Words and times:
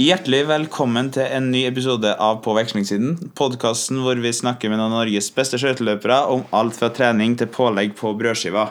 Hjertelig 0.00 0.46
velkommen 0.48 1.10
til 1.12 1.26
en 1.28 1.50
ny 1.52 1.66
episode 1.68 2.08
av 2.24 2.38
På 2.40 2.54
vekslingssiden. 2.56 3.18
Podkasten 3.36 3.98
hvor 4.00 4.16
vi 4.22 4.30
snakker 4.32 4.70
med 4.72 4.78
noen 4.80 4.94
av 4.94 5.02
Norges 5.02 5.26
beste 5.36 5.58
skøyteløpere 5.60 6.22
om 6.32 6.46
alt 6.56 6.78
fra 6.78 6.88
trening 6.96 7.34
til 7.36 7.50
pålegg 7.52 7.92
på 7.98 8.14
brødskiva. 8.16 8.62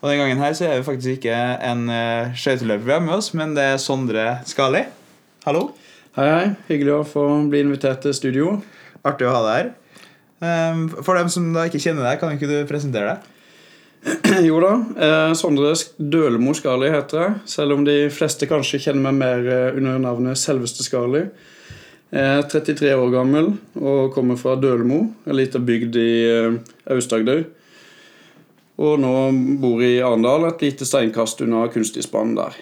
Og 0.00 0.08
Den 0.08 0.18
gangen 0.18 0.42
her 0.42 0.56
så 0.58 0.66
er 0.66 0.80
vi 0.80 0.86
faktisk 0.88 1.20
ikke 1.20 1.36
en 1.68 1.84
uh, 1.92 2.34
skøyteløper 2.34 2.88
vi 2.88 2.94
har 2.96 3.04
med 3.04 3.14
oss, 3.14 3.30
men 3.38 3.54
det 3.54 3.68
er 3.68 3.78
Sondre 3.78 4.24
Skali. 4.50 4.82
Hallo. 5.46 5.68
Hei, 6.18 6.26
hei. 6.32 6.50
Hyggelig 6.72 6.96
å 6.96 7.06
få 7.12 7.28
bli 7.52 7.62
invitert 7.62 8.02
til 8.02 8.16
studio. 8.18 8.56
Artig 9.06 9.30
å 9.30 9.36
ha 9.36 9.44
deg 9.46 9.60
her. 9.60 9.70
Um, 10.42 10.88
for 10.96 11.14
dem 11.14 11.30
som 11.30 11.52
da 11.54 11.68
ikke 11.68 11.84
kjenner 11.86 12.08
deg, 12.08 12.18
kan 12.18 12.34
ikke 12.34 12.50
du 12.50 12.56
presentere 12.66 13.14
deg? 13.14 13.33
jo 14.48 14.60
da. 14.60 14.74
Eh, 15.06 15.32
Sondre 15.38 15.72
Dølemo 15.96 16.54
Skali 16.56 16.90
heter 16.92 17.20
jeg. 17.20 17.34
Selv 17.48 17.78
om 17.78 17.84
de 17.86 17.96
fleste 18.12 18.48
kanskje 18.50 18.82
kjenner 18.86 19.08
meg 19.08 19.20
mer 19.20 19.48
eh, 19.48 19.76
under 19.78 20.00
navnet 20.02 20.40
Selveste 20.40 20.84
Skali. 20.84 21.24
Jeg 22.14 22.38
er 22.38 22.44
33 22.46 22.92
år 22.94 23.10
gammel 23.10 23.48
og 23.80 24.12
kommer 24.14 24.38
fra 24.38 24.54
Dølemo, 24.60 25.00
en 25.26 25.34
liten 25.34 25.64
bygd 25.66 25.96
i 25.98 26.10
eh, 26.28 26.58
Aust-Agder. 26.94 27.42
Og 28.84 29.00
nå 29.02 29.14
bor 29.62 29.82
i 29.82 29.96
Arendal, 30.02 30.48
et 30.48 30.62
lite 30.62 30.86
steinkast 30.86 31.42
unna 31.46 31.64
kunstisbanen 31.72 32.36
der. 32.38 32.60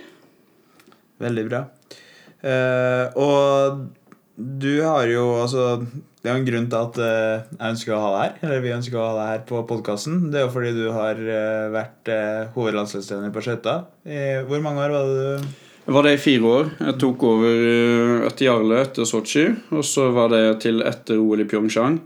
Veldig 1.22 1.44
bra. 1.48 1.62
Eh, 2.42 3.18
og 3.18 3.82
du 4.36 4.72
har 4.84 5.06
jo 5.10 5.26
altså 5.42 5.66
det 6.22 6.30
er 6.30 6.36
jo 6.36 6.38
en 6.38 6.46
grunn 6.46 6.66
til 6.70 6.78
at 6.78 6.98
uh, 7.02 7.46
jeg 7.50 7.72
ønsker 7.74 7.94
å 7.96 7.98
ha 7.98 8.10
deg 8.12 8.20
her. 8.22 8.34
Eller 8.46 8.60
vi 8.62 8.70
ønsker 8.76 8.94
å 8.94 9.06
ha 9.08 9.14
deg 9.16 9.30
her 9.32 9.40
på 9.48 9.62
podkasten. 9.66 10.20
Det 10.30 10.38
er 10.38 10.44
jo 10.44 10.52
fordi 10.54 10.70
du 10.76 10.84
har 10.94 11.18
uh, 11.18 11.72
vært 11.74 12.10
uh, 12.14 12.44
hovedlandslagstrener 12.54 13.32
på 13.34 13.42
skøyter. 13.42 13.80
Hvor 14.46 14.60
mange 14.62 14.84
år 14.84 14.92
var 14.94 15.08
det 15.08 15.16
du 15.18 15.48
Jeg 15.88 15.96
var 15.96 16.06
det 16.06 16.12
i 16.14 16.20
fire 16.22 16.52
år. 16.60 16.70
Jeg 16.78 16.94
tok 17.02 17.24
over 17.26 17.64
etter 18.28 18.46
Jarle 18.46 18.78
etter 18.84 19.08
Sotsji. 19.08 19.48
Og 19.74 19.82
så 19.82 20.04
var 20.14 20.30
det 20.30 20.44
til 20.62 20.78
etter 20.86 21.18
OL 21.18 21.42
i 21.42 21.46
Pyeongchang. 21.50 21.96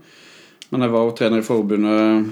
Men 0.71 0.85
jeg 0.85 0.93
var 0.95 1.05
jo 1.05 1.13
trener 1.19 1.43
i 1.43 1.45
forbundet 1.45 2.31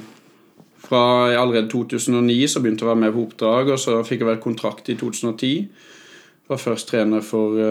fra 0.87 1.03
allerede 1.37 1.69
2009. 1.69 2.39
Så 2.49 2.63
begynte 2.63 2.81
jeg 2.81 2.89
å 2.89 2.93
være 2.95 3.03
med 3.03 3.13
på 3.13 3.27
oppdrag, 3.27 3.69
og 3.75 3.83
så 3.83 3.99
fikk 4.07 4.25
jeg 4.25 4.31
vel 4.31 4.41
kontrakt 4.41 4.89
i 4.89 4.97
2010. 4.97 5.69
Var 6.49 6.61
først 6.61 6.89
trener 6.89 7.21
for 7.25 7.61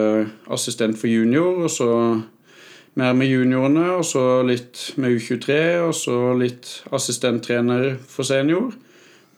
assistent 0.55 0.95
for 0.99 1.11
junior, 1.11 1.67
og 1.67 1.71
så 1.71 1.89
mer 2.95 3.13
med 3.17 3.27
juniorene, 3.27 3.89
og 3.97 4.05
så 4.07 4.23
litt 4.47 4.93
med 5.01 5.17
U23, 5.17 5.59
og 5.83 5.93
så 5.97 6.17
litt 6.39 6.71
assistenttrener 6.95 7.95
for 8.09 8.27
senior. 8.27 8.71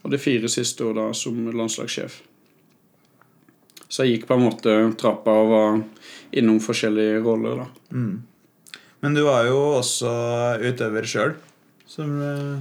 Og 0.04 0.14
det 0.14 0.22
fire 0.22 0.50
siste 0.52 0.86
år 0.86 0.98
da 0.98 1.08
som 1.18 1.40
landslagssjef. 1.50 2.22
Så 3.88 4.04
jeg 4.04 4.18
gikk 4.18 4.28
på 4.30 4.38
en 4.38 4.46
måte 4.46 4.78
trappa 5.00 5.34
og 5.42 5.52
var 5.52 5.82
innom 6.38 6.60
forskjellige 6.62 7.22
roller, 7.26 7.64
da. 7.64 7.98
Mm. 7.98 8.16
Men 9.06 9.14
du 9.16 9.24
var 9.26 9.48
jo 9.48 9.58
også 9.78 10.12
utøver 10.64 11.06
sjøl, 11.08 11.38
som 11.90 12.18
uh... 12.22 12.58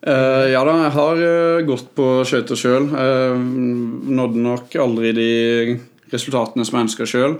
Ja 0.00 0.62
da, 0.64 0.74
jeg 0.86 0.92
har 0.94 1.18
uh, 1.20 1.62
gått 1.68 1.90
på 1.92 2.04
skøyter 2.24 2.56
sjøl. 2.56 2.86
nådde 2.88 4.40
nok 4.40 4.76
aldri 4.80 5.10
de 5.12 5.32
resultatene 6.12 6.64
som 6.64 6.78
jeg 6.78 6.88
ønska 6.88 7.08
sjøl. 7.08 7.34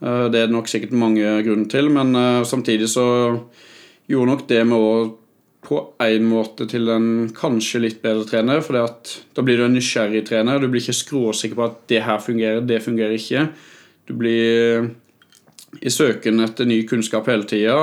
Eh, 0.00 0.26
det 0.32 0.40
er 0.40 0.48
det 0.48 0.56
nok 0.56 0.68
sikkert 0.70 0.96
mange 0.96 1.36
grunner 1.46 1.70
til, 1.72 1.90
men 1.92 2.16
eh, 2.16 2.42
samtidig 2.48 2.88
så 2.92 3.06
gjorde 4.10 4.32
nok 4.32 4.44
det 4.50 4.64
med 4.68 4.76
å 4.76 4.90
på 5.66 5.80
en 5.98 6.26
måte 6.30 6.68
til 6.70 6.86
en 6.94 7.08
kanskje 7.34 7.80
litt 7.82 7.96
bedre 8.04 8.26
trener. 8.28 8.60
For 8.62 8.76
da 8.78 9.42
blir 9.42 9.58
du 9.58 9.64
en 9.66 9.74
nysgjerrig 9.74 10.22
trener. 10.28 10.60
Du 10.62 10.68
blir 10.70 10.84
ikke 10.84 10.94
skråsikker 10.94 11.58
på 11.58 11.64
at 11.66 11.80
det 11.90 12.04
her 12.06 12.20
fungerer, 12.22 12.62
det 12.62 12.84
fungerer 12.84 13.16
ikke. 13.16 13.48
Du 14.06 14.14
blir 14.14 14.86
i 15.82 15.90
søken 15.90 16.44
etter 16.44 16.68
ny 16.68 16.84
kunnskap 16.88 17.26
hele 17.26 17.48
tida. 17.50 17.74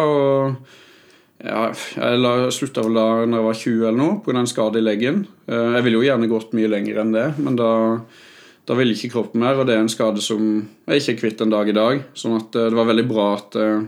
Ja, 1.44 1.64
jeg 1.76 2.52
slutta 2.56 2.86
vel 2.86 2.96
da 2.96 3.08
når 3.28 3.40
jeg 3.40 3.48
var 3.48 3.58
20 3.60 3.88
eller 3.90 4.00
noe, 4.00 4.20
pga. 4.24 4.38
en 4.40 4.48
skade 4.48 4.80
i 4.80 4.86
leggen. 4.86 5.26
Eh, 5.48 5.72
jeg 5.76 5.84
ville 5.84 6.00
jo 6.00 6.06
gjerne 6.08 6.32
gått 6.32 6.54
mye 6.56 6.72
lenger 6.72 7.02
enn 7.04 7.12
det, 7.12 7.26
men 7.44 7.58
da 7.60 7.72
da 8.64 8.76
ville 8.78 8.96
ikke 8.96 9.12
kroppen 9.12 9.44
mer, 9.44 9.60
og 9.60 9.68
det 9.68 9.76
er 9.76 9.84
en 9.84 9.92
skade 9.92 10.24
som 10.24 10.44
jeg 10.88 11.02
ikke 11.02 11.14
er 11.14 11.20
kvitt 11.20 11.44
en 11.44 11.52
dag 11.52 11.68
i 11.68 11.76
dag. 11.76 12.04
Sånn 12.16 12.38
at 12.38 12.56
eh, 12.56 12.70
det 12.72 12.80
var 12.80 12.88
veldig 12.88 13.06
bra 13.10 13.26
at 13.36 13.58
eh, 13.60 13.82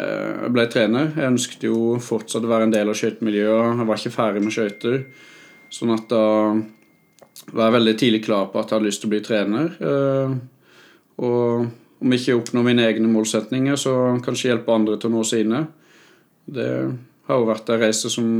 eh, 0.00 0.30
jeg 0.46 0.54
ble 0.56 0.66
trener. 0.72 1.10
Jeg 1.12 1.34
ønsket 1.34 1.66
jo 1.68 1.98
fortsatt 2.00 2.46
å 2.46 2.52
være 2.52 2.68
en 2.68 2.74
del 2.74 2.92
av 2.92 2.96
skøytemiljøet. 2.96 3.82
Jeg 3.82 3.90
var 3.90 4.00
ikke 4.00 4.14
ferdig 4.16 4.44
med 4.46 4.56
skøyter. 4.56 4.98
Sånn 5.70 5.92
at 5.92 6.08
da 6.10 6.24
var 7.52 7.68
jeg 7.68 7.76
veldig 7.76 7.96
tidlig 8.00 8.24
klar 8.24 8.48
på 8.48 8.60
at 8.60 8.70
jeg 8.70 8.78
hadde 8.78 8.88
lyst 8.88 9.04
til 9.04 9.10
å 9.10 9.12
bli 9.12 9.22
trener. 9.28 9.68
Og 11.20 11.68
om 12.00 12.12
jeg 12.12 12.22
ikke 12.22 12.40
oppnår 12.40 12.66
mine 12.66 12.84
egne 12.88 13.12
målsetninger, 13.12 13.78
så 13.78 13.94
kanskje 14.24 14.50
hjelpe 14.50 14.74
andre 14.74 14.96
til 14.98 15.12
å 15.12 15.14
nå 15.14 15.24
sine. 15.28 15.62
Det 16.50 16.68
har 17.28 17.40
jo 17.40 17.48
vært 17.48 17.70
en 17.70 17.84
reise 17.84 18.12
som 18.12 18.30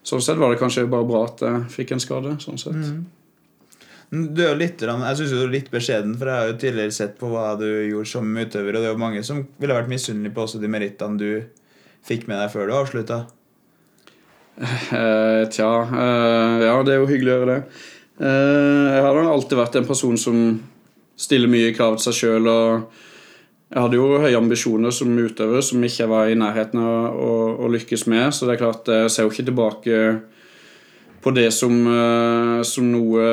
Sånn 0.00 0.22
sett 0.24 0.38
var 0.40 0.48
det 0.48 0.56
kanskje 0.56 0.86
bare 0.88 1.04
bra 1.04 1.26
at 1.26 1.42
jeg 1.44 1.64
fikk 1.74 1.90
en 1.92 2.00
skade. 2.00 2.30
sånn 2.40 2.56
sett. 2.58 2.72
Mm. 2.72 3.02
Du 4.10 4.40
er 4.42 4.56
litt, 4.58 4.80
jeg 4.82 5.18
syns 5.20 5.30
du 5.30 5.38
er 5.38 5.52
litt 5.52 5.68
beskjeden, 5.70 6.16
for 6.18 6.26
jeg 6.26 6.42
har 6.42 6.48
jo 6.50 6.54
tidligere 6.58 6.94
sett 6.94 7.12
på 7.20 7.28
hva 7.30 7.52
du 7.58 7.66
gjorde 7.68 8.10
som 8.10 8.26
utøver, 8.26 8.74
og 8.74 8.82
det 8.82 8.88
er 8.88 8.96
jo 8.96 9.02
mange 9.02 9.22
som 9.26 9.44
ville 9.62 9.76
vært 9.76 9.92
misunnelige 9.92 10.34
på 10.34 10.42
også 10.48 10.58
de 10.58 10.70
merittene 10.72 11.20
du 11.20 11.28
fikk 12.08 12.26
med 12.26 12.40
deg 12.42 12.50
før 12.50 12.66
du 12.66 12.74
avslutta. 12.74 13.20
Uh, 14.60 15.46
tja 15.48 15.68
uh, 15.88 16.58
Ja, 16.60 16.74
det 16.84 16.92
er 16.92 16.98
jo 16.98 17.06
hyggelig 17.08 17.30
å 17.30 17.38
gjøre 17.38 17.52
det. 17.54 17.60
Uh, 18.18 18.90
jeg 18.96 19.06
har 19.06 19.22
alltid 19.22 19.62
vært 19.62 19.78
en 19.78 19.88
person 19.88 20.18
som 20.20 20.42
stiller 21.14 21.52
mye 21.52 21.70
krav 21.78 22.00
til 22.00 22.08
seg 22.10 22.18
sjøl. 22.18 22.50
Jeg 23.70 23.84
hadde 23.84 24.00
jo 24.02 24.18
høye 24.18 24.36
ambisjoner 24.36 24.90
som 24.90 25.14
utøver 25.14 25.62
som 25.62 25.86
ikke 25.86 26.10
var 26.10 26.28
i 26.28 26.38
nærheten 26.38 26.82
av 26.82 27.14
å, 27.14 27.34
å 27.62 27.70
lykkes 27.70 28.08
med. 28.10 28.34
Så 28.34 28.48
det 28.48 28.58
er 28.58 28.64
klart, 28.66 28.90
jeg 28.90 29.14
ser 29.14 29.28
jo 29.28 29.30
ikke 29.30 29.52
tilbake 29.52 30.06
på 31.22 31.32
det 31.36 31.52
som, 31.54 31.76
som 32.66 32.88
noe 32.90 33.28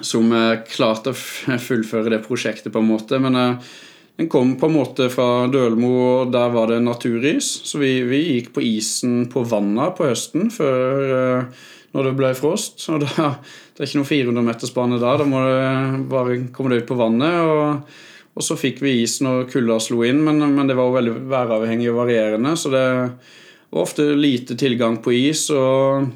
som 0.00 0.30
klarte 0.70 1.12
å 1.12 1.58
fullføre 1.60 2.14
det 2.14 2.22
prosjektet, 2.24 2.72
på 2.72 2.80
en 2.80 2.88
måte. 2.88 3.18
Men 3.22 3.38
eh, 3.38 3.72
den 4.20 4.30
kom 4.32 4.54
på 4.60 4.70
en 4.70 4.76
måte 4.76 5.08
fra 5.12 5.48
Dølmo, 5.52 5.92
og 6.06 6.32
der 6.34 6.54
var 6.54 6.72
det 6.72 6.80
naturis. 6.84 7.50
Så 7.68 7.82
vi, 7.82 7.98
vi 8.08 8.22
gikk 8.36 8.52
på 8.56 8.64
isen 8.64 9.26
på 9.32 9.44
vannet 9.48 9.96
på 9.98 10.08
høsten 10.08 10.48
før 10.54 11.12
eh, 11.18 11.66
når 11.92 12.08
det 12.08 12.14
ble 12.20 12.32
frost. 12.38 12.80
Og 12.92 13.04
da, 13.04 13.34
det 13.74 13.84
er 13.84 13.90
ikke 13.90 14.00
noen 14.00 14.12
400-metersbane 14.12 15.02
der. 15.02 15.20
Da 15.20 15.28
må 15.28 15.44
det 15.44 16.08
bare 16.12 16.40
komme 16.54 16.72
deg 16.72 16.84
ut 16.84 16.90
på 16.94 16.98
vannet. 17.02 17.38
og 17.42 18.08
og 18.32 18.44
så 18.44 18.56
fikk 18.56 18.80
vi 18.80 18.94
is 19.02 19.18
når 19.24 19.48
kulda 19.52 19.78
slo 19.82 20.02
inn, 20.08 20.22
men, 20.24 20.40
men, 20.40 20.68
det 20.68 20.76
var 20.78 20.94
veldig 20.94 21.14
væravhengig 21.28 21.90
og 21.92 21.98
varierende. 22.00 22.54
Så 22.56 22.72
det 22.72 22.84
var 22.88 23.82
ofte 23.84 24.06
lite 24.16 24.56
tilgang 24.56 24.98
på 25.04 25.12
is, 25.12 25.44
og, 25.52 26.08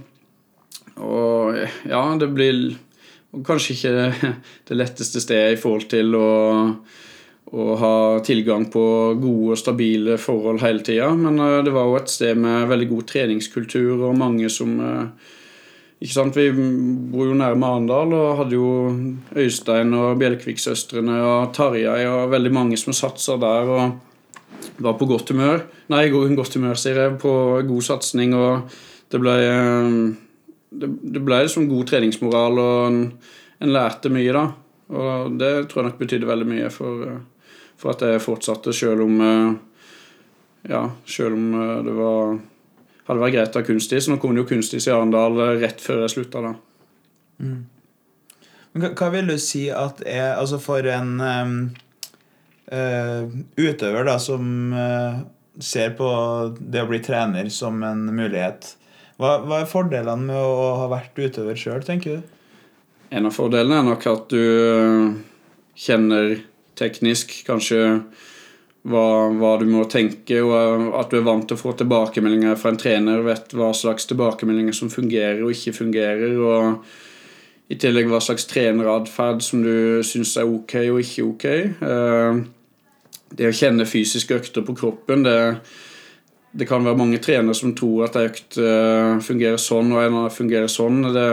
og 0.97 1.59
ja, 1.85 2.03
det 2.21 2.31
blir 2.33 2.63
kanskje 3.47 3.75
ikke 3.77 3.93
det 4.69 4.79
letteste 4.79 5.23
stedet 5.23 5.57
i 5.57 5.61
forhold 5.61 5.89
til 5.91 6.15
å, 6.19 6.31
å 7.53 7.65
ha 7.81 7.97
tilgang 8.27 8.69
på 8.73 8.85
gode 9.21 9.57
og 9.57 9.61
stabile 9.61 10.19
forhold 10.21 10.63
hele 10.65 10.85
tida. 10.87 11.11
Men 11.19 11.41
eh, 11.43 11.63
det 11.67 11.75
var 11.75 11.89
jo 11.89 11.99
et 12.01 12.13
sted 12.13 12.39
med 12.41 12.69
veldig 12.71 12.91
god 12.95 13.11
treningskultur 13.13 14.07
og 14.09 14.19
mange 14.19 14.51
som 14.53 14.77
eh, 14.81 15.33
ikke 15.97 16.13
sant, 16.13 16.37
Vi 16.37 16.51
bor 16.53 17.25
jo 17.25 17.37
nærme 17.39 17.71
Arendal 17.71 18.11
og 18.13 18.41
hadde 18.43 18.59
jo 18.59 18.73
Øystein 19.33 19.95
og 19.97 20.19
Bjelkvik-søstrene 20.21 21.23
og 21.25 21.55
Tarjei 21.57 22.03
og 22.05 22.29
veldig 22.35 22.53
mange 22.53 22.77
som 22.77 22.93
satsa 22.93 23.39
der 23.41 23.71
og 23.73 24.03
var 24.85 24.99
på 24.99 25.09
godt 25.09 25.33
humør. 25.33 25.65
Nei, 25.93 26.09
godt 26.11 26.59
humør, 26.59 26.77
sier 26.77 27.01
jeg. 27.01 27.17
På 27.23 27.63
god 27.65 27.87
satsing. 27.87 28.35
Og 28.37 28.77
det 29.13 29.21
ble 29.23 29.37
eh, 29.47 29.97
det, 30.71 30.91
det 31.03 31.23
ble 31.23 31.43
liksom 31.45 31.69
god 31.71 31.93
treningsmoral, 31.93 32.59
og 32.63 32.89
en, 32.89 32.99
en, 33.61 33.73
lærte 33.73 34.11
mye, 34.13 34.35
da. 34.35 34.45
Og 34.97 35.39
det 35.39 35.53
tror 35.71 35.83
jeg 35.83 35.91
nok 35.91 36.03
betydde 36.03 36.29
veldig 36.29 36.49
mye 36.51 36.69
for, 36.75 37.07
for 37.81 37.95
at 37.95 38.05
jeg 38.07 38.25
fortsatte, 38.25 38.75
sjøl 38.77 39.03
om 39.07 39.25
eh, 39.25 39.49
Ja, 40.71 40.83
sjøl 41.07 41.35
om 41.35 41.49
eh, 41.55 41.81
det 41.87 41.95
var 41.97 42.37
hadde 43.07 43.23
vært 43.23 43.37
greit 43.37 43.57
å 43.57 43.63
ha 43.63 43.67
kunstis. 43.67 44.09
Nå 44.11 44.19
kom 44.23 44.35
det 44.35 44.43
jo 44.43 44.51
kunstis 44.51 44.89
i 44.89 44.93
Arendal 44.95 45.39
eh, 45.43 45.57
rett 45.63 45.83
før 45.83 46.05
jeg 46.05 46.15
slutta, 46.17 46.43
da. 46.43 46.53
Mm. 47.43 47.59
Hva, 48.77 48.93
hva, 48.93 49.11
vil 49.15 49.31
du 49.31 49.37
si 49.41 49.67
at 49.73 50.03
er 50.09 50.35
Altså 50.37 50.57
for 50.61 50.85
en 50.89 51.11
um, 51.21 51.53
uh, 52.73 53.29
utøver 53.61 54.09
da 54.09 54.15
som 54.21 54.73
uh, 54.73 55.21
ser 55.61 55.95
på 55.97 56.09
det 56.57 56.83
å 56.85 56.89
bli 56.89 57.01
trener 57.05 57.49
som 57.53 57.81
en 57.85 58.07
mulighet 58.09 58.75
hva, 59.17 59.39
hva, 59.47 59.63
er 59.63 59.71
fordelene 59.71 60.29
med 60.29 60.37
å 60.37 60.73
ha 60.83 60.89
vært 60.93 61.17
utøver 61.17 61.57
sjøl, 61.57 61.85
tenker 61.87 62.19
du? 62.19 62.33
En 63.17 63.29
av 63.29 63.33
fordelene 63.33 63.81
er 63.81 63.87
nok 63.87 64.07
at 64.11 64.33
du 64.33 64.41
øh, 64.43 65.13
kjenner 65.79 66.41
teknisk 66.77 67.33
kanskje 67.47 67.81
hva, 68.87 69.07
hva, 69.35 69.55
du 69.59 69.67
må 69.71 69.87
tenke, 69.91 70.43
og 70.45 70.53
øh, 70.59 70.87
at 71.01 71.11
du 71.11 71.21
er 71.21 71.27
vant 71.27 71.47
til 71.49 71.57
å 71.57 71.63
få 71.63 71.73
tilbakemeldinger 71.79 72.59
fra 72.61 72.75
en 72.75 72.81
trener. 72.81 73.25
Vet 73.27 73.57
hva 73.57 73.73
slags 73.77 74.09
tilbakemeldinger 74.11 74.77
som 74.77 74.93
fungerer 74.93 75.43
og 75.47 75.55
ikke 75.55 75.79
fungerer. 75.81 76.37
og 76.37 77.73
I 77.73 77.81
tillegg 77.81 78.11
hva 78.13 78.21
slags 78.23 78.47
treneratferd 78.51 79.43
som 79.43 79.65
du 79.65 80.05
syns 80.07 80.37
er 80.37 80.51
ok 80.51 80.77
og 80.91 81.01
ikke 81.03 81.27
ok. 81.31 81.49
Eh, 81.89 82.45
det 83.37 83.49
å 83.49 83.57
kjenne 83.57 83.89
fysiske 83.89 84.37
økter 84.39 84.67
på 84.67 84.77
kroppen, 84.77 85.25
det, 85.27 85.39
det 86.57 86.67
kan 86.69 86.85
være 86.85 86.99
mange 86.99 87.21
trenere 87.23 87.57
som 87.57 87.75
tror 87.77 88.07
at 88.07 88.17
ei 88.17 88.31
økt 88.31 88.59
eh, 88.63 89.17
fungerer 89.25 89.61
sånn 89.61 89.93
og 89.93 90.01
en 90.01 90.15
annen 90.15 90.33
fungerer 90.33 90.71
sånn. 90.73 91.03
Det, 91.13 91.27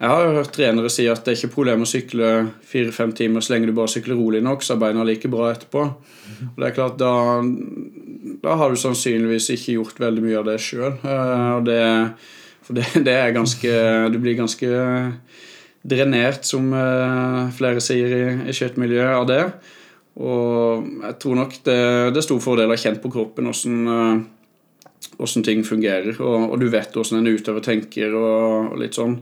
jeg 0.00 0.10
har 0.10 0.24
jo 0.24 0.34
hørt 0.40 0.52
trenere 0.56 0.90
si 0.90 1.06
at 1.10 1.22
det 1.22 1.32
er 1.32 1.38
ikke 1.38 1.54
problem 1.54 1.84
å 1.84 1.88
sykle 1.88 2.30
fire-fem 2.66 3.14
timer 3.14 3.44
så 3.44 3.54
lenge 3.54 3.70
du 3.70 3.76
bare 3.76 3.92
sykler 3.92 4.18
rolig 4.18 4.42
nok, 4.44 4.64
så 4.66 4.74
er 4.74 4.82
beina 4.82 5.06
like 5.06 5.30
bra 5.30 5.52
etterpå. 5.52 5.84
Og 6.50 6.58
det 6.58 6.66
er 6.66 6.74
klart, 6.74 6.98
da, 6.98 7.12
da 8.42 8.56
har 8.58 8.74
du 8.74 8.80
sannsynligvis 8.80 9.52
ikke 9.54 9.78
gjort 9.78 10.02
veldig 10.02 10.26
mye 10.26 10.40
av 10.40 10.48
det 10.50 10.58
sjøl. 10.64 10.98
For 12.64 12.76
det, 12.76 12.88
det, 13.06 13.14
er 13.14 13.36
ganske 13.36 13.72
Du 14.10 14.18
blir 14.18 14.38
ganske 14.40 14.68
drenert, 15.84 16.46
som 16.48 16.70
eh, 16.72 17.40
flere 17.54 17.82
sier 17.84 18.12
i, 18.18 18.22
i 18.48 18.56
kjøttmiljøet, 18.56 19.14
av 19.14 19.26
det. 19.28 19.42
Og 20.14 20.86
jeg 21.02 21.18
tror 21.22 21.38
nok 21.40 21.56
det, 21.66 21.80
det 22.14 22.20
er 22.20 22.26
stor 22.26 22.42
fordel 22.42 22.70
å 22.70 22.74
ha 22.76 22.78
kjent 22.78 23.00
på 23.02 23.10
kroppen 23.10 23.50
åssen 23.50 23.88
hvordan 25.14 25.44
ting 25.46 25.62
fungerer, 25.66 26.16
og, 26.20 26.50
og, 26.50 26.58
du 26.60 26.68
vet 26.72 26.94
hvordan 26.94 27.20
en 27.20 27.34
utøver 27.34 27.64
tenker 27.64 28.14
og, 28.16 28.72
og 28.72 28.80
litt 28.80 28.96
sånn. 28.96 29.18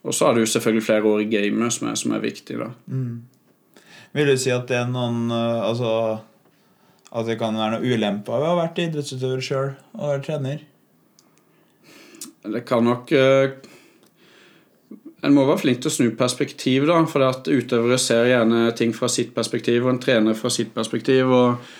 Og 0.00 0.16
så 0.16 0.28
har 0.28 0.36
du 0.36 0.46
selvfølgelig 0.48 0.86
flere 0.86 1.10
år 1.10 1.24
i 1.24 1.28
gamet 1.28 1.74
som 1.74 1.90
som 1.96 2.14
er 2.16 2.24
viktig. 2.24 2.56
da. 2.56 2.70
Mm. 2.86 3.20
Vil 4.16 4.30
du 4.30 4.36
si 4.40 4.50
at 4.50 4.66
det 4.70 4.78
er 4.80 4.88
noen 4.90 5.30
uh, 5.30 5.62
Altså 5.68 5.90
at 7.10 7.26
det 7.26 7.40
kan 7.40 7.56
være 7.58 7.78
noen 7.80 7.90
ulemper 7.90 8.38
ved 8.38 8.46
å 8.46 8.52
ha 8.54 8.58
vært 8.62 8.78
idrettsutøver 8.78 9.40
sjøl 9.42 9.72
og 9.98 10.04
være 10.12 10.22
trener? 10.28 10.60
Det 12.46 12.62
kan 12.64 12.86
nok 12.86 13.10
uh, 13.12 13.50
En 15.20 15.34
må 15.36 15.44
være 15.44 15.60
flink 15.60 15.82
til 15.82 15.90
å 15.90 15.94
snu 15.94 16.08
perspektiv, 16.16 16.86
da. 16.88 17.02
For 17.10 17.26
at 17.26 17.48
utøvere 17.50 17.98
ser 18.00 18.30
gjerne 18.30 18.70
ting 18.78 18.94
fra 18.96 19.10
sitt 19.12 19.34
perspektiv, 19.36 19.84
og 19.84 19.94
en 19.94 20.02
trener 20.02 20.38
fra 20.38 20.52
sitt 20.52 20.74
perspektiv. 20.74 21.28
og 21.28 21.78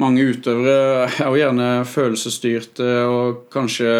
mange 0.00 0.22
utøvere 0.32 1.08
er 1.08 1.26
jo 1.26 1.36
gjerne 1.36 1.68
følelsesstyrte 1.88 2.88
og 3.10 3.42
kanskje 3.52 3.90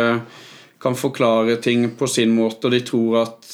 kan 0.80 0.96
forklare 0.96 1.58
ting 1.60 1.90
på 1.98 2.08
sin 2.08 2.32
måte, 2.32 2.68
og 2.68 2.72
de 2.72 2.80
tror 2.86 3.18
at 3.26 3.50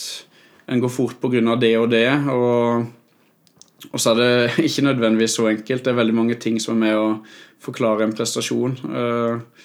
en 0.70 0.82
går 0.82 0.92
fort 0.92 1.18
pga. 1.22 1.56
det 1.56 1.72
og 1.78 1.90
det. 1.90 2.08
Og, 2.30 2.86
og, 3.90 3.98
så 3.98 4.12
er 4.12 4.20
det 4.20 4.66
ikke 4.68 4.86
nødvendigvis 4.86 5.38
så 5.38 5.48
enkelt. 5.50 5.84
Det 5.84 5.90
er 5.90 6.02
veldig 6.02 6.14
mange 6.14 6.34
ting 6.34 6.60
som 6.62 6.76
er 6.76 6.84
med 6.84 6.98
å 6.98 7.08
forklare 7.62 8.06
en 8.06 8.14
prestasjon. 8.14 8.78
Eh, 8.84 9.64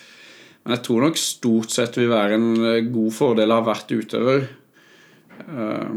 men 0.62 0.76
jeg 0.76 0.84
tror 0.86 1.06
nok 1.06 1.18
stort 1.18 1.74
sett 1.74 1.98
vil 1.98 2.10
være 2.10 2.38
en 2.38 2.50
god 2.94 3.14
fordel 3.14 3.52
å 3.52 3.62
ha 3.62 3.66
vært 3.66 3.94
utøver. 3.94 4.44
Eh, 5.40 5.94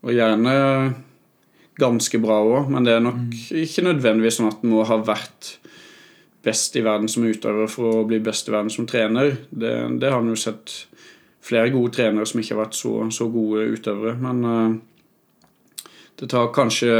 og 0.00 0.12
gjerne 0.16 0.54
ganske 1.80 2.20
bra 2.20 2.38
òg, 2.44 2.70
men 2.72 2.86
det 2.86 2.96
er 2.96 3.02
nok 3.04 3.18
mm. 3.20 3.32
ikke 3.64 3.86
nødvendigvis 3.86 4.38
sånn 4.40 4.50
at 4.50 4.62
en 4.64 4.72
må 4.72 4.84
ha 4.88 5.00
vært 5.04 5.56
best 6.44 6.76
i 6.76 6.84
verden 6.84 7.08
som 7.10 7.26
utøver 7.28 7.68
for 7.68 8.00
å 8.00 8.06
bli 8.08 8.20
best 8.24 8.48
i 8.48 8.54
verden 8.54 8.72
som 8.72 8.88
trener. 8.88 9.34
Det, 9.50 9.72
det 10.00 10.12
har 10.12 10.22
vi 10.24 10.32
jo 10.32 10.40
sett 10.40 10.74
flere 11.44 11.72
gode 11.72 11.94
trenere 11.96 12.28
som 12.28 12.40
ikke 12.40 12.56
har 12.56 12.62
vært 12.64 12.78
så, 12.78 12.94
så 13.12 13.28
gode 13.32 13.66
utøvere. 13.74 14.16
Men 14.20 14.44
uh, 14.44 15.84
det 16.20 16.30
tar 16.32 16.52
kanskje 16.56 16.94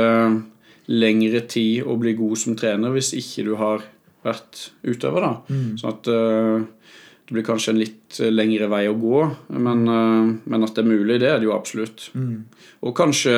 lengre 0.91 1.45
tid 1.49 1.87
å 1.87 1.97
bli 2.01 2.17
god 2.19 2.41
som 2.41 2.57
trener 2.59 2.93
hvis 2.95 3.13
ikke 3.17 3.47
du 3.49 3.55
har 3.61 3.85
vært 4.27 4.71
utøver. 4.85 5.25
da. 5.25 5.33
Mm. 5.49 5.73
Sånn 5.81 5.95
at 5.95 6.13
uh, 6.13 6.95
det 7.31 7.37
blir 7.37 7.47
kanskje 7.47 7.71
en 7.71 7.79
litt 7.79 8.19
lengre 8.35 8.67
vei 8.73 8.83
å 8.91 8.99
gå, 8.99 9.23
men, 9.55 9.87
uh, 9.87 10.33
men 10.51 10.67
at 10.67 10.75
det 10.75 10.83
er 10.83 10.91
mulig, 10.91 11.21
det 11.23 11.31
er 11.31 11.39
det 11.39 11.47
jo 11.47 11.55
absolutt. 11.55 12.09
Mm. 12.19 12.43
Og 12.83 12.95
kanskje 12.99 13.35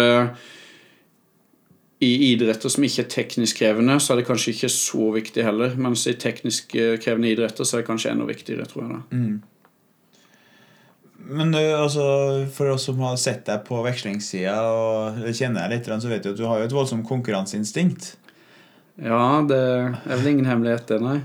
i 2.03 2.11
idretter 2.33 2.73
som 2.73 2.83
ikke 2.83 3.05
er 3.05 3.11
teknisk 3.13 3.61
krevende, 3.61 3.99
så 4.01 4.15
er 4.15 4.23
det 4.23 4.27
kanskje 4.27 4.57
ikke 4.57 4.71
så 4.75 5.13
viktig 5.15 5.45
heller. 5.47 5.77
Mens 5.79 6.03
i 6.11 6.17
teknisk 6.19 6.73
krevende 6.73 7.31
idretter 7.31 7.69
så 7.69 7.77
er 7.77 7.85
det 7.85 7.91
kanskje 7.93 8.11
enda 8.11 8.27
viktigere, 8.27 8.67
tror 8.67 8.83
jeg. 8.83 8.97
da. 8.97 9.03
Mm. 9.15 9.37
Men 11.39 11.55
altså, 11.55 12.03
for 12.57 12.73
oss 12.73 12.89
som 12.89 12.99
har 13.07 13.15
sett 13.21 13.45
deg 13.47 13.63
på 13.69 13.79
vekslingssida 13.85 14.57
og 14.75 15.23
kjenner 15.31 15.69
deg 15.69 15.77
litt, 15.77 15.93
så 16.03 16.11
vet 16.11 16.25
du 16.25 16.33
at 16.33 16.41
du 16.41 16.45
har 16.49 16.59
jo 16.59 16.67
et 16.67 16.75
voldsomt 16.75 17.07
konkurranseinstinkt. 17.07 18.17
Ja, 18.99 19.41
det 19.47 19.63
er 19.63 20.19
vel 20.19 20.33
ingen 20.35 20.51
hemmelighet, 20.51 20.89
det, 20.91 20.99
nei. 21.05 21.21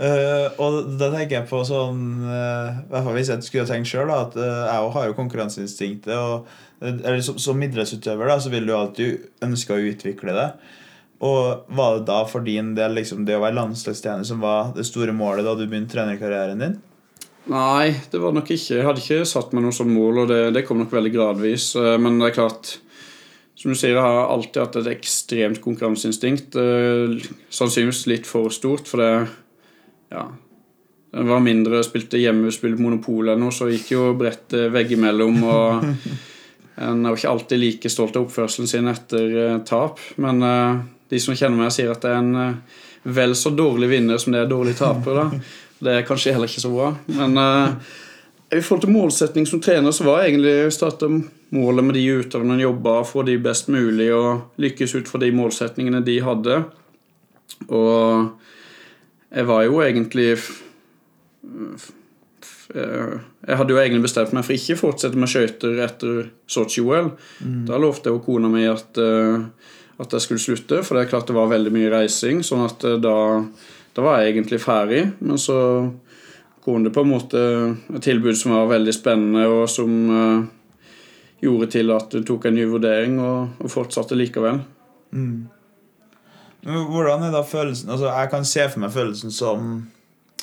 Uh, 0.00 0.48
og 0.56 0.94
da 0.96 1.10
tenker 1.12 1.34
jeg 1.36 1.48
på 1.50 1.58
sånn 1.68 2.22
uh, 2.24 2.78
hvert 2.88 3.04
fall 3.04 3.16
Hvis 3.18 3.28
jeg 3.28 3.44
skulle 3.44 3.68
tenkt 3.68 3.90
sjøl, 3.90 4.08
at 4.14 4.32
uh, 4.38 4.62
jeg 4.64 4.92
har 4.94 5.08
jo 5.10 5.16
konkurranseinstinktet. 5.18 6.14
Og 6.16 6.46
eller, 6.80 7.18
som, 7.20 7.36
som 7.36 7.60
idrettsutøver 7.60 8.30
da, 8.30 8.38
så 8.40 8.52
vil 8.52 8.64
du 8.64 8.72
alltid 8.72 9.26
ønske 9.44 9.76
å 9.76 9.88
utvikle 9.90 10.32
det. 10.32 10.46
Og 11.28 11.66
var 11.76 11.98
det 11.98 12.06
da 12.08 12.22
for 12.24 12.46
din 12.46 12.70
del 12.78 12.96
liksom, 12.96 13.26
det 13.28 13.36
å 13.36 13.42
være 13.42 13.58
landslagstjener 13.58 14.24
som 14.24 14.40
var 14.40 14.70
det 14.72 14.86
store 14.88 15.12
målet 15.12 15.44
da 15.44 15.52
du 15.58 15.66
begynte 15.66 15.92
trenerkarrieren 15.92 16.64
din? 16.64 16.78
Nei, 17.52 17.92
det 18.08 18.22
var 18.22 18.32
nok 18.32 18.48
ikke. 18.48 18.78
Jeg 18.78 18.86
hadde 18.86 19.04
ikke 19.04 19.28
satt 19.28 19.52
meg 19.52 19.66
noe 19.66 19.76
som 19.76 19.92
mål, 19.92 20.22
og 20.22 20.32
det, 20.32 20.40
det, 20.56 20.64
kom 20.64 20.80
nok 20.80 20.96
veldig 20.96 21.12
gradvis. 21.12 21.74
Men 22.00 22.16
det 22.20 22.30
er 22.30 22.36
klart 22.38 22.72
Som 23.58 23.74
du 23.74 23.76
sier, 23.76 23.92
jeg 23.92 24.00
har 24.00 24.32
alltid 24.32 24.62
hatt 24.62 24.80
et 24.80 24.90
ekstremt 24.94 25.60
konkurranseinstinkt. 25.60 26.56
Sannsynligvis 27.52 28.06
litt 28.08 28.28
for 28.28 28.48
stort, 28.56 28.88
for 28.88 29.04
det 29.04 29.12
Ja. 30.10 30.24
den 31.12 31.28
var 31.28 31.40
mindre, 31.42 31.82
spilte 31.86 32.18
hjemme, 32.18 32.50
spilte 32.54 32.82
Monopol 32.82 33.28
eller 33.28 33.40
noe, 33.40 33.54
så 33.54 33.68
gikk 33.70 33.92
jo 33.94 34.10
brettet 34.18 34.70
veggimellom. 34.74 35.40
Og 35.46 35.88
en 36.86 37.04
er 37.04 37.12
jo 37.12 37.18
ikke 37.18 37.32
alltid 37.34 37.62
like 37.62 37.92
stolt 37.92 38.18
av 38.18 38.28
oppførselen 38.28 38.70
sin 38.70 38.90
etter 38.90 39.34
uh, 39.38 39.56
tap. 39.66 40.02
Men 40.22 40.42
uh, 40.42 40.84
de 41.10 41.22
som 41.22 41.36
kjenner 41.36 41.58
meg, 41.62 41.74
sier 41.74 41.92
at 41.92 42.02
det 42.04 42.12
er 42.12 42.22
en 42.22 42.36
uh, 42.36 42.78
vel 43.02 43.34
så 43.38 43.52
dårlig 43.56 43.88
vinner 43.90 44.20
som 44.20 44.34
det 44.34 44.44
er 44.44 44.50
dårlig 44.50 44.76
taper. 44.78 45.22
da 45.22 45.28
det 45.80 45.96
er 45.96 46.06
kanskje 46.06 46.34
heller 46.34 46.50
ikke 46.50 46.62
så 46.62 46.70
bra. 46.72 46.90
Men 47.16 47.38
uh, 47.40 47.92
i 48.50 48.60
forhold 48.60 48.84
til 48.84 48.92
målsetning 48.92 49.46
som 49.46 49.62
trener, 49.62 49.94
så 49.94 50.04
var 50.04 50.20
jeg 50.20 50.34
egentlig 50.34 50.74
starta 50.74 51.08
målet 51.54 51.86
med 51.86 51.96
de 51.96 52.04
utøverne 52.20 52.56
en 52.56 52.64
jobba 52.64 52.96
for 53.08 53.26
de 53.26 53.38
best 53.42 53.70
mulig, 53.72 54.10
og 54.14 54.60
lykkes 54.60 54.94
ut 54.98 55.10
fra 55.10 55.20
de 55.22 55.30
målsetningene 55.34 56.02
de 56.06 56.18
hadde. 56.24 56.58
Og 57.68 58.39
jeg 59.30 59.48
var 59.48 59.64
jo 59.64 59.80
egentlig 59.84 60.28
eh, 60.34 61.88
jeg 62.74 63.58
hadde 63.58 63.74
jo 63.74 63.80
egentlig 63.80 64.04
bestemt 64.06 64.32
meg 64.36 64.46
for 64.46 64.54
ikke 64.56 64.76
å 64.76 64.82
fortsette 64.84 65.18
med 65.18 65.30
skøyter 65.30 65.82
etter 65.86 66.30
Sotsji-OL. 66.50 67.12
Mm. 67.42 67.64
Da 67.70 67.78
lovte 67.82 68.10
jeg 68.10 68.18
jo 68.18 68.24
kona 68.26 68.50
mi 68.52 68.64
at, 68.70 68.98
eh, 69.00 69.36
at 70.00 70.16
jeg 70.16 70.26
skulle 70.26 70.44
slutte, 70.44 70.82
for 70.86 70.96
det 70.96 71.06
er 71.06 71.12
klart 71.12 71.28
det 71.30 71.38
var 71.38 71.50
veldig 71.50 71.72
mye 71.74 71.92
reising. 71.94 72.44
sånn 72.46 72.66
at 72.68 72.86
da 73.02 73.18
da 73.96 74.04
var 74.06 74.20
jeg 74.20 74.34
egentlig 74.34 74.60
ferdig, 74.62 75.02
men 75.18 75.38
så 75.38 75.58
kom 76.64 76.84
det 76.84 76.92
på 76.94 77.02
en 77.02 77.10
måte 77.10 77.40
et 77.90 78.04
tilbud 78.04 78.36
som 78.38 78.54
var 78.54 78.70
veldig 78.70 78.94
spennende, 78.94 79.46
og 79.50 79.64
som 79.70 79.94
uh, 80.10 80.84
gjorde 81.42 81.70
til 81.74 81.90
at 81.94 82.12
du 82.14 82.22
tok 82.26 82.46
en 82.46 82.58
ny 82.58 82.68
vurdering, 82.70 83.18
og, 83.22 83.56
og 83.58 83.72
fortsatte 83.72 84.18
likevel. 84.18 84.62
Mm. 85.16 85.48
Hvordan 86.64 87.24
er 87.24 87.32
da 87.32 87.40
følelsen 87.46 87.88
Altså 87.88 88.10
Jeg 88.10 88.30
kan 88.32 88.44
se 88.44 88.66
for 88.68 88.82
meg 88.82 88.92
følelsen 88.92 89.32
som 89.32 89.70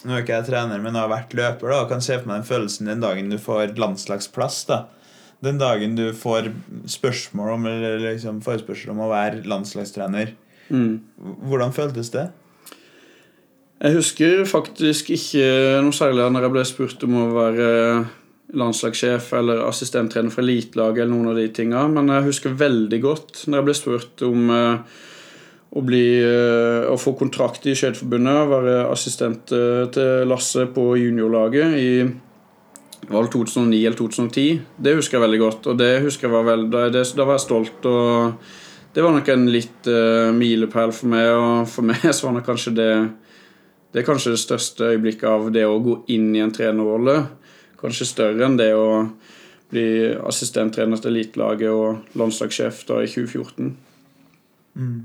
Nå 0.05 0.13
er 0.13 0.21
ikke 0.21 0.36
jeg 0.38 0.47
trener, 0.51 0.81
men 0.81 0.93
jeg 0.93 1.01
har 1.01 1.09
vært 1.09 1.33
løper. 1.33 1.71
da 1.71 1.79
Jeg 1.81 1.89
kan 1.89 2.03
se 2.05 2.17
for 2.19 2.29
meg 2.29 2.41
den 2.41 2.50
følelsen 2.50 2.89
den 2.89 3.01
dagen 3.01 3.31
du 3.33 3.38
får 3.41 3.74
landslagsplass. 3.77 4.65
da 4.69 4.83
Den 5.43 5.57
dagen 5.57 5.95
du 5.97 6.12
får 6.13 6.51
spørsmål 6.86 7.53
om 7.55 7.65
Eller 7.65 8.00
liksom 8.00 8.41
forespørsel 8.45 8.93
om 8.93 9.01
å 9.05 9.09
være 9.09 9.41
landslagstrener. 9.45 10.36
Mm. 10.69 11.01
Hvordan 11.50 11.74
føltes 11.74 12.12
det? 12.13 12.29
Jeg 13.77 13.93
husker 13.93 14.45
faktisk 14.50 15.12
ikke 15.13 15.81
noe 15.86 15.93
særlig 15.93 16.31
når 16.33 16.47
jeg 16.47 16.53
ble 16.55 16.63
spurt 16.65 17.03
om 17.05 17.17
å 17.21 17.25
være 17.36 17.67
landslagssjef 18.57 19.27
eller 19.38 19.65
assistenttrener 19.67 20.33
for 20.33 20.41
elitelaget 20.41 21.03
eller 21.03 21.13
noen 21.13 21.33
av 21.33 21.38
de 21.38 21.45
tinga, 21.53 21.83
men 21.91 22.09
jeg 22.09 22.25
husker 22.29 22.55
veldig 22.57 23.00
godt 23.03 23.43
når 23.45 23.59
jeg 23.59 23.67
ble 23.67 23.75
spurt 23.77 24.24
om 24.25 24.50
uh, 24.50 24.97
å, 25.77 25.84
bli, 25.86 26.03
uh, 26.25 26.88
å 26.89 26.98
få 27.00 27.13
kontrakt 27.19 27.67
i 27.69 27.75
Skøyteforbundet, 27.77 28.48
være 28.51 28.77
assistent 28.89 29.53
uh, 29.53 29.86
til 29.93 30.25
Lasse 30.29 30.65
på 30.74 30.89
juniorlaget 30.98 31.77
i 31.77 31.91
valg 33.12 33.29
2009 33.31 33.84
eller 33.84 34.00
2010. 34.00 34.63
Det 34.84 34.96
husker 34.98 35.17
jeg 35.17 35.25
veldig 35.27 35.41
godt, 35.43 35.69
og 35.69 35.77
det 35.79 35.91
husker 36.03 36.27
jeg 36.27 36.34
var 36.34 36.50
veldig, 36.50 36.72
da, 36.74 37.03
da 37.05 37.27
var 37.27 37.38
jeg 37.38 37.46
stolt. 37.46 37.86
og 37.86 38.91
Det 38.96 39.05
var 39.05 39.13
nok 39.15 39.29
en 39.31 39.46
litt 39.53 39.88
milepæl 40.36 40.91
for 40.91 41.13
meg, 41.13 41.29
og 41.38 41.69
for 41.72 41.88
meg 41.88 42.03
så 42.17 42.27
var 42.27 42.39
det 42.39 42.48
kanskje 42.50 42.75
det 42.75 42.91
det 43.98 44.03
er 44.03 44.05
kanskje 44.05 44.34
det 44.36 44.41
største 44.41 44.91
øyeblikket 44.91 45.25
av 45.25 45.48
det 45.55 45.63
å 45.65 45.79
gå 45.81 45.93
inn 46.13 46.34
i 46.36 46.41
en 46.43 46.51
trenerrolle. 46.53 47.15
Kanskje 47.79 48.05
større 48.05 48.46
enn 48.46 48.57
det 48.60 48.74
å 48.75 49.07
bli 49.72 49.88
assistenttrener 50.27 51.00
til 51.01 51.15
elitelaget 51.15 51.72
og 51.72 52.17
landslagssjef 52.19 52.84
da 52.88 53.00
i 53.03 53.10
2014. 53.10 53.72
Mm. 54.77 55.00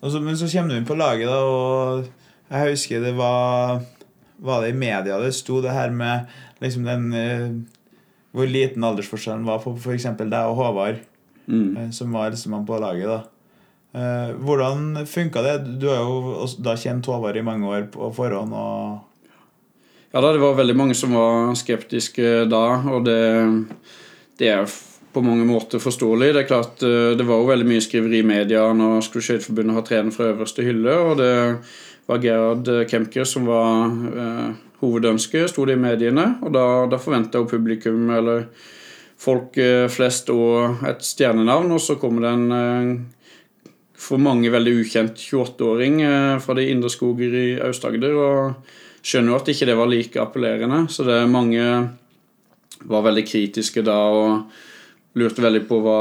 Så, 0.00 0.20
men 0.24 0.36
så 0.38 0.48
kommer 0.48 0.70
du 0.72 0.78
inn 0.80 0.86
på 0.88 0.96
laget, 0.96 1.28
da, 1.28 1.40
og 1.44 2.06
jeg 2.50 2.70
husker 2.72 3.02
det 3.04 3.12
var 3.18 3.82
Var 4.40 4.62
det 4.64 4.70
i 4.72 4.78
media 4.80 5.18
det 5.20 5.34
sto 5.36 5.58
det 5.60 5.74
her 5.76 5.90
med 5.92 6.26
liksom 6.62 6.84
den 6.88 7.12
eh, 7.12 7.50
hvor 8.32 8.46
liten 8.48 8.84
aldersforskjellen 8.86 9.44
var 9.44 9.58
på 9.60 9.74
f.eks. 9.76 10.04
deg 10.16 10.32
og 10.46 10.56
Håvard, 10.56 11.00
Mm. 11.50 11.76
eh, 11.76 11.90
som 11.90 12.12
var 12.14 12.28
eldstemann 12.30 12.64
på 12.66 12.78
laget. 12.78 13.08
da. 13.10 13.20
Eh, 13.92 14.32
hvordan 14.38 15.04
funka 15.06 15.42
det? 15.42 15.54
Du 15.80 15.88
har 15.88 15.98
jo 16.04 16.46
da 16.62 16.76
kjent 16.78 17.06
Håvard 17.10 17.36
i 17.36 17.42
mange 17.42 17.66
år 17.66 17.88
på 17.90 18.12
forhånd. 18.14 18.52
og 18.54 19.00
Ja 20.14 20.20
da, 20.20 20.32
det 20.32 20.40
var 20.40 20.54
veldig 20.54 20.76
mange 20.76 20.94
som 20.94 21.12
var 21.12 21.52
skeptiske 21.58 22.48
da, 22.48 22.62
og 22.92 23.04
det, 23.04 23.66
det 24.38 24.48
er 24.48 24.64
på 25.12 25.22
mange 25.26 25.46
måter 25.48 25.82
forståelig. 25.82 26.32
Det 26.34 26.42
er 26.42 26.48
klart, 26.48 26.82
eh, 26.82 27.12
det 27.18 27.26
var 27.26 27.42
jo 27.42 27.50
veldig 27.50 27.68
mye 27.68 27.84
skriveri 27.84 28.20
i 28.20 28.26
media 28.26 28.64
når 28.72 29.04
skulle 29.06 29.26
Skøyteforbundet 29.26 29.76
ha 29.76 29.84
trener 29.86 30.14
fra 30.14 30.32
øverste 30.32 30.66
hylle, 30.66 30.96
og 30.96 31.16
det 31.18 31.32
var 32.10 32.22
Gerhard 32.22 32.72
Kemker 32.90 33.24
som 33.28 33.46
var 33.50 33.90
eh, 34.24 34.50
hovedønsket, 34.80 35.50
sto 35.50 35.64
det 35.68 35.76
i 35.76 35.80
mediene, 35.80 36.36
og 36.42 36.52
da, 36.56 36.66
da 36.90 37.00
forventa 37.00 37.42
jo 37.42 37.50
publikum, 37.50 38.08
eller 38.14 38.46
folk 39.20 39.58
eh, 39.60 39.86
flest, 39.92 40.30
og 40.32 40.84
et 40.88 41.02
stjernenavn, 41.04 41.72
og 41.74 41.82
så 41.82 41.98
kommer 42.00 42.26
det 42.26 42.36
en 42.36 42.52
eh, 42.58 42.92
for 44.00 44.22
mange 44.22 44.48
veldig 44.48 44.78
ukjent 44.80 45.20
28-åring 45.20 46.00
eh, 46.06 46.36
fra 46.40 46.56
de 46.56 46.70
indre 46.72 46.90
skoger 46.92 47.34
i 47.36 47.48
Aust-Agder. 47.66 48.16
og 48.16 48.78
skjønner 49.00 49.32
jo 49.32 49.38
at 49.38 49.48
ikke 49.52 49.68
det 49.68 49.76
var 49.78 49.88
like 49.88 50.20
appellerende. 50.20 50.82
Så 50.92 51.06
det 51.06 51.16
er 51.16 51.30
mange 51.30 51.64
var 52.88 53.04
veldig 53.06 53.24
kritiske 53.28 53.84
da 53.84 53.96
og 54.12 54.58
lurte 55.18 55.42
veldig 55.42 55.64
på 55.68 55.80
hva, 55.84 56.00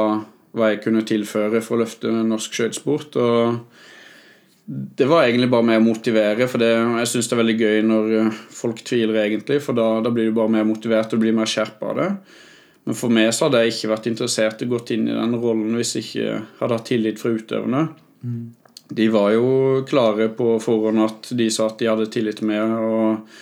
hva 0.55 0.73
jeg 0.73 0.83
kunne 0.83 1.05
tilføre 1.07 1.61
for 1.65 1.77
å 1.77 1.83
løfte 1.83 2.11
norsk 2.11 2.57
skøytesport. 2.59 3.17
Og 3.21 4.69
det 4.69 5.07
var 5.09 5.25
egentlig 5.25 5.49
bare 5.49 5.65
med 5.65 5.81
å 5.81 5.85
motivere, 5.87 6.45
for 6.49 6.61
det, 6.61 6.69
jeg 6.75 7.09
syns 7.13 7.29
det 7.29 7.35
er 7.35 7.41
veldig 7.41 7.57
gøy 7.57 7.79
når 7.89 8.13
eh, 8.19 8.37
folk 8.53 8.83
tviler, 8.85 9.17
egentlig, 9.23 9.57
for 9.65 9.77
da, 9.77 9.87
da 10.05 10.13
blir 10.13 10.29
du 10.29 10.37
bare 10.37 10.53
mer 10.59 10.67
motivert 10.69 11.15
og 11.15 11.23
blir 11.23 11.33
mer 11.35 11.49
skjerpa 11.49 11.89
av 11.89 11.97
det. 11.97 12.09
Men 12.85 12.97
for 12.97 13.13
meg 13.13 13.31
så 13.35 13.47
hadde 13.47 13.63
jeg 13.63 13.73
ikke 13.73 13.91
vært 13.91 14.07
interessert 14.11 14.61
i 14.61 14.67
å 14.67 14.71
gått 14.71 14.93
inn 14.95 15.09
i 15.09 15.17
den 15.17 15.35
rollen 15.41 15.75
hvis 15.77 15.95
jeg 15.97 16.05
ikke 16.07 16.37
hadde 16.61 16.77
hatt 16.77 16.87
tillit 16.89 17.21
fra 17.21 17.33
utøverne. 17.35 17.83
De 18.89 19.05
var 19.13 19.33
jo 19.35 19.49
klare 19.89 20.29
på 20.33 20.55
forhånd 20.63 21.03
at 21.03 21.29
de 21.37 21.49
sa 21.53 21.67
at 21.69 21.77
de 21.81 21.89
hadde 21.89 22.07
tillit 22.13 22.39
til 22.39 22.49
meg 22.49 22.73
og 22.79 23.35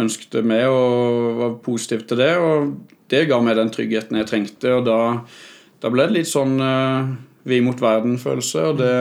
ønsket 0.00 0.40
meg 0.46 0.66
og 0.70 1.40
var 1.40 1.56
positiv 1.64 2.04
til 2.08 2.20
det. 2.20 2.32
Og 2.38 2.74
det 3.12 3.26
ga 3.30 3.40
meg 3.44 3.58
den 3.58 3.72
tryggheten 3.74 4.18
jeg 4.20 4.30
trengte, 4.30 4.76
og 4.78 4.86
da, 4.88 4.98
da 5.82 5.92
ble 5.92 6.08
det 6.08 6.18
litt 6.18 6.30
sånn 6.30 6.56
uh, 6.60 7.14
vi 7.44 7.60
mot 7.64 7.80
verden-følelse. 7.80 8.68
Og 8.70 8.78
det, 8.80 8.94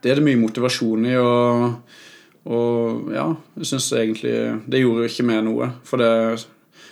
det 0.00 0.12
er 0.12 0.20
det 0.20 0.26
mye 0.26 0.42
motivasjon 0.42 1.12
i. 1.12 1.18
og 1.20 2.02
og 2.44 3.12
ja, 3.14 3.30
jeg 3.56 3.70
syns 3.70 3.86
egentlig 3.96 4.34
Det 4.68 4.82
gjorde 4.82 5.06
ikke 5.08 5.24
meg 5.24 5.46
noe. 5.46 5.70
For 5.88 6.00
det, 6.00 6.42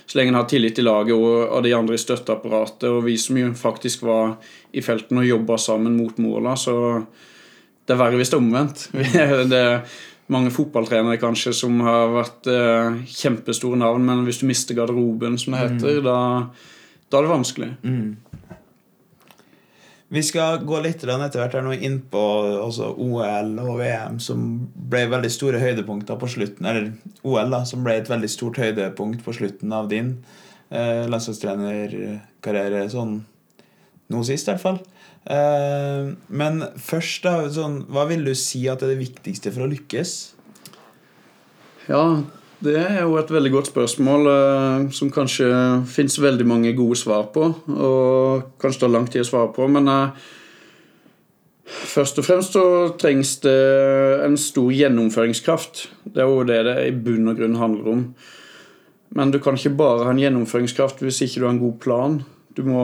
så 0.06 0.18
lenge 0.18 0.32
en 0.32 0.38
har 0.40 0.46
tillit 0.48 0.76
til 0.78 0.88
laget 0.88 1.12
og, 1.16 1.42
og 1.48 1.60
de 1.64 1.74
andre 1.76 1.96
i 1.96 2.00
støtteapparatet, 2.00 2.88
og 2.88 3.04
vi 3.06 3.18
som 3.20 3.38
jo 3.38 3.52
faktisk 3.56 4.06
var 4.08 4.38
i 4.72 4.84
felten 4.84 5.20
og 5.20 5.28
jobba 5.28 5.58
sammen 5.60 5.96
mot 5.96 6.18
måla, 6.20 6.56
så 6.56 6.74
det 7.86 7.94
er 7.94 8.00
verre 8.00 8.18
hvis 8.20 8.32
det 8.32 8.38
er 8.38 8.42
omvendt. 8.42 8.88
Det 9.52 9.62
mange 10.30 10.52
fotballtrenere 10.54 11.18
kanskje 11.20 11.54
som 11.56 11.80
har 11.84 12.12
vært 12.14 12.48
eh, 12.50 13.00
kjempestore 13.10 13.78
navn, 13.80 14.04
men 14.06 14.22
hvis 14.26 14.42
du 14.42 14.46
mister 14.48 14.76
garderoben, 14.78 15.38
som 15.40 15.56
det 15.56 15.64
heter, 15.64 16.02
da, 16.04 16.18
da 17.10 17.18
er 17.18 17.26
det 17.26 17.32
vanskelig. 17.32 17.70
Vi 20.12 20.20
skal 20.20 20.60
gå 20.68 20.78
litt 20.84 21.00
etter 21.00 21.40
hvert 21.40 21.54
her 21.56 21.64
nå 21.64 21.72
inn 21.72 21.98
på 22.12 22.22
altså 22.60 22.90
OL 23.00 23.54
og 23.62 23.78
VM, 23.80 24.18
som 24.20 24.44
ble 24.92 25.06
veldig 25.08 25.30
store 25.32 25.60
høydepunkter 25.62 26.18
på 26.20 26.28
slutten. 26.28 26.68
Eller 26.68 26.90
OL, 27.24 27.48
da, 27.48 27.62
som 27.64 27.80
ble 27.84 27.96
et 27.96 28.10
veldig 28.12 28.28
stort 28.28 28.60
høydepunkt 28.60 29.24
på 29.24 29.32
slutten 29.38 29.72
av 29.72 29.88
din 29.88 30.18
eh, 30.68 31.08
landslagstrenerkarriere 31.08 32.84
sånn 32.92 33.22
nå 34.12 34.24
sist, 34.28 34.50
i 34.50 34.52
hvert 34.52 34.66
fall. 34.66 34.82
Eh, 35.30 36.12
men 36.34 36.62
først, 36.82 37.22
da, 37.26 37.46
sånn, 37.52 37.82
hva 37.92 38.06
vil 38.10 38.24
du 38.26 38.34
si 38.38 38.64
at 38.70 38.82
er 38.82 38.94
det 38.94 39.02
viktigste 39.04 39.52
for 39.54 39.66
å 39.66 39.70
lykkes? 39.70 40.14
Ja, 41.90 42.04
det 42.62 42.76
er 42.78 43.00
jo 43.04 43.16
et 43.18 43.30
veldig 43.30 43.52
godt 43.54 43.70
spørsmål 43.70 44.28
eh, 44.32 44.84
som 44.94 45.12
kanskje 45.14 45.48
fins 45.90 46.18
veldig 46.22 46.46
mange 46.46 46.74
gode 46.78 46.98
svar 46.98 47.28
på, 47.34 47.48
og 47.70 48.52
kanskje 48.62 48.84
tar 48.84 48.94
lang 48.94 49.08
tid 49.10 49.24
å 49.24 49.30
svare 49.30 49.52
på, 49.54 49.66
men 49.70 49.90
eh, 49.90 50.28
først 51.70 52.18
og 52.18 52.26
fremst 52.26 52.58
så 52.58 52.66
trengs 52.98 53.38
det 53.46 53.58
en 54.26 54.38
stor 54.38 54.74
gjennomføringskraft. 54.74 55.88
Det 56.04 56.22
er 56.22 56.30
jo 56.30 56.46
det 56.46 56.60
det 56.66 56.78
i 56.88 56.94
bunn 56.94 57.30
og 57.30 57.38
grunn 57.38 57.58
handler 57.62 57.90
om. 57.94 58.06
Men 59.12 59.30
du 59.30 59.38
kan 59.44 59.58
ikke 59.58 59.76
bare 59.76 60.06
ha 60.06 60.12
en 60.14 60.20
gjennomføringskraft 60.22 61.02
hvis 61.04 61.20
ikke 61.26 61.42
du 61.42 61.46
har 61.46 61.54
en 61.54 61.62
god 61.62 61.80
plan. 61.82 62.22
Du 62.52 62.62
må 62.66 62.82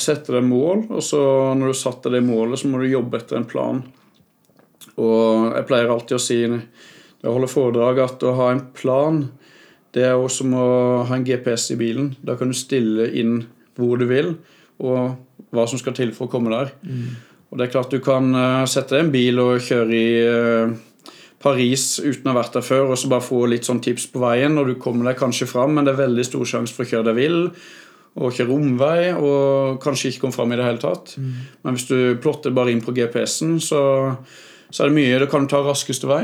sette 0.00 0.34
deg 0.34 0.44
mål, 0.44 0.86
og 0.92 1.02
så 1.04 1.20
når 1.56 1.62
du 1.62 1.72
har 1.72 1.78
satt 1.80 2.04
deg 2.04 2.18
det 2.18 2.26
målet, 2.26 2.60
så 2.60 2.68
må 2.68 2.82
du 2.82 2.88
jobbe 2.90 3.20
etter 3.20 3.38
en 3.38 3.48
plan. 3.48 3.80
Og 4.96 5.52
jeg 5.56 5.66
pleier 5.68 5.92
alltid 5.92 6.18
å 6.18 6.22
si 6.22 6.40
når 6.50 6.64
jeg 7.22 7.32
holder 7.32 7.52
foredrag, 7.52 8.00
at 8.04 8.26
å 8.26 8.34
ha 8.36 8.50
en 8.52 8.64
plan, 8.76 9.22
det 9.96 10.04
er 10.04 10.18
også 10.18 10.42
som 10.42 10.56
å 10.60 10.66
ha 11.08 11.16
en 11.16 11.24
GPS 11.24 11.70
i 11.72 11.78
bilen. 11.80 12.10
Da 12.20 12.36
kan 12.36 12.52
du 12.52 12.56
stille 12.56 13.08
inn 13.16 13.38
hvor 13.76 13.96
du 14.00 14.04
vil, 14.10 14.34
og 14.84 15.16
hva 15.54 15.64
som 15.68 15.80
skal 15.80 15.96
til 15.96 16.12
for 16.16 16.28
å 16.28 16.32
komme 16.32 16.52
der. 16.52 16.74
Og 17.48 17.56
det 17.56 17.66
er 17.66 17.72
klart 17.72 17.94
du 17.94 18.02
kan 18.04 18.28
eh, 18.34 18.66
sette 18.68 18.96
deg 18.96 19.06
en 19.06 19.14
bil 19.14 19.40
og 19.40 19.64
kjøre 19.64 19.96
i 19.96 20.08
eh, 20.26 20.76
Paris 21.40 21.86
uten 22.02 22.28
å 22.28 22.34
ha 22.34 22.40
vært 22.42 22.58
der 22.58 22.66
før, 22.66 22.90
og 22.90 23.00
så 23.00 23.08
bare 23.08 23.24
få 23.24 23.44
litt 23.48 23.68
sånn 23.68 23.80
tips 23.84 24.08
på 24.12 24.20
veien, 24.20 24.58
og 24.60 24.68
du 24.68 24.76
kommer 24.82 25.08
deg 25.08 25.20
kanskje 25.20 25.48
fram, 25.48 25.76
men 25.76 25.86
det 25.86 25.94
er 25.94 26.04
veldig 26.04 26.26
stor 26.26 26.48
sjanse 26.48 26.76
for 26.76 26.84
å 26.84 26.90
kjøre 26.90 27.08
deg 27.10 27.20
vill 27.20 27.40
og 28.16 28.32
kjøre 28.32 28.54
omvei 28.56 29.12
og 29.12 29.78
kanskje 29.84 30.10
ikke 30.10 30.24
komme 30.24 30.36
fram 30.36 30.52
i 30.54 30.58
det 30.58 30.66
hele 30.66 30.80
tatt. 30.82 31.16
Men 31.62 31.76
hvis 31.76 31.88
du 31.90 31.96
plotter 32.22 32.54
bare 32.56 32.72
inn 32.72 32.84
på 32.84 32.94
GPS-en, 32.96 33.58
så, 33.60 33.80
så 34.70 34.84
er 34.84 34.92
det 34.92 34.96
mye. 34.96 35.18
Da 35.20 35.28
kan 35.30 35.48
ta 35.50 35.60
raskeste 35.64 36.08
vei. 36.08 36.22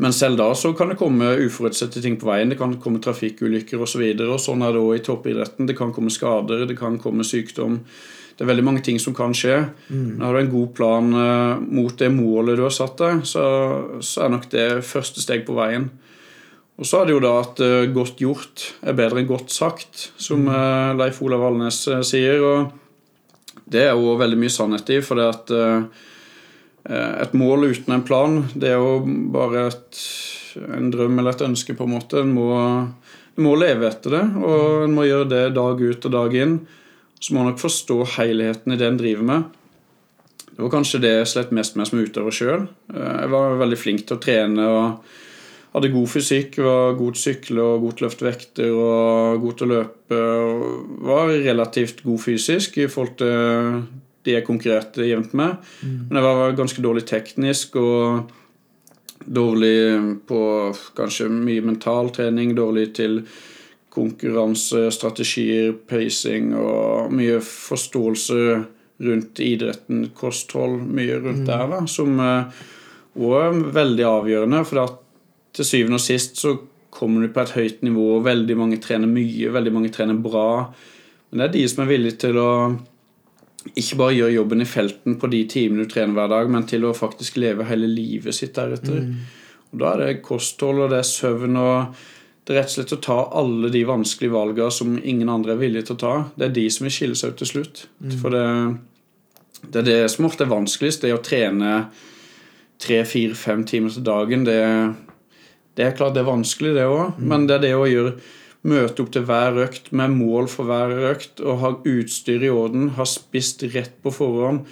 Men 0.00 0.14
selv 0.14 0.38
da 0.38 0.52
så 0.54 0.70
kan 0.78 0.92
det 0.92 0.98
komme 1.00 1.32
uforutsette 1.42 2.02
ting 2.02 2.16
på 2.20 2.28
veien. 2.28 2.52
Det 2.52 2.58
kan 2.60 2.76
komme 2.82 3.02
trafikkulykker 3.02 3.82
osv. 3.82 4.04
Så 4.22 4.38
sånn 4.46 4.62
er 4.62 4.76
det 4.76 4.82
òg 4.84 4.96
i 5.00 5.04
toppidretten. 5.04 5.66
Det 5.66 5.76
kan 5.78 5.92
komme 5.92 6.12
skader, 6.14 6.64
det 6.70 6.78
kan 6.78 6.98
komme 7.02 7.26
sykdom. 7.26 7.80
Det 8.36 8.46
er 8.46 8.52
veldig 8.54 8.64
mange 8.64 8.80
ting 8.86 8.96
som 9.02 9.12
kan 9.12 9.34
skje. 9.36 9.58
Men 10.16 10.22
har 10.24 10.32
du 10.32 10.40
en 10.40 10.54
god 10.54 10.70
plan 10.78 11.10
eh, 11.12 11.58
mot 11.60 11.92
det 11.98 12.08
målet 12.14 12.56
du 12.56 12.62
har 12.64 12.72
satt 12.72 12.96
deg, 13.02 13.26
så, 13.28 13.42
så 14.00 14.22
er 14.24 14.32
nok 14.32 14.46
det 14.54 14.68
første 14.86 15.20
steg 15.20 15.44
på 15.44 15.58
veien. 15.58 15.90
Og 16.80 16.88
så 16.88 17.02
er 17.02 17.08
det 17.08 17.12
jo 17.12 17.22
da 17.22 17.34
at 17.42 17.60
eh, 17.60 17.90
godt 17.92 18.22
gjort 18.22 18.62
er 18.80 18.96
bedre 18.96 19.20
enn 19.20 19.28
godt 19.28 19.52
sagt, 19.52 20.06
som 20.16 20.46
eh, 20.48 20.92
Leif 20.96 21.20
Olav 21.20 21.44
Alnes 21.50 21.82
eh, 21.92 22.00
sier. 22.06 22.40
Og 22.40 23.58
det 23.70 23.84
er 23.84 23.92
jo 23.92 24.16
veldig 24.20 24.38
mye 24.40 24.52
sannhet 24.52 24.88
i, 24.96 25.02
for 25.04 25.20
det 25.20 25.28
at 25.34 25.52
et 26.90 27.34
mål 27.36 27.68
uten 27.68 27.92
en 27.92 28.02
plan, 28.02 28.38
det 28.56 28.70
er 28.72 28.80
jo 28.80 29.02
bare 29.30 29.66
et, 29.68 29.98
en 30.64 30.88
drøm 30.90 31.20
eller 31.20 31.36
et 31.36 31.44
ønske, 31.44 31.76
på 31.76 31.84
en 31.84 31.92
måte. 31.92 32.22
En 32.24 32.32
må, 32.34 32.48
en 32.56 33.44
må 33.44 33.52
leve 33.60 33.86
etter 33.86 34.16
det, 34.16 34.22
og 34.40 34.86
en 34.86 34.96
må 34.96 35.04
gjøre 35.04 35.28
det 35.30 35.42
dag 35.58 35.84
ut 35.84 36.08
og 36.08 36.14
dag 36.16 36.34
inn. 36.40 36.56
Så 37.20 37.36
må 37.36 37.44
en 37.44 37.50
nok 37.52 37.60
forstå 37.60 37.98
helheten 38.16 38.74
i 38.74 38.80
det 38.80 38.88
en 38.88 38.98
driver 38.98 39.28
med. 39.28 39.44
Det 40.48 40.64
var 40.64 40.72
kanskje 40.72 41.02
det 41.04 41.12
jeg 41.18 41.30
slet 41.36 41.54
mest 41.60 41.76
med 41.78 41.92
som 41.92 42.00
utøver 42.00 42.34
sjøl. 42.34 42.66
Jeg 42.96 43.32
var 43.36 43.60
veldig 43.60 43.78
flink 43.78 44.08
til 44.08 44.16
å 44.16 44.24
trene 44.24 44.70
og 44.72 45.12
hadde 45.74 45.92
god 45.92 46.10
fysikk, 46.10 46.58
var 46.64 46.96
god 46.98 47.14
til 47.14 47.20
å 47.20 47.24
sykle 47.24 47.64
og 47.64 47.84
god 47.84 47.96
til 47.96 48.04
å 48.04 48.08
løfte 48.08 48.26
vekter 48.26 48.72
og 48.74 49.44
god 49.44 49.58
til 49.58 49.66
å 49.66 49.74
løpe. 49.74 50.20
og 50.20 51.04
Var 51.10 51.34
relativt 51.46 52.02
god 52.06 52.22
fysisk 52.24 52.78
i 52.80 52.88
forhold 52.90 53.16
til 53.20 53.82
de 54.26 54.34
jeg 54.34 54.44
konkurrerte 54.44 55.06
jevnt 55.08 55.32
med. 55.38 55.56
Men 56.10 56.18
jeg 56.18 56.26
var 56.26 56.58
ganske 56.58 56.82
dårlig 56.84 57.06
teknisk 57.08 57.78
og 57.80 58.34
dårlig 59.24 59.78
på 60.28 60.40
kanskje 60.98 61.30
mye 61.32 61.64
mental 61.64 62.10
trening. 62.12 62.52
Dårlig 62.58 62.90
til 62.98 63.22
konkurranse, 63.90 64.88
strategier, 64.94 65.72
pacing 65.88 66.52
og 66.58 67.14
mye 67.14 67.40
forståelse 67.42 68.42
rundt 69.00 69.40
idretten, 69.40 70.10
kosthold, 70.14 70.82
mye 70.92 71.16
rundt 71.22 71.46
der, 71.48 71.64
da, 71.72 71.80
som 71.88 72.18
òg 72.20 73.38
er 73.40 73.62
veldig 73.74 74.06
avgjørende. 74.06 74.60
For 74.68 74.82
at 74.84 74.98
til 75.56 75.66
syvende 75.66 75.98
og 75.98 76.04
sist 76.04 76.38
så 76.40 76.54
kommer 76.90 77.22
du 77.22 77.32
på 77.32 77.42
et 77.42 77.54
høyt 77.54 77.82
nivå, 77.86 78.20
veldig 78.26 78.56
mange 78.58 78.78
trener 78.82 79.10
mye, 79.10 79.50
veldig 79.54 79.72
mange 79.72 79.92
trener 79.94 80.18
bra. 80.18 80.70
Men 81.30 81.42
det 81.42 81.48
er 81.48 81.54
de 81.58 81.66
som 81.70 81.84
er 81.84 81.90
villige 81.92 82.18
til 82.26 82.38
å 82.40 82.50
ikke 83.76 83.98
bare 84.00 84.16
gjøre 84.16 84.34
jobben 84.34 84.64
i 84.64 84.68
felten 84.68 85.18
på 85.20 85.28
de 85.30 85.42
timene 85.50 85.84
du 85.84 85.92
trener 85.92 86.16
hver 86.16 86.30
dag, 86.32 86.50
men 86.50 86.66
til 86.68 86.86
å 86.88 86.96
faktisk 86.96 87.36
leve 87.38 87.66
hele 87.68 87.90
livet 87.90 88.34
sitt 88.34 88.56
deretter. 88.56 89.04
Og 89.70 89.78
Da 89.78 89.92
er 89.92 90.02
det 90.02 90.22
kosthold, 90.26 90.80
og 90.86 90.90
det 90.90 91.02
er 91.02 91.06
søvn, 91.06 91.56
og 91.60 91.94
det 92.44 92.54
er 92.56 92.62
rett 92.62 92.72
og 92.72 92.76
slett 92.78 92.94
å 92.96 93.02
ta 93.04 93.18
alle 93.38 93.70
de 93.70 93.84
vanskelige 93.86 94.34
valgene 94.34 94.74
som 94.74 94.96
ingen 94.98 95.28
andre 95.30 95.54
er 95.54 95.60
villige 95.60 95.90
til 95.90 95.98
å 95.98 96.02
ta. 96.02 96.14
Det 96.34 96.48
er 96.48 96.56
de 96.56 96.64
som 96.72 96.88
vil 96.88 96.96
skille 96.96 97.18
seg 97.18 97.34
ut 97.34 97.42
til 97.42 97.50
slutt. 97.52 97.84
For 98.22 98.34
det, 98.34 98.46
det 99.68 99.82
er 99.82 99.86
det 99.86 100.00
som 100.10 100.26
ofte 100.26 100.48
er 100.48 100.50
vanskeligst, 100.50 101.04
det 101.04 101.12
er 101.12 101.20
å 101.20 101.22
trene 101.22 101.74
tre, 102.80 103.04
fire, 103.04 103.36
fem 103.36 103.62
timer 103.68 103.92
til 103.94 104.02
dagen. 104.08 104.48
Det, 104.48 104.58
det 105.78 105.86
er 105.86 105.96
klart 105.96 106.14
det 106.16 106.24
er 106.24 106.30
vanskelig, 106.32 106.74
det 106.76 106.86
òg, 106.90 107.18
men 107.18 107.46
det 107.48 107.58
er 107.58 107.66
det 107.68 107.74
å 107.78 107.88
gjøre 107.88 108.14
møte 108.68 109.00
opp 109.00 109.12
til 109.14 109.24
hver 109.24 109.56
økt 109.62 109.88
med 109.96 110.12
mål 110.18 110.48
for 110.52 110.68
hver 110.68 110.92
økt 111.12 111.40
og 111.40 111.60
ha 111.62 111.70
utstyr 111.88 112.42
i 112.44 112.50
orden, 112.52 112.90
ha 112.98 113.06
spist 113.08 113.62
rett 113.72 113.94
på 114.04 114.12
forhånd, 114.12 114.66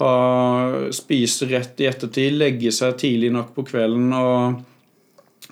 ha 0.00 0.12
spise 0.96 1.48
rett 1.50 1.80
i 1.82 1.88
ettertid, 1.90 2.38
legge 2.40 2.72
seg 2.72 2.96
tidlig 3.02 3.32
nok 3.34 3.52
på 3.56 3.66
kvelden 3.68 4.14
og 4.16 4.62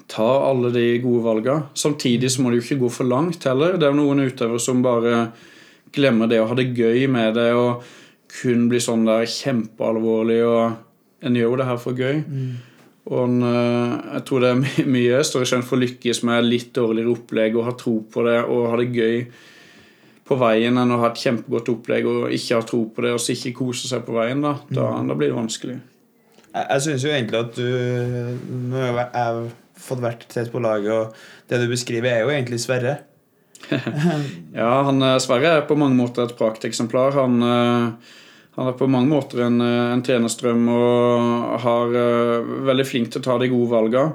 ta 0.08 0.28
alle 0.46 0.70
de 0.72 0.86
gode 1.02 1.24
valgene. 1.24 1.66
Samtidig 1.74 2.30
så 2.32 2.42
må 2.42 2.50
det 2.50 2.62
jo 2.62 2.64
ikke 2.64 2.82
gå 2.84 2.90
for 2.94 3.10
langt 3.10 3.44
heller. 3.44 3.76
Det 3.76 3.88
er 3.88 3.96
noen 3.96 4.24
utøvere 4.24 4.62
som 4.62 4.80
bare 4.84 5.26
glemmer 5.92 6.30
det 6.30 6.40
å 6.40 6.48
ha 6.48 6.56
det 6.56 6.70
gøy 6.76 7.06
med 7.10 7.36
det 7.36 7.50
og 7.56 7.84
kun 8.40 8.66
blir 8.70 8.82
sånn 8.82 9.04
der 9.08 9.28
kjempealvorlig 9.28 10.42
og 10.46 10.82
En 11.24 11.32
gjør 11.34 11.48
jo 11.48 11.56
det 11.56 11.64
her 11.66 11.78
for 11.80 11.96
gøy. 11.96 12.18
Og 13.06 13.20
en, 13.28 13.36
eh, 13.46 14.14
jeg 14.16 14.24
tror 14.26 14.40
det 14.42 14.48
er 14.50 14.62
my 14.62 14.86
mye 14.96 15.20
større 15.26 15.46
sjanse 15.46 15.68
for 15.68 15.78
å 15.78 15.84
lykkes 15.84 16.24
med 16.26 16.44
litt 16.48 16.72
dårligere 16.74 17.12
opplegg 17.14 17.56
og 17.60 17.68
ha 17.68 17.74
tro 17.78 18.00
på 18.10 18.24
det 18.26 18.40
og 18.44 18.64
ha 18.72 18.76
det 18.80 18.88
gøy 18.96 19.20
på 20.26 20.38
veien 20.40 20.74
enn 20.82 20.90
å 20.90 20.98
ha 21.04 21.12
et 21.12 21.20
kjempegodt 21.22 21.68
opplegg 21.70 22.06
og 22.10 22.32
ikke 22.34 22.56
ha 22.58 22.64
tro 22.66 22.80
på 22.90 23.04
det 23.04 23.12
og 23.14 23.20
så 23.22 23.30
ikke 23.36 23.52
kose 23.60 23.86
seg 23.86 24.02
på 24.08 24.16
veien. 24.16 24.42
Da, 24.42 24.56
da, 24.74 24.88
da 25.06 25.14
blir 25.14 25.30
det 25.30 25.38
vanskelig. 25.38 25.76
Jeg, 26.50 26.64
jeg 26.72 26.82
syns 26.88 27.04
jo 27.06 27.12
egentlig 27.14 27.38
at 27.44 27.54
du 27.54 27.68
Nå 28.72 28.80
har 28.80 28.96
jeg- 28.96 29.12
jeg 29.14 29.52
fått 29.86 30.00
vært 30.02 30.26
tett 30.32 30.50
på 30.50 30.58
laget, 30.64 30.90
og 30.90 31.14
det 31.48 31.60
du 31.60 31.68
beskriver, 31.70 32.10
er 32.10 32.20
jo 32.24 32.32
egentlig 32.34 32.58
Sverre. 32.64 32.96
Ja, 34.56 34.82
han 34.88 35.02
eh, 35.02 35.18
Sverre 35.22 35.50
er 35.60 35.66
på 35.68 35.76
mange 35.78 35.96
måter 35.98 36.24
et 36.26 36.36
prakteksemplar. 36.38 37.12
Han, 37.20 37.42
eh, 37.42 37.92
han 38.56 38.70
er 38.70 38.76
på 38.76 38.88
mange 38.88 39.12
måter 39.12 39.42
en, 39.44 39.60
eh, 39.60 39.92
en 39.92 40.02
trenerstrøm 40.02 40.68
og 40.72 41.56
har 41.60 41.92
uh, 41.92 42.52
veldig 42.64 42.86
flink 42.88 43.10
til 43.12 43.20
å 43.20 43.26
ta 43.26 43.36
de 43.42 43.50
gode 43.52 43.68
valgene. 43.68 44.14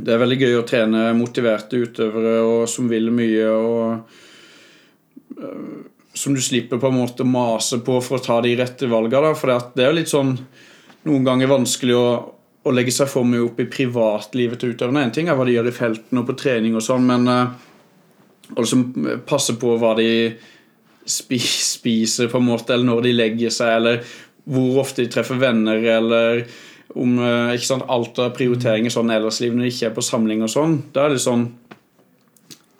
Det 0.00 0.14
er 0.14 0.20
veldig 0.22 0.38
gøy 0.38 0.58
å 0.60 0.66
trene 0.68 1.08
motiverte 1.18 1.80
utøvere 1.82 2.36
og 2.46 2.68
som 2.70 2.86
vil 2.88 3.10
mye. 3.10 3.48
og 3.50 5.40
uh, 5.42 5.80
Som 6.14 6.36
du 6.38 6.42
slipper 6.46 6.78
på 6.78 6.92
en 6.92 7.00
måte 7.00 7.26
å 7.26 7.30
mase 7.30 7.80
på 7.82 7.98
for 8.06 8.20
å 8.20 8.22
ta 8.22 8.38
de 8.44 8.54
rette 8.60 8.86
valgene. 8.90 9.34
For 9.34 9.50
det 9.74 9.82
er 9.82 9.90
jo 9.90 9.98
litt 9.98 10.14
sånn 10.14 10.36
noen 11.10 11.26
ganger 11.26 11.50
vanskelig 11.50 11.98
å, 11.98 12.06
å 12.62 12.76
legge 12.76 12.94
seg 12.94 13.10
for 13.10 13.26
mye 13.26 13.42
opp 13.48 13.58
i 13.58 13.66
privatlivet 13.72 14.62
til 14.62 14.76
utøverne. 14.76 15.08
En 15.08 15.16
ting 15.16 15.26
er 15.26 15.34
hva 15.34 15.48
de 15.48 15.58
gjør 15.58 15.72
i 15.72 15.74
felten 15.74 16.22
og 16.22 16.30
på 16.30 16.38
trening 16.38 16.78
og 16.78 16.86
sånn, 16.86 17.02
men 17.10 17.26
uh, 17.26 17.50
liksom 18.54 18.92
passe 19.26 19.58
på 19.58 19.74
hva 19.80 19.96
de 19.98 20.10
spiser, 21.10 22.30
på 22.30 22.40
en 22.40 22.48
måte, 22.48 22.74
eller 22.74 22.88
når 22.88 23.06
de 23.06 23.14
legger 23.16 23.54
seg, 23.54 23.76
eller 23.80 24.02
hvor 24.50 24.82
ofte 24.82 25.04
de 25.04 25.12
treffer 25.12 25.38
venner, 25.40 25.82
eller 25.98 26.44
om 26.98 27.18
eh, 27.22 27.54
ikke 27.54 27.68
sant, 27.68 27.86
alt 27.92 28.18
av 28.18 28.32
prioriteringer 28.34 28.90
sånn 28.90 29.12
ellers 29.14 29.40
i 29.40 29.46
livet 29.46 29.58
når 29.58 29.68
de 29.68 29.72
ikke 29.74 29.88
er 29.90 29.96
på 29.96 30.04
samling 30.04 30.44
og 30.46 30.50
sånn. 30.50 30.76
Da 30.94 31.06
er 31.06 31.14
det 31.14 31.22
sånn 31.22 31.46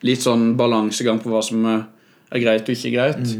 litt 0.07 0.25
sånn 0.25 0.55
balansegang 0.59 1.21
på 1.23 1.31
hva 1.31 1.43
som 1.45 1.67
eh, 1.69 1.83
er 2.31 2.43
greit 2.43 2.67
og 2.67 2.75
ikke 2.75 2.95
greit. 2.97 3.35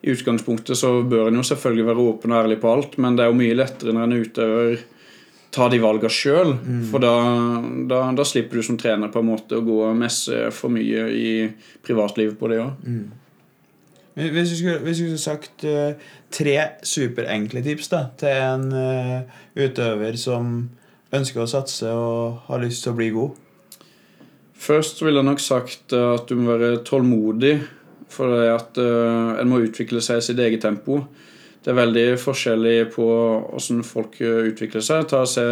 I 0.00 0.14
utgangspunktet 0.14 0.78
så 0.80 0.94
bør 1.04 1.28
en 1.28 1.42
jo 1.42 1.44
selvfølgelig 1.44 1.86
være 1.90 2.06
åpen 2.08 2.32
og 2.32 2.40
ærlig 2.40 2.56
på 2.62 2.72
alt, 2.72 2.96
men 2.98 3.18
det 3.18 3.26
er 3.26 3.30
jo 3.30 3.38
mye 3.42 3.58
lettere 3.58 3.94
når 3.94 4.06
en 4.06 4.24
utøver 4.24 4.80
tar 5.50 5.70
de 5.72 5.80
valgene 5.82 6.14
sjøl. 6.14 6.54
For 6.90 7.02
da, 7.02 7.14
da, 7.90 8.02
da 8.16 8.24
slipper 8.26 8.60
du 8.60 8.64
som 8.64 8.78
trener 8.80 9.10
på 9.12 9.20
en 9.20 9.28
måte 9.32 9.58
å 9.58 9.64
gå 9.66 9.80
og 9.90 9.98
messe 9.98 10.46
for 10.54 10.72
mye 10.72 11.08
i 11.10 11.32
privatlivet 11.84 12.38
på 12.38 12.50
det 12.52 12.62
òg. 12.64 12.86
Hvis 14.14 14.50
du 14.50 14.56
skulle, 14.56 14.78
hvis 14.82 14.98
du 14.98 15.04
skulle 15.04 15.22
sagt 15.22 15.64
uh, 15.64 15.92
tre 16.34 16.56
superenkle 16.82 17.62
tips 17.62 17.92
da, 17.92 18.04
til 18.18 18.40
en 18.42 18.72
uh, 18.74 19.38
utøver 19.54 20.18
som 20.18 20.56
ønsker 21.14 21.42
å 21.42 21.50
satse 21.50 21.92
og 21.94 22.42
har 22.48 22.62
lyst 22.62 22.84
til 22.84 22.92
å 22.92 22.98
bli 22.98 23.10
god 23.14 23.38
Først 24.60 25.00
ville 25.00 25.22
jeg 25.22 25.24
nok 25.30 25.40
sagt 25.40 25.94
eh, 25.96 26.08
at 26.18 26.26
du 26.28 26.36
må 26.36 26.52
være 26.52 26.82
tålmodig, 26.84 27.54
for 28.12 28.28
det 28.34 28.50
at 28.52 28.80
uh, 28.82 29.38
en 29.40 29.48
må 29.48 29.62
utvikle 29.64 30.02
seg 30.04 30.20
i 30.20 30.24
sitt 30.26 30.42
eget 30.44 30.60
tempo. 30.60 30.98
Det 31.64 31.72
er 31.72 31.78
veldig 31.78 32.04
forskjellig 32.20 32.90
på 32.92 33.06
hvordan 33.06 33.80
folk 33.88 34.18
utvikler 34.20 34.84
seg. 34.84 35.06
Ta 35.08 35.22
og 35.24 35.30
se 35.32 35.46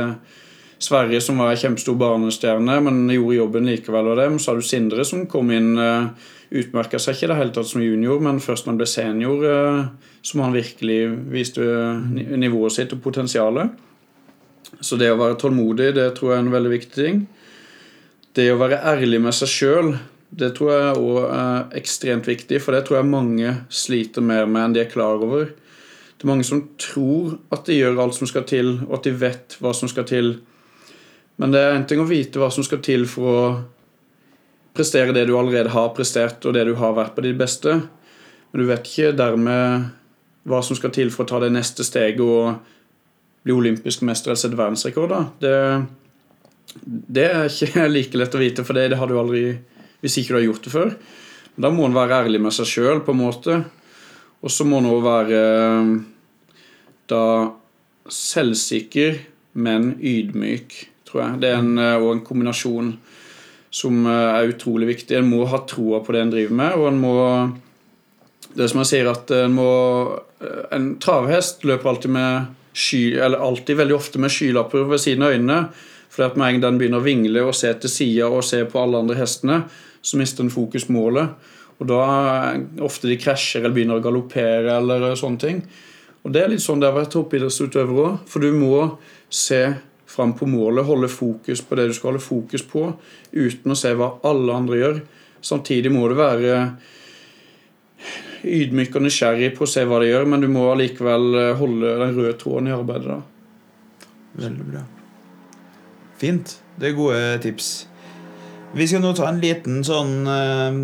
Sverige, 0.79 1.23
som 1.25 1.41
var 1.41 1.55
en 1.55 1.63
kjempestor 1.63 1.97
barnestjerne, 1.99 2.77
men 2.85 3.01
gjorde 3.15 3.39
jobben 3.39 3.71
likevel. 3.71 4.13
Og 4.13 4.21
dem. 4.21 4.37
Så 4.37 4.53
har 4.53 4.61
du 4.61 4.69
Sindre, 4.69 5.09
som 5.09 5.25
kom 5.31 5.55
inn 5.57 5.73
uh, 5.81 6.13
Utmerka 6.49 6.97
seg 7.01 7.17
ikke 7.17 7.29
det 7.29 7.37
hele 7.37 7.53
tatt 7.53 7.69
som 7.69 7.83
junior, 7.85 8.21
men 8.25 8.41
først 8.41 8.65
når 8.65 8.73
han 8.73 8.81
ble 8.81 8.89
senior, 8.89 9.43
eh, 9.45 10.13
som 10.25 10.41
han 10.45 10.57
virkelig 10.57 11.01
viste 11.33 11.65
nivået 12.41 12.77
sitt 12.77 12.95
og 12.97 13.03
potensialet. 13.05 13.75
Så 14.81 14.97
det 15.01 15.11
å 15.13 15.19
være 15.21 15.39
tålmodig, 15.41 15.93
det 15.97 16.13
tror 16.17 16.33
jeg 16.33 16.39
er 16.39 16.47
en 16.47 16.55
veldig 16.55 16.73
viktig 16.73 16.97
ting. 16.97 17.21
Det 18.37 18.49
å 18.53 18.61
være 18.61 18.81
ærlig 18.95 19.21
med 19.25 19.37
seg 19.37 19.51
sjøl, 19.53 19.95
det 20.29 20.53
tror 20.57 20.73
jeg 20.73 20.99
òg 21.01 21.23
er 21.25 21.79
ekstremt 21.81 22.29
viktig. 22.29 22.61
For 22.63 22.77
det 22.77 22.85
tror 22.87 23.01
jeg 23.01 23.11
mange 23.11 23.55
sliter 23.73 24.25
mer 24.25 24.47
med 24.47 24.65
enn 24.65 24.77
de 24.77 24.85
er 24.85 24.93
klar 24.93 25.21
over. 25.25 25.51
Det 26.19 26.27
er 26.27 26.33
mange 26.33 26.47
som 26.47 26.65
tror 26.81 27.39
at 27.55 27.69
de 27.69 27.79
gjør 27.79 28.01
alt 28.03 28.17
som 28.17 28.29
skal 28.29 28.45
til, 28.49 28.77
og 28.89 28.99
at 28.99 29.09
de 29.09 29.15
vet 29.17 29.57
hva 29.63 29.73
som 29.77 29.91
skal 29.91 30.07
til. 30.09 30.37
Men 31.39 31.55
det 31.55 31.63
er 31.63 31.77
en 31.77 31.87
ting 31.89 32.03
å 32.03 32.09
vite 32.09 32.41
hva 32.41 32.51
som 32.53 32.67
skal 32.67 32.83
til 32.85 33.07
for 33.11 33.29
å 33.31 33.43
prestere 34.79 35.15
det 35.15 35.27
du 35.29 35.35
allerede 35.37 35.75
har 35.75 35.93
prestert, 35.97 36.45
og 36.47 36.55
det 36.55 36.65
du 36.69 36.77
har 36.79 36.97
vært 36.97 37.17
på 37.17 37.25
ditt 37.27 37.39
beste. 37.39 37.75
Men 38.49 38.63
du 38.63 38.69
vet 38.71 38.87
ikke 38.87 39.15
dermed 39.19 39.89
hva 40.49 40.63
som 40.65 40.79
skal 40.79 40.93
til 40.95 41.11
for 41.13 41.27
å 41.27 41.31
ta 41.33 41.43
det 41.43 41.53
neste 41.53 41.85
steget 41.85 42.23
og 42.25 42.61
bli 43.45 43.55
olympisk 43.55 44.05
mester 44.07 44.33
eller 44.33 44.41
sette 44.41 44.59
verdensrekord. 44.59 45.15
Det, 45.43 45.55
det 47.19 47.27
er 47.29 47.51
ikke 47.51 47.89
like 47.97 48.21
lett 48.21 48.37
å 48.37 48.43
vite, 48.43 48.65
for 48.65 48.79
det, 48.79 48.91
det 48.93 49.01
har 49.01 49.11
du 49.11 49.19
aldri 49.21 49.43
hvis 50.03 50.21
ikke 50.21 50.35
du 50.35 50.39
har 50.39 50.47
gjort 50.47 50.67
det 50.67 50.75
før. 50.75 50.93
Men 51.57 51.67
da 51.67 51.73
må 51.75 51.89
en 51.89 51.97
være 51.97 52.23
ærlig 52.23 52.41
med 52.45 52.55
seg 52.55 52.71
sjøl, 52.71 53.03
på 53.05 53.15
en 53.15 53.23
måte. 53.23 53.59
Og 54.45 54.53
så 54.55 54.67
må 54.69 54.79
en 54.79 54.91
òg 54.93 55.01
være 55.03 55.41
da 57.11 57.25
selvsikker, 58.15 59.19
men 59.59 59.95
ydmyk, 59.99 60.77
tror 61.09 61.25
jeg. 61.25 61.41
Det 61.43 61.51
er 61.51 61.59
en, 61.59 61.73
eh, 61.83 61.97
og 61.99 62.13
en 62.13 62.25
kombinasjon 62.25 62.93
som 63.71 64.07
eh, 64.07 64.29
er 64.39 64.53
utrolig 64.53 64.89
viktig. 64.95 65.17
En 65.19 65.31
må 65.31 65.45
ha 65.49 65.63
troa 65.69 66.01
på 66.05 66.15
det 66.15 66.23
en 66.25 66.33
driver 66.33 66.61
med, 66.61 66.79
og 66.79 66.89
en 66.93 67.03
må 67.03 67.17
Det 68.49 68.65
er 68.65 68.71
som 68.73 68.81
jeg 68.81 68.89
sier, 68.91 69.11
at 69.11 69.31
en 69.37 69.53
må 69.59 69.73
eh, 70.41 70.65
En 70.77 70.95
travhest 71.03 71.65
løper 71.69 71.91
alltid 71.91 72.11
med 72.11 72.55
sky, 72.73 73.19
eller 73.19 73.43
alltid 73.43 73.77
veldig 73.77 73.97
ofte 73.97 74.19
med 74.23 74.33
skylapper 74.33 74.89
ved 74.89 75.03
siden 75.03 75.27
av 75.27 75.35
øynene. 75.35 75.61
For 76.09 76.25
at 76.27 76.37
med 76.37 76.47
en 76.47 76.61
gang 76.61 76.63
den 76.63 76.79
begynner 76.81 77.03
å 77.03 77.07
vingle 77.07 77.45
og 77.47 77.55
se 77.55 77.73
til 77.75 77.91
sida 77.91 78.31
og 78.31 78.47
se 78.47 78.63
på 78.65 78.81
alle 78.81 78.99
andre 79.03 79.19
hestene, 79.19 79.63
så 80.03 80.19
mister 80.19 80.45
den 80.45 80.55
fokus 80.55 80.89
målet. 80.89 81.35
Og 81.79 81.91
da 81.91 81.99
er 82.07 82.63
ofte 82.83 83.11
de 83.11 83.19
krasjer 83.21 83.63
eller 83.63 83.75
begynner 83.75 84.01
å 84.01 84.03
galoppere 84.03 84.79
eller 84.81 85.13
sånne 85.19 85.43
ting. 85.43 85.61
Og 86.27 86.33
det 86.35 86.43
er 86.43 86.51
litt 86.53 86.65
sånn 86.65 86.81
det 86.83 86.89
har 86.89 86.97
vært 86.97 87.13
toppidrettsutøvere 87.15 88.07
òg. 88.07 88.17
For 88.31 88.43
du 88.43 88.51
må 88.57 88.81
se 89.31 89.61
fram 90.19 90.35
på 90.37 90.49
målet, 90.51 90.87
holde 90.87 91.11
fokus 91.13 91.63
på 91.65 91.79
det 91.79 91.89
du 91.89 91.97
skal 91.97 92.13
holde 92.13 92.25
fokus 92.25 92.67
på, 92.67 92.91
uten 93.33 93.75
å 93.75 93.79
se 93.79 93.95
hva 93.97 94.13
alle 94.29 94.61
andre 94.61 94.83
gjør. 94.83 95.01
Samtidig 95.49 95.95
må 95.95 96.05
du 96.11 96.19
være 96.19 96.61
ydmyk 98.49 98.95
og 98.99 99.07
nysgjerrig 99.07 99.55
på 99.57 99.65
å 99.67 99.71
se 99.71 99.87
hva 99.87 100.03
de 100.03 100.13
gjør, 100.13 100.29
men 100.31 100.45
du 100.45 100.51
må 100.53 100.69
allikevel 100.73 101.57
holde 101.59 101.97
den 102.05 102.15
røde 102.19 102.37
tråden 102.39 102.71
i 102.71 102.77
arbeidet. 102.77 103.19
da. 103.19 104.07
Veldig 104.39 104.67
bra. 104.71 104.85
Fint. 106.19 106.59
Det 106.79 106.91
er 106.91 106.99
gode 106.99 107.39
tips. 107.43 107.73
Vi 108.77 108.87
skal 108.87 109.03
nå 109.03 109.15
ta 109.17 109.31
en 109.31 109.41
liten 109.43 109.81
sånn 109.87 110.29
eh, 110.29 110.79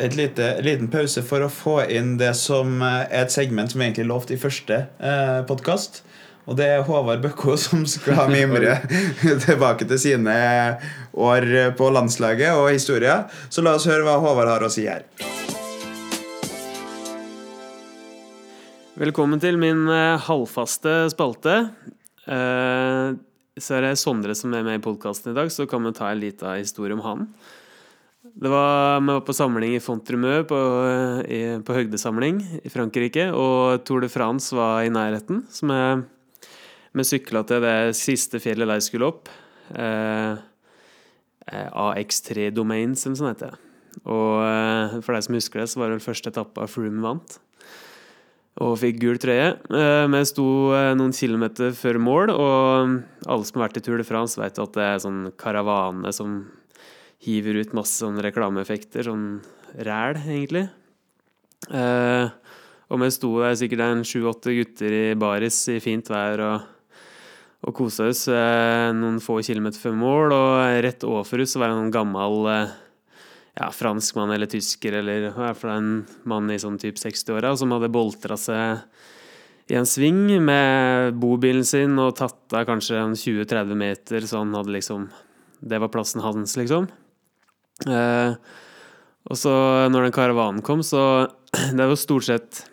et 0.00 0.14
lite, 0.16 0.46
en 0.60 0.64
liten 0.64 0.90
pause 0.92 1.24
for 1.26 1.44
å 1.44 1.50
få 1.52 1.80
inn 1.90 2.14
det 2.20 2.32
som 2.38 2.78
eh, 2.84 3.02
er 3.08 3.26
et 3.26 3.34
segment 3.34 3.72
som 3.72 3.82
egentlig 3.82 4.06
er 4.06 4.12
lovt 4.12 4.32
i 4.32 4.38
første 4.40 4.84
eh, 4.86 5.40
podkast. 5.48 6.02
Og 6.48 6.56
det 6.56 6.66
er 6.72 6.86
Håvard 6.86 7.20
Bøkko 7.24 7.56
som 7.60 7.84
skal 7.88 8.30
mimre 8.32 8.78
tilbake 9.44 9.88
til 9.90 10.00
sine 10.00 10.36
år 11.12 11.46
på 11.76 11.90
landslaget 11.92 12.56
og 12.56 12.70
historia. 12.72 13.24
Så 13.52 13.64
la 13.64 13.76
oss 13.76 13.88
høre 13.90 14.06
hva 14.06 14.16
Håvard 14.22 14.54
har 14.54 14.64
å 14.64 14.72
si 14.72 14.86
her. 14.88 15.04
Velkommen 19.00 19.40
til 19.40 19.56
min 19.56 19.86
eh, 19.88 20.20
halvfaste 20.20 21.06
spalte. 21.12 21.54
Eh, 22.28 23.14
så 23.60 23.76
er 23.76 23.86
det 23.86 23.94
Sondre 24.00 24.34
som 24.36 24.52
er 24.52 24.66
med 24.66 24.76
i 24.76 24.82
podkasten 24.84 25.32
i 25.32 25.36
dag, 25.38 25.48
så 25.52 25.64
kan 25.68 25.86
vi 25.86 25.94
ta 25.96 26.10
en 26.10 26.20
liten 26.20 26.58
historie 26.58 26.96
om 26.96 27.00
han. 27.06 27.26
Det 28.20 28.52
var, 28.52 29.00
Vi 29.00 29.06
var 29.06 29.24
på 29.24 29.32
samling 29.32 29.74
i 29.76 29.80
Fontremø, 29.80 30.42
på, 30.44 30.60
eh, 31.24 31.56
på 31.64 31.76
høgdesamling 31.78 32.42
i 32.60 32.68
Frankrike, 32.68 33.30
og 33.32 33.84
Tour 33.88 34.04
de 34.04 34.12
France 34.12 34.52
var 34.56 34.84
i 34.84 34.92
nærheten. 34.92 35.46
som 35.48 35.72
vi, 35.72 36.04
vi 36.96 37.06
sykla 37.06 37.44
til 37.46 37.62
det 37.64 37.76
siste 37.98 38.40
fjellet 38.42 38.70
de 38.70 38.78
skulle 38.84 39.10
opp. 39.10 39.28
Eh, 39.74 40.40
eh, 41.46 41.68
AX3 41.70 42.50
Domains, 42.54 43.04
eller 43.06 43.14
noe 43.14 43.20
sånt 43.22 43.36
heter. 43.36 43.60
Og 44.06 44.40
eh, 44.46 44.98
for 45.04 45.14
de 45.14 45.22
som 45.26 45.36
husker 45.38 45.62
det, 45.62 45.68
så 45.70 45.80
var 45.80 45.90
det 45.90 45.98
vel 45.98 46.08
første 46.08 46.32
etappe 46.32 46.66
Froome 46.70 47.04
vant 47.04 47.38
og 48.60 48.74
fikk 48.80 48.98
gul 49.00 49.18
trøye. 49.20 49.52
Eh, 49.72 50.06
Vi 50.10 50.20
sto 50.28 50.46
eh, 50.76 50.90
noen 50.98 51.14
kilometer 51.16 51.70
før 51.76 52.00
mål, 52.02 52.32
og 52.34 52.96
alle 53.24 53.46
som 53.46 53.60
har 53.60 53.68
vært 53.68 53.78
i 53.80 53.84
Tour 53.86 54.00
de 54.00 54.04
France, 54.04 54.36
vet 54.40 54.58
at 54.60 54.74
det 54.76 54.84
er 54.84 54.98
sånn 55.00 55.22
karavane 55.40 56.12
som 56.12 56.42
hiver 57.24 57.60
ut 57.60 57.72
masse 57.76 58.00
sånn 58.02 58.20
reklameeffekter, 58.20 59.06
sånn 59.06 59.40
ræl, 59.86 60.18
egentlig. 60.26 60.66
Eh, 61.70 62.26
og 62.90 63.00
vi 63.04 63.10
sto 63.14 63.32
der 63.38 63.56
sikkert 63.60 63.84
en 63.86 64.04
sju-åtte 64.08 64.52
gutter 64.56 64.96
i 64.98 65.02
baris 65.20 65.62
i 65.70 65.78
fint 65.80 66.10
vær 66.10 66.42
og, 66.44 66.68
og 67.60 67.76
kosa 67.76 68.08
oss 68.08 68.24
eh, 68.32 68.90
noen 68.96 69.18
få 69.20 69.40
kilometer 69.44 69.80
før 69.80 69.96
mål, 70.00 70.32
og 70.32 70.84
rett 70.86 71.04
overfor 71.04 71.44
oss 71.44 71.58
var 71.60 71.72
det 71.72 71.80
en 71.82 71.92
gammel 71.92 72.48
eh, 72.48 72.76
ja, 73.60 73.68
franskmann 73.74 74.32
eller 74.32 74.48
tysker 74.50 75.00
eller 75.02 75.28
i 75.28 75.32
hvert 75.34 75.60
fall 75.60 75.74
en 75.74 75.90
mann 76.28 76.48
i 76.52 76.60
sånn 76.60 76.78
type 76.80 77.00
60-åra 77.00 77.52
som 77.60 77.74
hadde 77.76 77.92
boltra 77.92 78.38
seg 78.40 78.80
i 79.70 79.76
en 79.78 79.86
sving 79.86 80.24
med 80.42 81.14
bobilen 81.20 81.66
sin 81.66 81.98
og 82.02 82.16
tatt 82.18 82.56
av 82.56 82.64
kanskje 82.66 83.04
20-30 83.20 83.78
meter, 83.78 84.26
så 84.26 84.42
han 84.42 84.56
hadde 84.56 84.74
liksom 84.74 85.10
Det 85.60 85.76
var 85.76 85.90
plassen 85.92 86.22
hans, 86.24 86.56
liksom. 86.56 86.86
Eh, 87.84 88.32
og 89.28 89.36
så, 89.36 89.52
når 89.92 90.06
den 90.06 90.14
karavanen 90.16 90.62
kom, 90.64 90.80
så 90.82 91.28
Det 91.76 91.86
jo 91.90 91.98
stort 91.98 92.24
sett 92.24 92.64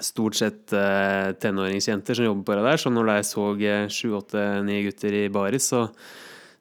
Stort 0.00 0.38
sett 0.38 0.72
eh, 0.72 1.34
tenåringsjenter 1.36 2.16
som 2.16 2.24
jobber 2.24 2.46
på 2.48 2.56
det 2.56 2.64
der, 2.64 2.80
så 2.80 2.92
når 2.92 3.10
de 3.10 3.16
så 3.28 3.46
eh, 3.60 3.88
sju, 3.92 4.14
åtte, 4.16 4.44
ni 4.64 4.78
gutter 4.86 5.12
i 5.18 5.26
baris, 5.32 5.68
så, 5.68 5.84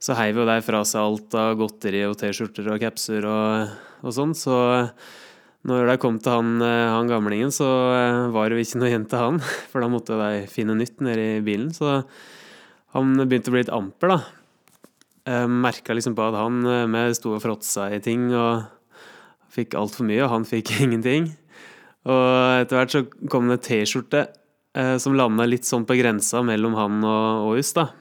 så 0.02 0.18
heiv 0.20 0.42
jo 0.42 0.48
de 0.50 0.58
fra 0.66 0.82
seg 0.88 1.00
alt 1.00 1.38
av 1.40 1.56
godteri 1.62 2.04
og 2.10 2.18
T-skjorter 2.20 2.68
og 2.74 2.82
capser 2.84 3.28
og, 3.30 3.78
og 4.04 4.16
sånn, 4.18 4.36
så 4.36 4.58
når 5.70 5.94
de 5.94 5.98
kom 6.02 6.20
til 6.20 6.36
han, 6.36 6.52
eh, 6.66 6.90
han 6.92 7.08
gamlingen, 7.08 7.54
så 7.56 7.70
eh, 7.96 8.20
var 8.36 8.50
det 8.50 8.60
jo 8.60 8.66
ikke 8.66 8.82
noe 8.82 8.92
igjen 8.92 9.08
til 9.08 9.24
han. 9.24 9.42
For 9.72 9.84
da 9.84 9.90
måtte 9.94 10.20
de 10.20 10.46
finne 10.52 10.76
nytt 10.76 11.00
nede 11.06 11.28
i 11.38 11.42
bilen. 11.46 11.72
Så 11.76 12.02
han 12.98 13.16
begynte 13.22 13.54
å 13.54 13.56
bli 13.56 13.64
litt 13.64 13.76
amper, 13.76 14.16
da. 14.18 14.22
Merka 15.48 15.94
liksom 15.94 16.16
på 16.18 16.24
at 16.26 16.34
han 16.34 16.64
med 16.90 17.14
sto 17.14 17.36
og 17.36 17.44
fråtsa 17.44 17.92
i 17.94 18.00
ting 18.02 18.32
og 18.34 18.66
fikk 19.54 19.76
altfor 19.78 20.08
mye, 20.10 20.24
og 20.26 20.34
han 20.34 20.48
fikk 20.50 20.74
ingenting. 20.84 21.30
Og 22.10 22.62
etter 22.62 22.80
hvert 22.80 22.94
så 22.94 23.04
kom 23.30 23.52
det 23.52 23.62
T-skjorte 23.68 24.26
eh, 24.78 24.96
som 25.02 25.16
landa 25.18 25.46
litt 25.46 25.68
sånn 25.68 25.86
på 25.86 25.98
grensa 26.00 26.42
mellom 26.46 26.78
han 26.80 27.02
og 27.06 27.52
oss, 27.54 27.74
da. 27.78 27.92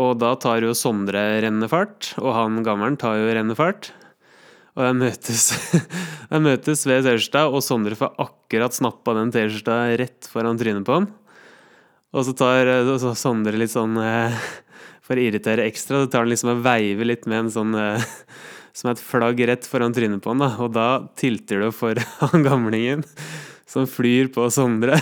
Og 0.00 0.16
da 0.18 0.32
tar 0.40 0.64
jo 0.64 0.72
Sondre 0.76 1.20
rennefart, 1.44 2.14
og 2.22 2.32
han 2.34 2.62
gammelen 2.64 2.96
tar 3.00 3.18
jo 3.20 3.32
rennefart. 3.36 3.90
Og 4.72 4.86
jeg 4.86 4.96
møtes, 4.96 5.42
jeg 6.32 6.44
møtes 6.46 6.86
ved 6.88 7.04
T-skjorta, 7.04 7.44
og 7.52 7.60
Sondre 7.64 7.98
får 7.98 8.16
akkurat 8.24 8.74
snappa 8.74 9.14
den 9.18 9.32
T-skjorta 9.34 9.82
rett 10.00 10.30
foran 10.32 10.60
trynet 10.60 10.86
på 10.88 10.96
han. 10.96 11.10
Og 12.12 12.26
så 12.26 12.34
tar 12.36 12.72
så 13.00 13.12
Sondre 13.16 13.56
litt 13.60 13.72
sånn 13.72 13.96
eh, 14.00 14.42
For 15.06 15.18
å 15.18 15.22
irritere 15.24 15.64
ekstra, 15.66 16.04
så 16.04 16.08
tar 16.08 16.22
han 16.22 16.30
liksom 16.30 16.52
og 16.52 16.60
veiver 16.64 17.08
litt 17.08 17.24
med 17.26 17.44
en 17.44 17.48
sånn 17.52 17.72
eh, 18.72 18.88
er 18.88 18.94
et 18.94 19.04
flagg 19.04 19.40
rett 19.48 19.68
foran 19.68 19.94
trynet 19.94 20.22
på 20.24 20.32
han, 20.32 20.42
da. 20.42 20.52
Og 20.64 20.72
da 20.74 20.88
tilter 21.18 21.66
det 21.66 21.72
for 21.76 21.98
han 22.24 22.46
gamlingen 22.46 23.06
som 23.72 23.86
flyr 23.88 24.28
på 24.32 24.46
Sondre. 24.52 24.98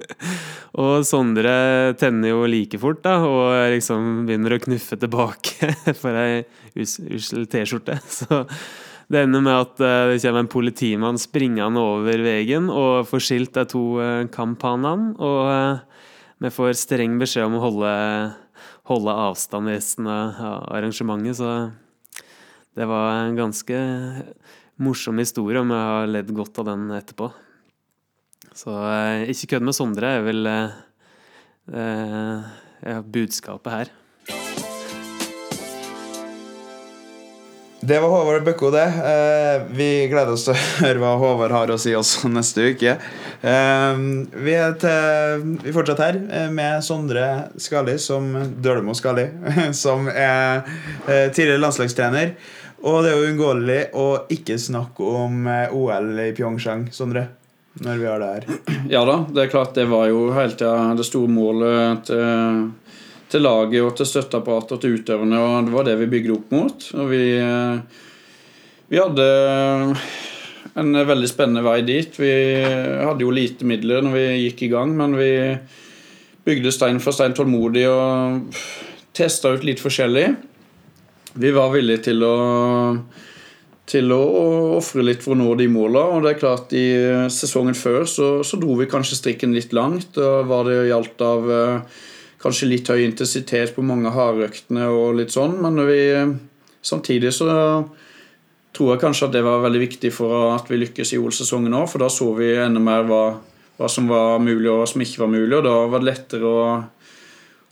og 0.82 1.06
Sondre 1.06 1.94
tenner 1.98 2.34
jo 2.34 2.44
like 2.50 2.78
fort, 2.80 3.02
da, 3.06 3.18
og 3.26 3.54
liksom 3.74 4.26
begynner 4.28 4.56
å 4.56 4.62
knuffe 4.62 4.98
tilbake 5.00 5.72
for 6.00 6.18
ei 6.20 6.44
ussel 6.76 7.48
T-skjorte. 7.50 7.98
Så 8.06 8.44
det 9.12 9.22
ender 9.22 9.42
med 9.44 9.54
at 9.54 9.82
uh, 9.82 10.10
det 10.10 10.20
kommer 10.22 10.42
en 10.42 10.50
politimann 10.50 11.20
springende 11.20 11.82
over 11.82 12.22
veien 12.26 12.66
og 12.72 13.06
får 13.06 13.22
skilt 13.22 13.54
de 13.54 13.66
to 13.70 13.84
uh, 14.02 14.26
kampanene. 14.34 15.14
Og 15.22 15.40
uh, 15.46 16.06
vi 16.42 16.52
får 16.52 16.74
streng 16.78 17.14
beskjed 17.20 17.46
om 17.46 17.58
å 17.58 17.62
holde, 17.62 17.92
holde 18.90 19.18
avstand 19.30 19.70
resten 19.70 20.10
av 20.10 20.42
arrangementet. 20.74 21.38
Så 21.38 21.52
det 22.76 22.84
var 22.84 23.10
en 23.10 23.36
ganske 23.36 23.76
morsom 24.76 25.18
historie, 25.22 25.60
om 25.60 25.70
jeg 25.72 25.90
har 25.90 26.10
ledd 26.12 26.32
godt 26.36 26.58
av 26.60 26.68
den 26.68 26.90
etterpå. 26.92 27.30
Så 28.56 28.72
eh, 28.90 29.30
ikke 29.32 29.54
kødd 29.54 29.64
med 29.64 29.76
Sondre 29.76 30.10
er 30.18 30.26
vel 30.26 30.50
eh, 30.50 30.74
eh, 31.72 33.00
budskapet 33.00 33.72
her. 33.72 33.94
Det 37.86 38.00
var 38.02 38.10
Håvard 38.10 38.44
Bøkko, 38.44 38.70
det. 38.74 38.84
Eh, 39.08 39.64
vi 39.76 39.88
gleder 40.10 40.32
oss 40.34 40.46
til 40.48 40.56
å 40.56 40.62
høre 40.82 41.00
hva 41.00 41.14
Håvard 41.20 41.52
har 41.54 41.72
å 41.72 41.76
si 41.78 41.92
også 41.94 42.28
neste 42.32 42.72
uke. 42.74 42.96
Eh, 43.40 44.00
vi, 44.32 44.56
er 44.56 44.76
til, 44.80 45.44
vi 45.62 45.74
fortsetter 45.76 46.08
her 46.08 46.20
eh, 46.24 46.48
med 46.52 46.84
Sondre 46.84 47.26
Skali, 47.62 47.96
som 48.02 48.32
Dølmo 48.64 48.96
Skali, 48.96 49.28
som 49.84 50.08
er 50.12 50.64
eh, 51.06 51.28
tidligere 51.30 51.62
landslagstrener. 51.62 52.34
Og 52.84 53.00
det 53.02 53.10
er 53.10 53.16
jo 53.16 53.30
uunngåelig 53.30 53.80
å 53.96 54.06
ikke 54.32 54.58
snakke 54.60 55.10
om 55.24 55.46
eh, 55.48 55.72
OL 55.72 56.12
i 56.26 56.30
Pyeongchang, 56.36 56.88
Sondre 56.92 57.28
når 57.84 57.98
vi 58.00 58.06
har 58.08 58.22
det 58.22 58.26
her. 58.26 58.44
Ja 58.88 59.02
da, 59.04 59.18
det 59.28 59.42
er 59.42 59.52
klart 59.52 59.74
det 59.76 59.86
var 59.90 60.06
jo 60.08 60.30
hele 60.32 60.56
tida 60.56 60.94
det 60.96 61.04
store 61.04 61.28
målet 61.28 62.06
til, 62.08 62.70
til, 63.28 63.44
laget 63.44 63.82
og 63.84 63.90
til 63.98 64.08
støtteapparatet 64.08 64.76
og 64.76 64.80
til 64.80 64.96
utøverne, 64.96 65.40
og 65.42 65.66
det 65.66 65.74
var 65.74 65.88
det 65.88 65.98
vi 66.00 66.08
bygde 66.14 66.36
opp 66.38 66.54
mot. 66.56 66.86
Og 66.96 67.10
vi, 67.10 67.24
vi 68.92 69.02
hadde 69.02 69.28
en 70.76 71.00
veldig 71.12 71.28
spennende 71.30 71.64
vei 71.66 71.80
dit. 71.86 72.16
Vi 72.20 72.32
hadde 72.64 73.24
jo 73.24 73.34
lite 73.34 73.68
midler 73.68 74.04
når 74.04 74.16
vi 74.16 74.26
gikk 74.46 74.66
i 74.66 74.72
gang, 74.72 74.96
men 74.96 75.16
vi 75.18 75.30
bygde 76.46 76.72
stein 76.72 77.00
for 77.02 77.16
stein 77.16 77.34
tålmodig 77.36 77.86
og 77.90 78.60
testa 79.16 79.52
ut 79.56 79.64
litt 79.66 79.82
forskjellig. 79.82 80.30
Vi 81.36 81.52
var 81.54 81.72
villige 81.74 82.08
til 82.10 82.24
å 82.26 82.34
til 83.86 84.10
å 84.10 84.22
ofre 84.80 85.04
litt 85.06 85.22
for 85.22 85.36
å 85.36 85.38
nå 85.38 85.52
de 85.58 85.68
måla. 85.70 86.02
Og 86.16 86.24
det 86.24 86.32
er 86.32 86.40
klart, 86.40 86.72
i 86.74 86.88
eh, 86.98 87.28
sesongen 87.32 87.76
før 87.78 88.02
så, 88.10 88.30
så 88.46 88.58
dro 88.58 88.74
vi 88.80 88.88
kanskje 88.90 89.20
strikken 89.20 89.54
litt 89.54 89.76
langt. 89.76 90.18
og 90.18 90.48
var 90.50 90.66
det 90.66 90.88
gjaldt 90.88 91.22
av 91.22 91.50
eh, 91.54 92.00
kanskje 92.42 92.70
litt 92.70 92.90
høy 92.90 93.04
intensitet 93.04 93.76
på 93.76 93.84
mange 93.86 94.10
hardøktene 94.12 94.88
og 94.90 95.20
litt 95.20 95.34
sånn. 95.34 95.54
Men 95.62 95.78
vi, 95.86 96.00
samtidig 96.82 97.32
så 97.36 97.46
tror 98.76 98.92
jeg 98.92 99.02
kanskje 99.06 99.30
at 99.30 99.36
det 99.38 99.44
var 99.46 99.62
veldig 99.64 99.84
viktig 99.86 100.12
for 100.12 100.50
at 100.50 100.66
vi 100.68 100.82
lykkes 100.82 101.14
i 101.14 101.20
OL-sesongen 101.22 101.78
òg. 101.78 101.86
For 101.92 102.02
da 102.02 102.10
så 102.12 102.32
vi 102.36 102.52
enda 102.60 102.82
mer 102.82 103.06
hva, 103.08 103.22
hva, 103.78 103.88
som 103.92 104.10
var 104.10 104.42
mulig 104.42 104.68
og 104.72 104.82
hva 104.82 104.90
som 104.90 105.06
ikke 105.06 105.22
var 105.24 105.32
mulig. 105.32 105.54
Og 105.60 105.64
da 105.64 105.78
var 105.86 106.02
det 106.02 106.10
lettere 106.10 106.50
å, 106.50 106.66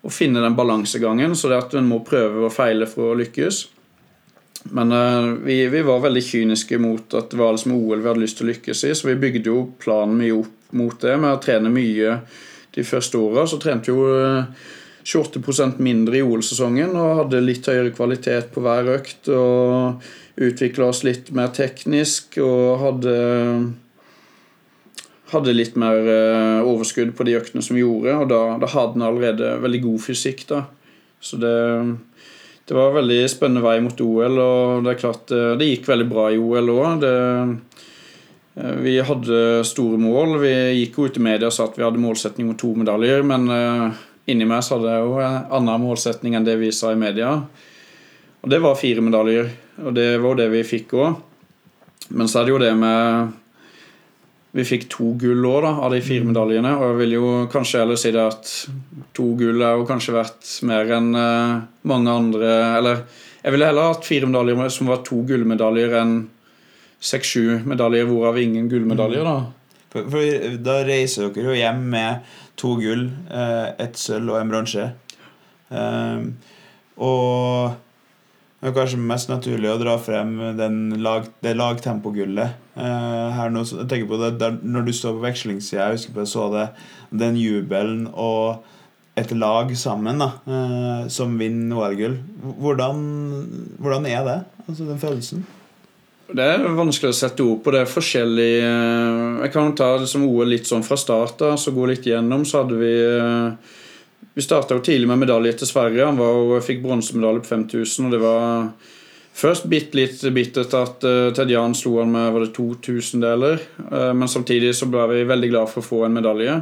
å 0.05 0.13
finne 0.13 0.43
den 0.45 0.57
balansegangen. 0.57 1.37
Så 1.37 1.51
det 1.51 1.61
at 1.63 1.77
en 1.79 1.89
må 1.89 2.03
prøve 2.07 2.47
og 2.47 2.55
feile 2.55 2.89
for 2.91 3.13
å 3.13 3.19
lykkes. 3.19 3.65
Men 4.77 4.93
uh, 4.93 5.35
vi, 5.45 5.59
vi, 5.69 5.83
var 5.85 6.05
veldig 6.05 6.23
kyniske 6.25 6.79
mot 6.81 7.17
at 7.19 7.33
det 7.33 7.41
var 7.41 7.53
liksom 7.53 7.75
OL 7.77 8.01
vi 8.01 8.09
hadde 8.09 8.23
lyst 8.23 8.39
til 8.41 8.47
å 8.47 8.53
lykkes 8.53 8.87
i, 8.89 8.95
så 8.97 9.11
vi 9.11 9.19
bygde 9.21 9.53
jo 9.53 9.67
planen 9.81 10.17
mye 10.17 10.39
opp 10.39 10.73
mot 10.75 10.97
det 11.03 11.19
med 11.21 11.37
å 11.37 11.43
trene 11.43 11.73
mye 11.73 12.17
de 12.75 12.87
første 12.87 13.21
åra. 13.21 13.45
Så 13.47 13.61
trente 13.63 13.93
jo 13.93 14.07
uh, 14.09 14.41
eh, 14.41 14.73
28 15.05 15.77
mindre 15.85 16.19
i 16.19 16.25
OL-sesongen 16.25 16.97
og 16.97 17.19
hadde 17.25 17.45
litt 17.45 17.69
høyere 17.69 17.93
kvalitet 17.95 18.49
på 18.55 18.65
hver 18.65 18.89
økt. 18.97 19.29
Og 19.29 20.13
utvikla 20.35 20.89
oss 20.91 21.05
litt 21.07 21.29
mer 21.37 21.53
teknisk 21.55 22.41
og 22.43 22.81
hadde 22.81 23.15
hadde 25.35 25.55
litt 25.55 25.77
mer 25.81 26.01
uh, 26.07 26.65
overskudd 26.65 27.13
på 27.19 27.27
de 27.29 27.37
øktene 27.39 27.63
som 27.65 27.77
vi 27.77 27.85
gjorde, 27.85 28.17
og 28.23 28.31
da, 28.31 28.41
da 28.63 28.71
hadde 28.73 28.97
han 28.97 29.07
allerede 29.09 29.55
veldig 29.63 29.83
god 29.85 30.03
fysikk. 30.07 30.47
da. 30.51 30.65
Så 31.25 31.39
det 31.43 31.55
det 32.65 32.75
var 32.75 32.89
en 32.89 32.95
veldig 32.95 33.25
spennende 33.29 33.61
vei 33.61 33.77
mot 33.85 33.99
OL, 34.01 34.39
og 34.41 34.87
det 34.87 34.95
er 34.95 35.01
klart 35.03 35.33
eh, 35.37 35.53
det 35.61 35.69
gikk 35.69 35.89
veldig 35.91 36.07
bra 36.09 36.31
i 36.33 36.39
OL 36.41 36.71
òg. 36.73 37.05
Eh, 37.05 38.71
vi 38.81 38.95
hadde 39.05 39.41
store 39.69 39.99
mål. 40.01 40.39
Vi 40.41 40.55
gikk 40.79 40.97
jo 40.97 41.09
ut 41.11 41.19
i 41.21 41.25
media 41.27 41.51
og 41.51 41.57
sa 41.57 41.67
at 41.69 41.77
vi 41.77 41.85
hadde 41.85 42.01
målsetning 42.01 42.49
om 42.49 42.57
to 42.57 42.73
medaljer, 42.81 43.21
men 43.27 43.45
eh, 43.53 44.01
inni 44.33 44.49
meg 44.49 44.65
så 44.65 44.79
hadde 44.79 44.95
jeg 44.95 45.05
jo 45.05 45.21
en 45.21 45.37
annen 45.61 45.85
målsetning 45.85 46.39
enn 46.39 46.49
det 46.49 46.57
vi 46.63 46.73
sa 46.73 46.95
i 46.95 47.01
media. 47.01 47.35
Og 48.41 48.53
det 48.53 48.63
var 48.65 48.81
fire 48.81 49.05
medaljer, 49.05 49.53
og 49.85 49.93
det 49.99 50.09
var 50.25 50.41
det 50.41 50.49
vi 50.55 50.65
fikk 50.65 50.97
òg. 50.97 51.21
Men 52.17 52.31
så 52.31 52.41
er 52.41 52.49
det 52.49 52.55
jo 52.55 52.65
det 52.65 52.73
med 52.81 53.35
vi 54.55 54.65
fikk 54.67 54.87
to 54.93 55.11
gull 55.19 55.47
òg, 55.51 55.67
av 55.67 55.91
de 55.91 56.01
fire 56.05 56.27
medaljene. 56.29 56.77
Og 56.79 56.93
jeg 56.93 56.99
vil 57.01 57.17
jo 57.17 57.31
kanskje 57.51 57.83
heller 57.83 57.99
si 57.99 58.13
det 58.15 58.23
at 58.23 58.53
to 59.17 59.33
gull 59.39 59.65
er 59.67 59.81
jo 59.81 59.89
kanskje 59.89 60.15
verdt 60.15 60.53
mer 60.69 60.93
enn 60.95 61.11
uh, 61.19 61.65
mange 61.91 62.13
andre 62.13 62.53
Eller 62.79 63.03
jeg 63.45 63.53
ville 63.53 63.67
heller 63.69 63.91
hatt 63.91 64.07
fire 64.07 64.29
medaljer 64.31 64.71
som 64.73 64.89
var 64.89 65.03
to 65.05 65.19
gullmedaljer 65.29 65.99
enn 66.01 66.15
seks-sju 67.05 67.59
medaljer, 67.69 68.07
hvorav 68.09 68.39
ingen 68.41 68.71
gullmedaljer. 68.71 69.27
da. 69.27 69.83
For, 69.93 70.07
for, 70.09 70.47
da 70.65 70.79
reiser 70.87 71.29
dere 71.35 71.51
jo 71.51 71.59
hjem 71.59 71.83
med 71.93 72.31
to 72.57 72.73
gull, 72.81 73.05
uh, 73.29 73.75
ett 73.77 74.01
sølv 74.01 74.33
og 74.33 74.39
en 74.41 74.55
bronse. 74.55 74.87
Um, 75.69 76.31
og 77.05 77.75
det 78.65 78.71
er 78.71 78.77
kanskje 78.79 78.97
mest 78.97 79.29
naturlig 79.29 79.69
å 79.69 79.77
dra 79.77 79.99
frem 80.01 80.31
lag, 81.05 81.27
det 81.45 81.51
lagtempogullet. 81.53 82.55
Eh, 82.81 83.27
her 83.37 83.51
nå, 83.53 83.61
jeg 83.69 83.85
tenker 83.91 84.09
på 84.09 84.17
det, 84.23 84.31
der, 84.41 84.55
Når 84.65 84.87
du 84.87 84.93
står 84.97 85.19
på 85.19 85.25
vekslingssida, 85.27 85.91
jeg 85.91 85.99
husker 85.99 86.15
på 86.15 86.23
jeg 86.25 86.31
så 86.31 86.47
det, 86.55 86.63
den 87.13 87.37
jubelen 87.37 88.07
og 88.09 88.65
et 89.21 89.35
lag 89.37 89.69
sammen 89.77 90.25
da, 90.25 90.31
eh, 90.49 91.05
som 91.13 91.37
vinner 91.37 91.77
OL-gull. 91.77 92.17
Hvordan, 92.65 93.05
hvordan 93.85 94.09
er 94.09 94.25
det? 94.31 94.39
Altså 94.65 94.89
den 94.89 95.05
følelsen? 95.05 95.45
Det 96.33 96.49
er 96.55 96.65
vanskelig 96.65 97.13
å 97.13 97.21
sette 97.21 97.45
ord 97.45 97.61
på. 97.61 97.77
Det 97.77 97.85
er 97.85 97.97
forskjellig 97.99 98.53
eh, 98.65 99.43
Jeg 99.45 99.53
kan 99.53 99.77
ta 99.77 99.93
liksom 100.01 100.25
OL 100.25 100.55
litt 100.57 100.73
sånn 100.73 100.89
fra 100.89 100.97
start 100.97 101.45
av, 101.45 101.59
så 101.61 101.77
gå 101.77 101.85
litt 101.93 102.09
gjennom. 102.09 102.49
Så 102.49 102.65
hadde 102.65 102.81
vi 102.81 102.95
eh, 102.97 103.75
Vi 104.35 104.43
starta 104.43 104.79
tidlig 104.79 105.07
med 105.09 105.21
medalje 105.23 105.53
til 105.61 105.69
Sverige. 105.71 106.09
Han 106.09 106.19
var 106.19 106.63
fikk 106.65 106.81
bronsemedalje 106.83 107.45
på 107.45 107.51
5000, 107.53 108.07
og 108.09 108.15
det 108.15 108.19
var 108.19 108.65
først 109.35 109.69
bitte 109.71 109.95
litt 109.95 110.25
bittert 110.35 110.75
at 110.75 111.07
uh, 111.07 111.29
Ted 111.35 111.53
Jan 111.55 111.77
slo 111.79 112.01
han 112.01 112.11
med 112.11 112.33
var 112.35 112.43
det 112.43 112.51
2000-deler. 112.57 113.63
Uh, 113.93 114.11
men 114.11 114.31
samtidig 114.31 114.73
så 114.75 114.91
ble 114.91 115.07
vi 115.13 115.23
veldig 115.31 115.53
glad 115.53 115.71
for 115.71 115.85
å 115.85 115.87
få 115.87 116.03
en 116.09 116.19
medalje. 116.19 116.59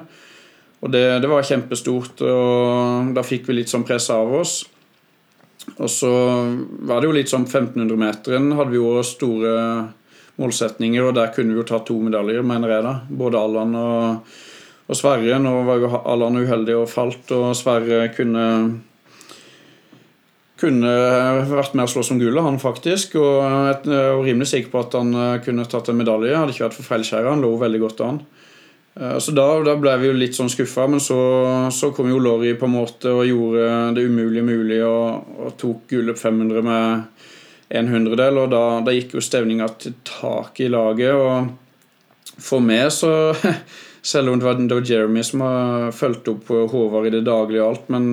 Og 0.82 0.92
det, 0.92 1.02
det, 1.24 1.30
var 1.30 1.48
kjempestort, 1.48 2.20
og 2.26 3.16
da 3.16 3.24
fikk 3.24 3.48
vi 3.48 3.60
litt 3.60 3.72
sånn 3.72 3.86
press 3.88 4.10
av 4.12 4.36
oss. 4.36 4.54
Og 5.78 5.88
så 5.88 6.12
var 6.84 7.00
det 7.00 7.08
jo 7.08 7.16
litt 7.16 7.32
sånn 7.32 7.46
1500-meteren 7.46 8.52
hadde 8.58 8.74
vi 8.74 8.80
jo 8.82 8.96
store 9.06 9.52
målsetninger, 10.42 11.06
og 11.06 11.16
der 11.16 11.32
kunne 11.32 11.54
vi 11.54 11.62
jo 11.62 11.68
ta 11.68 11.80
to 11.86 11.96
medaljer, 12.02 12.44
mener 12.44 12.76
jeg 12.76 12.84
da. 12.84 12.96
Både 13.08 13.40
Allan 13.40 13.78
og, 13.78 14.34
og 14.88 14.98
Sverre. 14.98 15.38
Nå 15.42 15.52
var 15.68 15.82
jo 15.82 15.92
Allan 16.00 16.40
uheldig 16.42 16.78
og 16.80 16.90
falt, 16.90 17.30
og 17.34 17.52
Sverre 17.58 18.06
kunne 18.16 18.46
kunne 20.62 20.90
vært 21.50 21.72
med 21.74 21.88
å 21.88 21.90
slå 21.90 22.04
som 22.06 22.20
gullet, 22.20 22.44
han 22.44 22.60
faktisk. 22.62 23.16
Og 23.18 23.40
jeg 23.42 23.80
var 23.90 24.20
rimelig 24.22 24.46
sikker 24.52 24.70
på 24.70 24.82
at 24.84 24.94
han 24.94 25.16
kunne 25.42 25.66
tatt 25.66 25.90
en 25.90 25.98
medalje. 25.98 26.36
Hadde 26.38 26.54
ikke 26.54 26.68
vært 26.68 26.76
for 26.78 26.86
feilskjæra. 26.86 27.32
Han 27.34 27.42
lå 27.42 27.50
veldig 27.58 27.80
godt 27.82 28.02
an. 28.06 28.20
Eh, 29.00 29.18
så 29.18 29.32
da, 29.32 29.46
da, 29.64 29.76
ble 29.80 29.94
vi 30.00 30.10
jo 30.10 30.16
litt 30.16 30.36
sånn 30.36 30.52
skuffa, 30.52 30.86
men 30.90 31.00
så, 31.00 31.18
så, 31.72 31.92
kom 31.96 32.10
jo 32.12 32.20
Lorry 32.20 32.54
på 32.58 32.68
en 32.68 32.76
måte 32.76 33.12
og 33.12 33.24
gjorde 33.28 33.94
det 33.96 34.04
umulige 34.04 34.44
mulig 34.44 34.82
og, 34.84 35.38
og 35.40 35.54
tok 35.60 35.86
gullet 35.94 36.20
500 36.20 36.66
med 36.66 37.22
en 37.72 37.88
hundredel, 37.88 38.42
og 38.42 38.50
da, 38.52 38.64
da 38.84 38.92
gikk 38.92 39.16
jo 39.16 39.24
stevninga 39.24 39.70
til 39.80 39.96
tak 40.04 40.60
i 40.60 40.68
laget. 40.68 41.16
Og 41.16 42.36
for 42.36 42.64
meg 42.64 42.90
så 42.92 43.32
Selv 44.02 44.32
om 44.32 44.38
det 44.38 44.46
var, 44.46 44.58
det 44.58 44.74
var 44.74 44.88
Jeremy 44.90 45.22
som 45.26 45.44
har 45.46 45.92
fulgt 45.94 46.30
opp 46.32 46.48
Håvard 46.50 47.06
i 47.06 47.14
det 47.14 47.24
daglige 47.26 47.62
og 47.62 47.76
alt, 47.76 47.90
men 47.94 48.08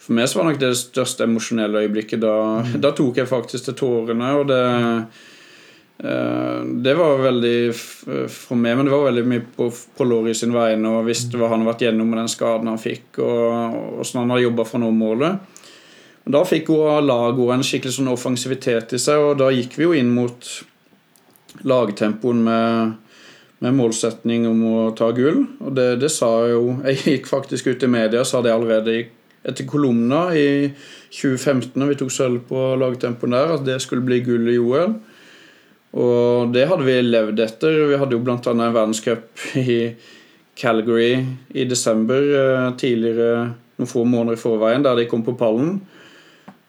for 0.00 0.16
meg 0.16 0.30
så 0.30 0.38
var 0.38 0.46
det 0.46 0.54
nok 0.54 0.62
det 0.62 0.76
største 0.80 1.26
emosjonelle 1.26 1.82
øyeblikket 1.84 2.22
da, 2.22 2.36
mm. 2.64 2.78
da 2.80 2.94
tok 2.96 3.20
jeg 3.20 3.28
faktisk 3.28 3.66
til 3.66 3.76
tårene, 3.82 4.30
og 4.40 4.48
det 4.48 4.62
Eh, 6.02 6.64
det 6.64 6.94
var 6.94 7.18
veldig 7.18 7.74
for 8.32 8.56
meg, 8.56 8.76
men 8.76 8.86
det 8.86 8.92
var 8.92 9.04
veldig 9.10 9.24
mye 9.28 9.42
på, 9.56 9.66
på 9.96 10.06
Lori 10.08 10.34
sin 10.34 10.54
vegne. 10.54 10.94
Og 10.96 11.08
visste 11.08 11.36
hva 11.36 11.50
han 11.52 11.64
har 11.64 11.74
vært 11.74 11.84
gjennom 11.84 12.08
med 12.08 12.22
den 12.22 12.32
skaden 12.32 12.70
han 12.72 12.80
fikk, 12.80 13.20
og 13.20 14.00
åssen 14.00 14.22
han 14.22 14.32
har 14.34 14.44
jobba 14.46 14.66
for 14.68 14.80
å 14.80 14.84
nå 14.86 14.90
målet. 14.96 15.58
Og 16.24 16.34
da 16.36 16.42
fikk 16.46 16.70
hun 16.72 17.04
laget 17.04 17.54
en 17.54 17.66
skikkelig 17.66 17.98
sånn 17.98 18.12
offensivitet 18.12 18.96
i 18.96 19.00
seg, 19.02 19.20
og 19.20 19.38
da 19.40 19.50
gikk 19.52 19.76
vi 19.76 19.88
jo 19.88 19.94
inn 19.96 20.12
mot 20.14 20.50
lagtempoen 21.66 22.44
med, 22.46 22.96
med 23.60 23.76
målsetning 23.76 24.46
om 24.48 24.60
å 24.70 24.76
ta 24.96 25.10
gull. 25.16 25.44
Og 25.60 25.74
det, 25.76 25.88
det, 26.02 26.10
sa 26.12 26.30
jo 26.50 26.78
Jeg 26.88 27.00
gikk 27.04 27.30
faktisk 27.30 27.70
ut 27.70 27.84
i 27.84 27.90
media 27.90 28.24
sa 28.26 28.42
det 28.44 28.54
allerede 28.54 29.02
etter 29.40 29.64
kolumna 29.64 30.26
i 30.36 30.68
2015, 31.16 31.72
når 31.80 31.92
vi 31.92 31.98
tok 32.02 32.12
sølv 32.12 32.42
på 32.48 32.64
lagtempoen 32.76 33.32
der, 33.32 33.54
at 33.54 33.64
det 33.64 33.78
skulle 33.80 34.04
bli 34.04 34.20
gull 34.24 34.50
i 34.52 34.58
OL. 34.60 34.98
Og 35.96 36.52
det 36.54 36.66
hadde 36.70 36.84
vi 36.86 36.98
levd 37.02 37.40
etter. 37.42 37.78
Vi 37.88 37.98
hadde 37.98 38.14
jo 38.14 38.20
bl.a. 38.22 38.36
en 38.36 38.60
verdenscup 38.76 39.46
i 39.58 39.78
Calgary 40.60 41.14
i 41.56 41.64
desember 41.64 42.20
eh, 42.20 42.68
tidligere, 42.78 43.48
noen 43.80 43.88
få 43.88 44.04
måneder 44.04 44.36
i 44.36 44.42
forveien, 44.42 44.84
der 44.84 45.00
de 45.00 45.08
kom 45.08 45.24
på 45.26 45.34
pallen. 45.40 45.78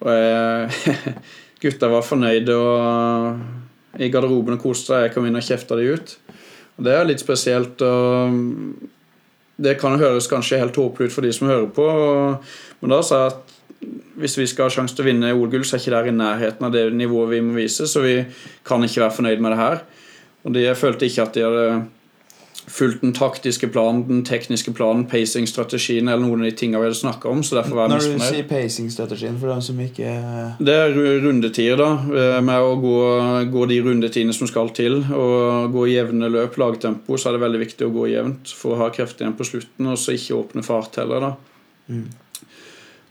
Og 0.02 0.16
jeg, 0.16 0.96
gutta 1.66 1.92
var 1.92 2.08
fornøyde 2.08 2.56
og 2.56 4.00
i 4.00 4.08
garderoben 4.10 4.56
og 4.56 4.64
koste 4.64 4.94
seg. 4.94 5.06
Jeg 5.06 5.16
kom 5.16 5.28
inn 5.28 5.38
og 5.38 5.46
kjefta 5.46 5.78
de 5.78 5.92
ut. 5.92 6.16
Det 6.82 6.96
er 6.98 7.08
litt 7.08 7.22
spesielt. 7.22 7.82
og 7.82 8.36
Det 9.62 9.78
kan 9.82 10.00
høres 10.02 10.30
kanskje 10.30 10.60
helt 10.62 10.78
håpløst 10.80 11.12
ut 11.12 11.16
for 11.16 11.28
de 11.28 11.34
som 11.36 11.50
hører 11.52 11.70
på, 11.76 11.88
men 12.82 12.94
da 12.94 13.02
sa 13.06 13.24
jeg 13.24 13.34
at 13.36 13.58
hvis 14.22 14.38
vi 14.38 14.46
skal 14.50 14.68
ha 14.68 14.74
sjanse 14.74 14.96
til 14.96 15.06
å 15.06 15.08
vinne 15.10 15.32
OL-gull, 15.34 15.64
så 15.66 15.78
er 15.78 15.82
ikke 15.82 15.94
det 15.96 16.12
i 16.12 16.18
nærheten 16.18 16.68
av 16.68 16.74
det 16.74 16.84
nivået 16.94 17.32
vi 17.34 17.40
må 17.46 17.56
vise. 17.58 17.88
Så 17.90 18.04
vi 18.04 18.20
kan 18.68 18.84
ikke 18.86 19.02
være 19.02 19.16
fornøyd 19.16 19.42
med 19.42 19.54
det 19.54 19.60
her. 19.62 19.82
Og 20.46 20.54
de, 20.54 20.64
Jeg 20.68 20.78
følte 20.78 21.08
ikke 21.08 21.26
at 21.26 21.34
de 21.34 21.46
hadde 21.46 21.66
fulgt 22.68 23.02
den 23.02 23.14
taktiske 23.14 23.68
planen, 23.74 24.04
den 24.08 24.22
tekniske 24.28 24.74
planen, 24.76 25.06
pacing-strategien 25.10 26.08
eller 26.08 26.24
noen 26.24 26.44
av 26.44 26.50
de 26.50 26.54
tingene 26.58 26.82
vi 26.82 26.90
hadde 26.90 27.00
snakka 27.00 27.30
om. 27.32 27.44
så 27.44 27.58
derfor 27.58 27.76
var 27.76 27.90
jeg 27.90 27.94
Når 27.94 28.08
du 28.20 28.26
sier 28.26 28.48
pacing-strategien, 28.50 29.38
for 29.40 29.54
dem 29.54 29.62
som 29.62 29.80
ikke 29.82 30.14
Det 30.60 30.76
er 30.76 30.96
rundetider, 31.26 31.78
da. 31.78 31.92
Eh, 32.22 32.42
med 32.42 32.62
å 32.62 32.76
gå, 32.82 32.98
gå 33.52 33.68
de 33.72 33.82
rundetidene 33.82 34.34
som 34.34 34.48
skal 34.48 34.70
til. 34.78 35.02
Og 35.02 35.72
gå 35.74 35.88
jevne 35.92 36.30
løp, 36.30 36.58
lagtempo, 36.58 37.18
så 37.18 37.30
er 37.30 37.38
det 37.38 37.46
veldig 37.46 37.64
viktig 37.66 37.88
å 37.88 37.94
gå 37.94 38.10
jevnt 38.14 38.54
for 38.56 38.76
å 38.76 38.84
ha 38.84 38.90
krefter 38.94 39.26
igjen 39.26 39.38
på 39.38 39.48
slutten, 39.48 39.88
og 39.88 39.98
så 39.98 40.18
ikke 40.18 40.38
åpne 40.38 40.66
fart 40.66 41.02
heller, 41.02 41.30
da. 41.30 41.32
Mm. 41.90 42.10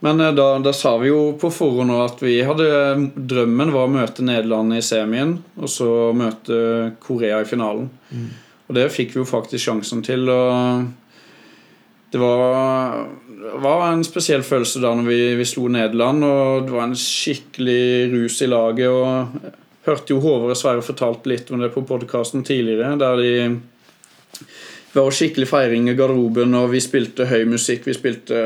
Men 0.00 0.20
eh, 0.20 0.34
da, 0.34 0.58
da, 0.58 0.72
sa 0.72 0.94
vi 0.98 1.10
jo 1.10 1.32
på 1.40 1.50
forhånd 1.52 1.92
at 1.98 2.22
vi 2.22 2.38
hadde 2.46 2.68
drømmen 3.14 3.74
var 3.74 3.88
å 3.88 3.92
møte 3.98 4.24
Nederland 4.24 4.78
i 4.78 4.84
semien, 4.84 5.36
og 5.60 5.68
så 5.68 5.90
møte 6.16 6.94
Korea 7.02 7.42
i 7.42 7.48
finalen. 7.48 7.90
Mm. 8.14 8.30
Og 8.70 8.76
det 8.76 8.86
fikk 8.94 9.16
vi 9.16 9.18
jo 9.20 9.26
faktisk 9.26 9.66
sjansen 9.66 10.04
til. 10.06 10.28
Og 10.30 10.84
det 12.10 12.20
var, 12.22 13.00
var 13.62 13.88
en 13.88 14.04
spesiell 14.06 14.44
følelse 14.46 14.82
da 14.82 14.92
når 14.94 15.08
vi, 15.08 15.18
vi 15.38 15.46
slo 15.48 15.66
Nederland, 15.70 16.22
og 16.26 16.68
det 16.68 16.76
var 16.76 16.86
en 16.86 16.98
skikkelig 16.98 18.12
rus 18.14 18.38
i 18.46 18.50
laget. 18.50 18.88
og 18.88 19.58
hørte 19.86 20.12
jo 20.12 20.20
Håvard 20.22 20.54
og 20.54 20.58
Sverre 20.58 20.84
fortalt 20.84 21.26
litt 21.30 21.50
om 21.50 21.62
det 21.62 21.72
på 21.74 21.84
podkasten 21.88 22.44
tidligere, 22.46 22.94
der 23.00 23.20
de 23.20 23.32
var 24.92 25.14
skikkelig 25.14 25.48
feiring 25.48 25.88
i 25.90 25.96
garderoben, 25.98 26.54
og 26.58 26.70
vi 26.74 26.82
spilte 26.82 27.28
høy 27.30 27.44
musikk. 27.48 27.86
Vi 27.86 27.96
spilte 27.96 28.40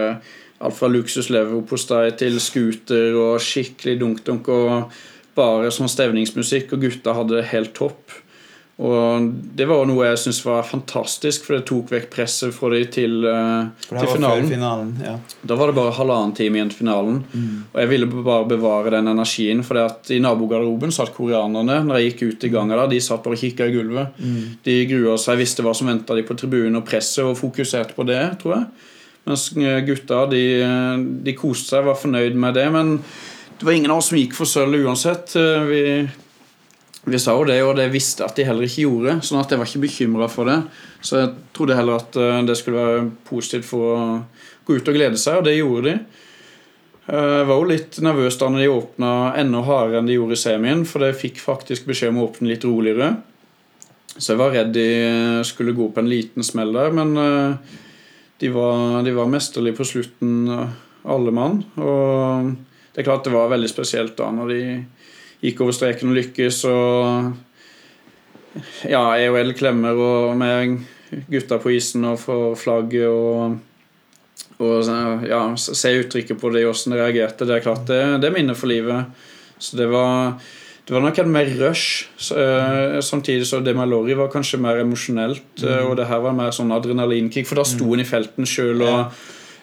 alt 0.65 0.77
fra 0.77 0.89
luksus 0.89 1.31
leverpostei 1.33 2.13
til 2.21 2.37
scooter 2.41 3.17
og 3.19 3.43
skikkelig 3.43 3.99
dunk-dunk. 4.01 4.49
Og 4.49 5.01
bare 5.35 5.73
sånn 5.75 5.91
stevningsmusikk, 5.91 6.77
og 6.77 6.85
gutta 6.87 7.17
hadde 7.17 7.41
det 7.41 7.49
helt 7.51 7.75
topp. 7.77 8.13
Og 8.83 9.27
det 9.55 9.69
var 9.71 9.85
noe 9.87 10.09
jeg 10.09 10.19
syntes 10.19 10.41
var 10.43 10.65
fantastisk, 10.67 11.45
for 11.47 11.55
det 11.55 11.67
tok 11.69 11.93
vekk 11.95 12.09
presset 12.11 12.55
fra 12.57 12.73
de 12.73 12.81
til, 12.91 13.21
uh, 13.23 13.69
til 13.87 14.09
finalen. 14.11 14.49
finalen 14.51 14.89
ja. 14.99 15.13
Da 15.47 15.55
var 15.61 15.71
det 15.71 15.77
bare 15.77 15.93
halvannen 15.95 16.33
time 16.35 16.59
igjen 16.59 16.73
til 16.73 16.81
finalen. 16.81 17.21
Mm. 17.31 17.61
Og 17.71 17.79
jeg 17.79 17.91
ville 17.93 18.09
bare 18.17 18.49
bevare 18.51 18.97
den 18.97 19.13
energien. 19.13 19.63
For 19.67 19.79
i 20.11 20.19
nabogarderoben 20.25 20.95
satt 20.95 21.15
koreanerne 21.15 21.85
når 21.87 22.01
jeg 22.01 22.09
gikk 22.11 22.25
ut 22.25 22.49
i 22.49 22.51
gangen 22.57 22.75
der, 22.75 22.91
de 22.91 22.99
satt 23.05 23.23
bare 23.23 23.39
og 23.39 23.45
kikka 23.45 23.71
i 23.71 23.77
gulvet. 23.77 24.19
Mm. 24.19 24.43
De 24.67 24.77
grua 24.91 25.15
seg, 25.23 25.39
visste 25.45 25.63
hva 25.63 25.77
som 25.79 25.93
venta 25.93 26.19
de 26.19 26.27
på 26.27 26.35
tribunen, 26.41 26.81
og 26.81 26.89
presset, 26.89 27.23
og 27.23 27.39
fokuserte 27.39 27.95
på 27.95 28.09
det, 28.11 28.25
tror 28.43 28.57
jeg. 28.57 28.91
Mens 29.25 29.47
gutta 29.87 30.27
de, 30.29 30.45
de 31.25 31.39
koste 31.39 31.77
seg, 31.77 31.87
var 31.87 31.97
fornøyd 32.01 32.35
med 32.35 32.59
det. 32.59 32.67
Men 32.75 32.97
det 33.55 33.71
var 33.71 33.79
ingen 33.79 33.95
av 33.95 34.03
oss 34.03 34.11
som 34.11 34.19
gikk 34.19 34.35
for 34.35 34.51
sølv 34.51 34.83
uansett. 34.83 35.39
Vi, 35.71 35.85
vi, 37.05 37.19
sa 37.21 37.35
jo 37.37 37.45
det, 37.49 37.59
og 37.65 37.75
det 37.77 37.91
visste 37.93 38.25
at 38.25 38.37
de 38.39 38.47
heller 38.49 38.65
ikke 38.65 38.87
gjorde. 38.87 39.19
Sånn 39.27 39.41
at 39.43 39.51
jeg 39.53 39.61
var 39.61 39.69
ikke 39.69 39.85
bekymra 39.85 40.29
for 40.33 40.49
det. 40.49 40.59
Så 41.05 41.21
jeg 41.21 41.33
trodde 41.57 41.77
heller 41.77 42.01
at 42.01 42.17
eh, 42.17 42.41
det 42.49 42.57
skulle 42.59 42.81
være 42.81 43.03
positivt 43.29 43.69
for 43.69 43.91
å 43.93 44.05
gå 44.65 44.79
ut 44.79 44.89
og 44.89 44.97
glede 44.97 45.21
seg, 45.21 45.41
og 45.41 45.49
det 45.49 45.59
gjorde 45.59 45.91
de. 45.91 45.95
Eh, 47.13 47.35
jeg 47.41 47.49
var 47.51 47.61
jo 47.61 47.69
litt 47.69 48.01
nervøs 48.05 48.41
da 48.41 48.49
når 48.49 48.65
de 48.65 48.73
åpna 48.73 49.13
enda 49.41 49.63
hardere 49.69 50.01
enn 50.01 50.09
de 50.09 50.17
gjorde 50.17 50.39
i 50.39 50.43
semien, 50.47 50.85
for 50.89 51.05
jeg 51.05 51.21
fikk 51.21 51.45
faktisk 51.45 51.89
beskjed 51.91 52.15
om 52.15 52.23
å 52.23 52.29
åpne 52.31 52.53
litt 52.55 52.65
roligere. 52.65 53.13
Så 54.15 54.33
jeg 54.33 54.41
var 54.41 54.55
redd 54.55 54.73
de 54.77 54.89
skulle 55.45 55.75
gå 55.77 55.91
på 55.91 56.01
en 56.01 56.09
liten 56.09 56.47
smell 56.47 56.73
der, 56.73 56.95
men 56.97 57.17
eh, 57.21 57.79
de 58.41 58.53
var, 58.55 59.03
de 59.05 59.13
var 59.17 59.31
mesterlige 59.31 59.77
på 59.77 59.87
slutten, 59.93 60.49
alle 61.05 61.33
mann. 61.37 61.61
Og 61.77 62.55
det 62.95 63.03
er 63.03 63.07
klart 63.11 63.27
det 63.27 63.35
var 63.35 63.53
veldig 63.53 63.69
spesielt 63.69 64.17
da 64.17 64.31
når 64.33 64.53
de 64.55 64.61
gikk 65.45 65.61
over 65.65 65.77
streken 65.77 66.11
og 66.11 66.19
lykkes. 66.19 66.63
Og 66.71 67.33
ja, 68.89 69.05
EOL-klemmer 69.19 70.01
og 70.01 70.35
med 70.41 70.81
gutta 71.31 71.61
på 71.63 71.75
isen 71.77 72.05
og 72.09 72.21
får 72.23 72.59
flagget 72.65 73.09
og 73.13 73.61
og 74.63 74.87
ja, 75.27 75.41
se 75.59 75.91
uttrykket 75.99 76.39
på 76.39 76.51
det, 76.55 76.63
hvordan 76.63 76.93
de 76.95 76.99
reagerte. 77.01 77.47
Det 77.47 77.57
er 77.57 77.65
klart, 77.65 77.89
det, 77.89 77.99
det 78.23 78.29
er 78.29 78.35
minner 78.37 78.55
for 78.55 78.71
livet. 78.71 79.11
Så 79.59 79.77
det 79.77 79.89
var 79.91 80.39
det 80.85 80.93
var 80.93 81.01
nok 81.01 81.19
en 81.19 81.33
mer 81.33 81.49
rush. 81.59 82.09
Så, 82.17 82.37
uh, 82.37 83.01
samtidig 83.01 83.47
så 83.49 83.61
det 83.65 83.73
med 83.77 83.89
Lorry 83.89 84.15
var 84.15 84.29
kanskje 84.33 84.61
mer 84.61 84.83
emosjonelt. 84.83 85.47
Uh, 85.63 85.71
mm. 85.71 85.87
Og 85.89 85.97
det 85.97 86.09
her 86.11 86.21
var 86.21 86.37
mer 86.37 86.53
sånn 86.53 86.75
adrenalinkick, 86.77 87.49
for 87.49 87.61
da 87.61 87.65
sto 87.67 87.87
mm. 87.87 87.95
han 87.95 88.05
i 88.05 88.09
felten 88.09 88.49
sjøl. 88.49 88.85
Og 88.85 88.93
ja. 88.93 89.07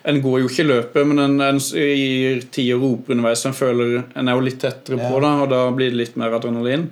En 0.04 0.22
går 0.22 0.40
jo 0.42 0.50
ikke 0.50 0.66
løpet, 0.68 1.08
men 1.08 1.20
en, 1.20 1.40
en 1.42 1.60
gir 1.62 2.42
tid 2.52 2.74
og 2.76 2.82
roper 2.86 3.14
underveis. 3.16 3.46
En 3.46 3.54
føler 3.58 3.98
en 4.16 4.28
er 4.28 4.38
jo 4.38 4.46
litt 4.46 4.60
tettere 4.64 4.98
ja. 4.98 5.10
på, 5.10 5.20
da, 5.22 5.34
og 5.44 5.50
da 5.52 5.64
blir 5.76 5.92
det 5.94 6.00
litt 6.00 6.16
mer 6.20 6.34
adrenalin. 6.38 6.88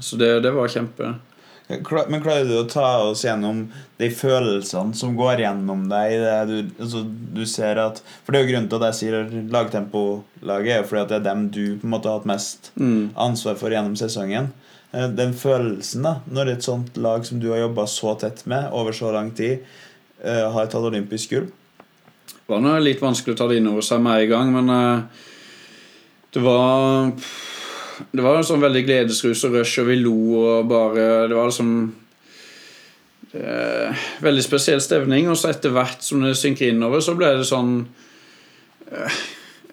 Så 0.00 0.18
det, 0.20 0.40
det 0.44 0.52
var 0.54 0.68
kjempe. 0.68 1.14
Men 1.66 2.22
klarer 2.22 2.44
du 2.46 2.52
å 2.60 2.66
ta 2.70 3.00
oss 3.08 3.24
gjennom 3.26 3.64
de 3.98 4.06
følelsene 4.14 4.94
som 4.94 5.16
går 5.18 5.40
gjennom 5.42 5.88
deg 5.90 6.12
det 6.22 6.34
du, 6.46 6.58
altså, 6.84 7.00
du 7.34 7.42
ser 7.50 7.80
at 7.82 7.98
For 8.22 8.30
det 8.30 8.38
er 8.38 8.44
jo 8.44 8.50
grunnen 8.52 8.68
til 8.70 8.78
at 8.78 8.92
jeg 8.92 8.98
sier 9.00 9.32
lagtempolaget, 9.50 10.70
er 10.76 10.78
jo 10.84 10.86
fordi 10.86 11.02
at 11.02 11.10
det 11.10 11.18
er 11.18 11.24
dem 11.26 11.42
du 11.50 11.64
på 11.80 11.88
en 11.88 11.94
måte 11.96 12.10
har 12.10 12.20
hatt 12.20 12.30
mest 12.30 12.70
Mm. 12.78 13.10
ansvar 13.18 13.58
for 13.58 13.74
gjennom 13.74 13.96
sesongen. 13.98 14.52
Eh, 14.92 15.08
Den 15.18 15.34
følelsen 15.34 16.06
da 16.06 16.14
når 16.30 16.52
et 16.52 16.62
sånt 16.62 16.96
lag 16.96 17.26
som 17.26 17.40
du 17.42 17.50
har 17.50 17.64
jobba 17.64 17.86
så 17.90 18.14
tett 18.20 18.46
med 18.46 18.70
over 18.70 18.92
så 18.94 19.10
lang 19.12 19.32
tid, 19.34 19.64
eh, 20.22 20.46
har 20.52 20.66
tatt 20.66 20.86
olympisk 20.86 21.30
gull. 21.34 21.50
Det 22.46 22.54
var 22.54 22.60
noe 22.62 22.78
litt 22.78 23.00
vanskelig 23.02 23.34
å 23.34 23.38
ta 23.40 23.46
det 23.50 23.56
inn 23.58 23.66
over 23.66 23.82
seg 23.82 23.98
med 24.04 24.20
en 24.22 24.28
gang, 24.30 24.50
men 24.54 24.68
eh, 24.70 25.22
det 26.30 26.42
var 26.44 27.08
Det 28.12 28.22
var 28.22 28.36
en 28.38 28.46
sånn 28.46 28.62
veldig 28.62 28.84
gledesrus 28.86 29.42
og 29.48 29.56
rush, 29.56 29.80
og 29.82 29.88
vi 29.88 29.96
lo 29.98 30.14
og 30.38 30.68
bare 30.70 31.26
Det 31.26 31.34
var 31.34 31.50
liksom 31.50 31.72
det, 33.32 33.96
Veldig 34.22 34.44
spesiell 34.46 34.84
stevning, 34.84 35.26
og 35.26 35.34
så 35.40 35.50
etter 35.50 35.74
hvert 35.74 36.06
som 36.06 36.22
det 36.22 36.36
synker 36.38 36.70
innover, 36.70 37.02
så 37.02 37.16
ble 37.18 37.32
det 37.40 37.48
sånn 37.50 37.74
eh, 38.92 39.18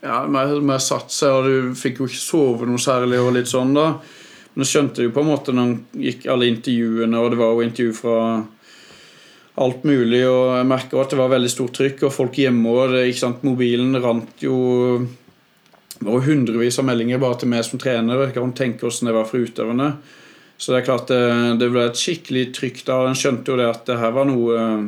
Ja, 0.01 0.23
mer, 0.25 0.57
mer 0.65 0.81
satt 0.81 1.13
seg, 1.13 1.29
og 1.29 1.45
du 1.45 1.77
fikk 1.77 2.01
jo 2.01 2.09
ikke 2.09 2.23
sove 2.23 2.65
noe 2.65 2.81
særlig 2.81 3.21
og 3.21 3.35
litt 3.37 3.53
sånn, 3.53 3.77
da. 3.77 3.91
Men 4.55 4.65
jeg 4.65 4.71
skjønte 4.71 5.05
jo 5.05 5.13
på 5.13 5.21
en 5.21 5.29
måte 5.29 5.53
når 5.53 5.77
gikk 6.09 6.25
alle 6.33 6.49
intervjuene, 6.49 7.21
og 7.21 7.29
det 7.35 7.39
var 7.39 7.53
jo 7.53 7.67
intervju 7.69 7.93
fra 8.01 8.17
alt 9.61 9.83
mulig, 9.85 10.23
og 10.25 10.55
jeg 10.57 10.69
merker 10.69 11.01
at 11.01 11.11
det 11.13 11.19
var 11.19 11.33
veldig 11.33 11.51
stort 11.51 11.75
trykk, 11.77 12.07
og 12.07 12.15
folk 12.15 12.39
hjemme 12.41 12.71
og 12.71 12.95
ikke 13.03 13.19
sant, 13.19 13.43
Mobilen 13.45 13.93
rant 14.01 14.41
jo 14.41 14.57
og 16.03 16.25
hundrevis 16.25 16.79
av 16.81 16.87
meldinger 16.87 17.21
bare 17.21 17.37
til 17.39 17.51
meg 17.51 17.63
som 17.67 17.79
trener. 17.79 18.25
Jeg 18.25 18.35
kan 18.35 18.55
tenke 18.57 18.83
hvordan 18.83 19.09
det 19.09 19.15
var 19.15 19.29
for 19.29 19.45
utøverne. 19.45 19.89
Så 20.57 20.71
det 20.71 20.79
er 20.79 20.87
klart 20.87 21.11
det, 21.11 21.21
det 21.59 21.69
ble 21.73 21.85
et 21.87 21.99
skikkelig 21.99 22.47
trykk 22.55 22.83
da. 22.87 22.97
En 23.07 23.17
skjønte 23.17 23.51
jo 23.51 23.59
det 23.59 23.69
at 23.69 23.85
det 23.89 23.99
her 23.99 24.13
var 24.15 24.27
noe 24.29 24.57
eh, 24.59 24.85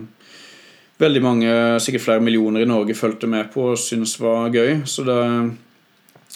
veldig 1.01 1.23
mange, 1.23 1.53
sikkert 1.83 2.05
flere 2.05 2.23
millioner 2.23 2.63
i 2.63 2.69
Norge, 2.69 2.95
fulgte 2.97 3.29
med 3.31 3.49
på 3.53 3.71
og 3.73 3.81
syntes 3.81 4.17
var 4.21 4.53
gøy. 4.53 4.81
Så 4.87 5.05
det, 5.07 5.19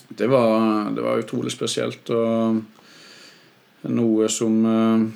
det, 0.10 0.28
var, 0.32 0.90
det 0.96 1.06
var 1.06 1.24
utrolig 1.24 1.54
spesielt. 1.54 2.12
Og 2.12 2.62
noe 3.96 4.32
som 4.34 4.60
eh, 4.68 5.08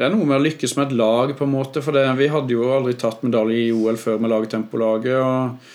Det 0.00 0.06
er 0.06 0.14
noe 0.14 0.24
med 0.24 0.38
å 0.38 0.44
lykkes 0.46 0.78
med 0.78 0.86
et 0.86 0.96
lag, 0.96 1.30
på 1.36 1.44
en 1.44 1.50
måte. 1.52 1.82
For 1.84 1.92
det, 1.92 2.06
vi 2.16 2.30
hadde 2.32 2.54
jo 2.54 2.70
aldri 2.72 2.94
tatt 2.96 3.20
medalje 3.20 3.66
i 3.66 3.72
OL 3.76 3.98
før 4.00 4.22
med 4.24 4.32
lagtempolaget. 4.32 5.18
Og, 5.20 5.74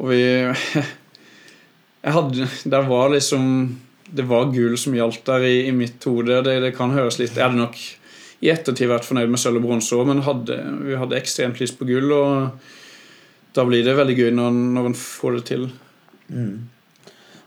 og 0.00 0.08
vi 0.08 0.22
jeg 2.06 2.14
hadde, 2.16 2.48
Der 2.64 2.88
var 2.88 3.12
liksom 3.12 3.44
Det 4.08 4.24
var 4.30 4.48
gull 4.54 4.78
som 4.80 4.96
gjaldt 4.96 5.20
der 5.28 5.44
i, 5.44 5.66
i 5.68 5.74
mitt 5.76 6.00
hode. 6.08 6.40
Det, 6.48 6.56
det 6.64 6.72
kan 6.78 6.96
høres 6.96 7.20
litt 7.20 7.36
Jeg 7.36 7.44
hadde 7.44 7.60
nok 7.60 7.76
i 8.42 8.50
ettertid 8.50 8.88
vært 8.88 9.04
fornøyd 9.06 9.30
med 9.30 9.38
sølv 9.38 9.60
og 9.60 9.68
bronse 9.68 9.94
òg, 9.94 10.08
men 10.08 10.24
hadde, 10.26 10.56
vi 10.82 10.96
hadde 10.98 11.14
ekstremt 11.20 11.60
lyst 11.60 11.76
på 11.78 11.86
gull. 11.86 12.08
Og 12.16 13.52
da 13.52 13.68
blir 13.68 13.84
det 13.84 13.98
veldig 14.00 14.16
gøy 14.16 14.32
når, 14.34 14.56
når 14.78 14.88
en 14.88 14.96
får 14.98 15.36
det 15.36 15.44
til. 15.52 15.68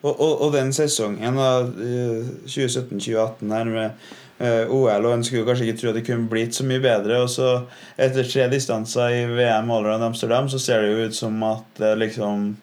Og, 0.06 0.14
og, 0.14 0.34
og 0.46 0.54
den 0.54 0.70
sesongen, 0.76 1.40
eh, 1.42 2.28
2017-2018 2.46 3.54
her 3.56 3.72
med 3.72 3.86
eh, 4.38 4.70
OL, 4.70 5.08
og 5.08 5.14
en 5.16 5.26
skulle 5.26 5.48
kanskje 5.48 5.70
ikke 5.70 5.80
tro 5.82 5.92
at 5.92 5.98
det 5.98 6.06
kunne 6.06 6.30
blitt 6.30 6.58
så 6.58 6.66
mye 6.68 6.84
bedre. 6.84 7.24
Og 7.24 7.32
så 7.34 7.56
etter 7.98 8.28
tre 8.28 8.46
distanser 8.54 9.16
i 9.18 9.24
VM 9.32 9.72
Allround 9.74 10.12
Amsterdam, 10.12 10.50
så 10.52 10.62
ser 10.62 10.84
det 10.84 10.94
jo 10.94 11.10
ut 11.10 11.18
som 11.18 11.42
at 11.48 11.82
det 11.82 11.96
liksom 12.04 12.54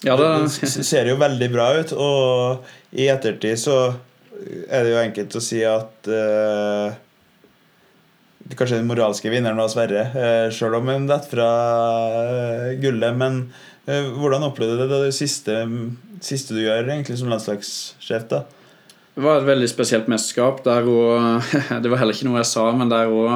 Ja, 0.00 0.16
det, 0.16 0.28
Det 0.48 0.86
ser 0.88 1.10
jo 1.10 1.20
veldig 1.20 1.50
bra 1.52 1.66
ut, 1.76 1.92
og 1.92 2.96
i 2.96 3.10
ettertid 3.12 3.60
så 3.60 3.76
er 4.40 4.84
det 4.84 4.92
jo 4.94 5.00
enkelt 5.00 5.36
å 5.36 5.42
si 5.44 5.60
at 5.66 6.08
uh, 6.08 6.92
Kanskje 8.56 8.80
den 8.80 8.88
moralske 8.88 9.30
vinneren 9.30 9.60
var 9.60 9.68
Sverre, 9.70 10.06
uh, 10.14 10.46
sjøl 10.54 10.78
om 10.80 10.88
hun 10.90 11.04
detter 11.06 11.34
fra 11.36 11.50
uh, 12.16 12.70
gullet. 12.80 13.14
Men 13.14 13.36
eh, 13.84 14.08
hvordan 14.16 14.48
opplevde 14.48 14.80
du 14.80 14.86
det, 14.90 15.02
det 15.04 15.14
siste, 15.14 15.60
siste 16.24 16.56
du 16.56 16.62
gjør 16.62 16.86
egentlig 16.86 17.18
som 17.20 17.30
landslagssjef? 17.32 18.26
da? 18.30 18.44
Det 19.14 19.24
var 19.24 19.40
et 19.40 19.48
veldig 19.48 19.68
spesielt 19.70 20.08
mesterskap. 20.10 20.62
Der 20.66 20.88
og, 20.88 21.44
det 21.82 21.90
var 21.90 22.02
heller 22.02 22.16
ikke 22.16 22.28
noe 22.30 22.40
jeg 22.42 22.50
sa, 22.52 22.66
men 22.76 22.92
der 22.92 23.12
òg 23.12 23.30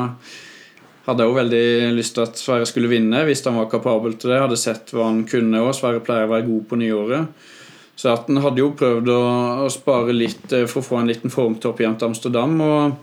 hadde 1.05 1.25
jeg 1.27 1.37
veldig 1.37 1.65
lyst 1.99 2.15
til 2.17 2.25
at 2.25 2.39
Sverre 2.41 2.69
skulle 2.69 2.89
vinne 2.89 3.27
hvis 3.29 3.43
han 3.45 3.59
var 3.59 3.69
kapabel 3.73 4.17
til 4.17 4.33
det. 4.33 4.41
Hadde 4.45 4.61
sett 4.61 4.95
hva 4.95 5.11
han 5.11 5.25
kunne, 5.29 5.61
og 5.61 5.75
Sverre 5.77 6.03
pleier 6.05 6.29
å 6.29 6.33
være 6.33 6.49
god 6.49 6.69
på 6.71 6.81
nyåret. 6.81 7.51
Så 7.95 8.11
at 8.11 8.27
han 8.31 8.41
hadde 8.43 8.63
jo 8.63 8.73
prøvd 8.75 9.11
å, 9.13 9.25
å 9.67 9.71
spare 9.71 10.15
litt 10.17 10.53
eh, 10.53 10.65
for 10.67 10.81
å 10.81 10.87
få 10.89 11.01
en 11.01 11.11
liten 11.11 11.31
formtopp 11.31 11.83
igjen 11.83 11.99
til 12.01 12.11
Amsterdam. 12.11 12.57
og 12.65 13.03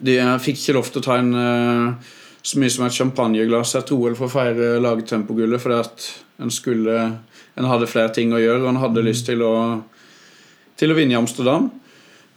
de 0.00 0.16
fikk 0.42 0.58
ikke 0.58 0.76
lov 0.78 0.88
til 0.88 1.02
å 1.02 1.04
ta 1.04 1.18
en 1.20 1.34
eh, 1.36 2.12
så 2.42 2.58
mye 2.58 2.72
som 2.74 2.86
et 2.86 2.96
champagneglass 2.96 3.76
etter 3.78 3.94
OL 3.94 4.16
for 4.18 4.26
å 4.26 4.32
feire 4.32 4.80
lagtempogullet, 4.82 5.62
fordi 5.62 5.78
at 5.78 6.06
en 6.42 6.50
skulle 6.50 6.96
En 7.58 7.68
hadde 7.68 7.90
flere 7.90 8.12
ting 8.16 8.32
å 8.32 8.40
gjøre, 8.40 8.62
og 8.64 8.72
en 8.72 8.80
hadde 8.80 9.04
lyst 9.04 9.28
til 9.28 9.44
å, 9.44 9.54
til 10.80 10.92
å 10.92 10.96
vinne 10.96 11.16
i 11.16 11.20
Amsterdam. 11.20 11.68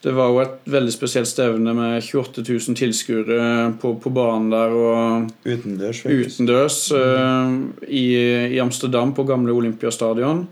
Det 0.06 0.12
var 0.14 0.30
jo 0.30 0.42
et 0.44 0.68
veldig 0.70 0.92
spesielt 0.94 1.26
stevne 1.26 1.72
med 1.74 1.96
28 2.04 2.44
000 2.46 2.78
tilskuere 2.78 3.40
på, 3.82 3.96
på 3.98 4.12
banen 4.14 4.52
der. 4.54 4.76
og 4.76 5.48
Utendørs? 5.48 6.04
faktisk. 6.04 6.36
utendørs 6.36 6.78
uh, 6.94 7.56
i, 7.88 8.06
i 8.54 8.60
Amsterdam, 8.62 9.16
på 9.18 9.26
gamle 9.26 9.56
Olympiastadion. 9.56 10.44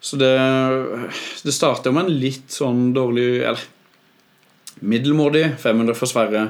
Så 0.00 0.18
det, 0.20 0.34
det 1.46 1.54
starta 1.56 1.88
med 1.94 2.04
en 2.04 2.18
litt 2.20 2.52
sånn 2.52 2.90
dårlig 2.94 3.40
Eller 3.48 3.64
middelmådig 4.84 5.54
500 5.62 5.96
for 5.96 6.10
Sverre. 6.10 6.42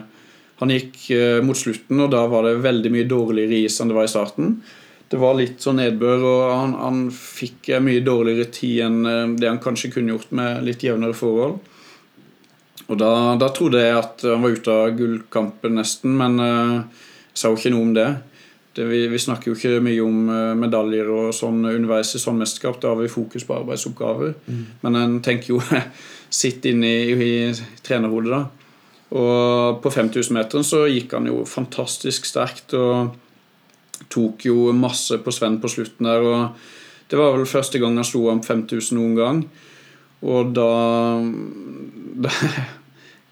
Han 0.58 0.74
gikk 0.74 0.98
uh, 1.14 1.38
mot 1.46 1.58
slutten, 1.58 2.00
og 2.02 2.10
da 2.16 2.24
var 2.32 2.48
det 2.48 2.56
veldig 2.64 2.90
mye 2.96 3.06
dårligere 3.06 3.62
is 3.68 3.78
enn 3.78 3.92
det 3.92 4.00
var 4.00 4.08
i 4.08 4.10
starten. 4.10 4.56
Det 5.06 5.18
var 5.22 5.36
litt 5.38 5.62
sånn 5.62 5.78
nedbør, 5.78 6.22
og 6.26 6.44
han, 6.50 6.74
han 6.80 7.02
fikk 7.14 7.70
eh, 7.70 7.82
mye 7.82 8.02
dårligere 8.02 8.50
tid 8.50 8.80
enn 8.88 9.00
eh, 9.06 9.34
det 9.38 9.50
han 9.52 9.62
kanskje 9.62 9.92
kunne 9.94 10.16
gjort 10.16 10.32
med 10.34 10.64
litt 10.66 10.82
jevnere 10.82 11.14
forhold. 11.14 11.60
Og 12.86 12.98
da, 12.98 13.10
da 13.38 13.50
trodde 13.54 13.82
jeg 13.82 13.98
at 13.98 14.24
han 14.26 14.42
var 14.42 14.56
ute 14.56 14.74
av 14.74 14.96
gullkampen 14.98 15.78
nesten, 15.78 16.12
men 16.18 16.36
uh, 16.38 17.02
jeg 17.32 17.40
sa 17.40 17.50
jo 17.50 17.58
ikke 17.58 17.72
noe 17.74 17.82
om 17.82 17.94
det. 17.96 18.06
det 18.78 18.84
vi, 18.86 19.00
vi 19.10 19.18
snakker 19.18 19.50
jo 19.50 19.56
ikke 19.56 19.80
mye 19.82 20.04
om 20.04 20.20
uh, 20.30 20.52
medaljer 20.54 21.10
og 21.10 21.32
sånn 21.34 21.64
underveis 21.66 22.14
i 22.14 22.22
sånn 22.22 22.38
mesterskap. 22.38 22.78
Da 22.78 22.92
har 22.92 23.00
vi 23.00 23.10
fokus 23.10 23.42
på 23.48 23.56
arbeidsoppgaver. 23.58 24.36
Men 24.84 25.00
en 25.00 25.18
tenker 25.26 25.56
jo 25.56 25.58
sitt 26.42 26.68
inne 26.70 26.92
i, 27.08 27.16
i 27.26 27.82
trenerhodet, 27.82 28.30
da. 28.36 28.44
Og 29.16 29.82
på 29.82 29.90
5000-meteren 29.94 30.66
så 30.66 30.84
gikk 30.86 31.14
han 31.14 31.26
jo 31.30 31.42
fantastisk 31.46 32.26
sterkt 32.26 32.74
og 32.78 33.16
tok 34.12 34.46
jo 34.48 34.72
masse 34.76 35.18
på 35.22 35.34
Sven 35.34 35.60
på 35.62 35.70
slutten 35.72 36.08
der. 36.08 36.24
Og 36.24 37.10
det 37.10 37.18
var 37.20 37.36
vel 37.36 37.48
første 37.48 37.80
gang 37.82 37.98
han 37.98 38.06
slo 38.06 38.28
om 38.32 38.42
5000 38.44 38.98
noen 38.98 39.16
gang. 39.18 39.42
Og 40.26 40.54
da, 40.56 40.70
da 42.26 42.32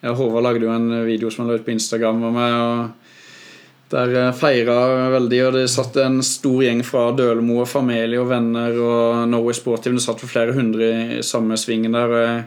ja, 0.05 0.13
Håvard 0.13 0.45
lagde 0.45 0.67
jo 0.67 0.75
en 0.75 0.91
video 1.07 1.31
som 1.33 1.45
han 1.45 1.53
la 1.53 1.59
ut 1.59 1.67
på 1.67 1.75
Instagram 1.75 2.21
med 2.27 2.37
meg. 2.37 2.59
og 2.61 3.95
Der 3.95 4.33
feira 4.37 4.77
veldig, 5.13 5.41
og 5.47 5.57
det 5.59 5.69
satt 5.73 5.97
en 6.03 6.21
stor 6.25 6.63
gjeng 6.65 6.83
fra 6.87 7.09
Dølemo 7.17 7.61
og 7.63 7.71
familie 7.71 8.21
og 8.21 8.31
venner 8.33 8.77
og 8.81 9.25
Norway 9.31 9.57
Sportive. 9.57 9.97
Det 9.97 10.05
satt 10.05 10.23
for 10.23 10.31
flere 10.31 10.57
hundre 10.57 10.91
i 11.19 11.23
samme 11.25 11.59
svingen 11.61 11.97
der. 11.97 12.15
og 12.15 12.25
jeg 12.25 12.45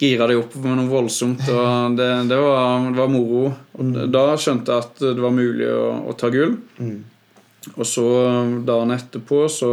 gira 0.00 0.26
det 0.30 0.38
opp 0.40 0.54
med 0.64 0.78
noe 0.78 0.88
voldsomt. 0.88 1.42
og 1.52 1.96
Det, 1.98 2.08
det, 2.30 2.38
var, 2.40 2.86
det 2.88 3.00
var 3.02 3.12
moro. 3.12 3.46
Og 3.76 3.96
Da 4.12 4.26
skjønte 4.40 4.72
jeg 4.72 4.86
at 4.86 5.02
det 5.04 5.20
var 5.20 5.34
mulig 5.36 5.68
å, 5.68 5.86
å 6.08 6.16
ta 6.16 6.32
gull. 6.32 6.56
Og 7.76 7.86
så 7.86 8.06
dagen 8.66 8.94
etterpå 8.94 9.44
så, 9.52 9.72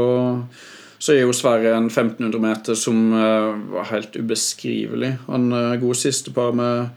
så 0.97 1.13
er 1.13 1.23
jo 1.23 1.35
Sverre 1.35 1.75
en 1.75 1.89
1500 1.89 2.41
meter 2.43 2.77
som 2.77 3.13
eh, 3.13 3.51
var 3.73 3.89
helt 3.91 4.17
ubeskrivelig. 4.17 5.15
Han 5.27 5.51
er 5.55 5.81
god 5.81 5.99
siste 5.99 6.33
par 6.35 6.55
med 6.57 6.89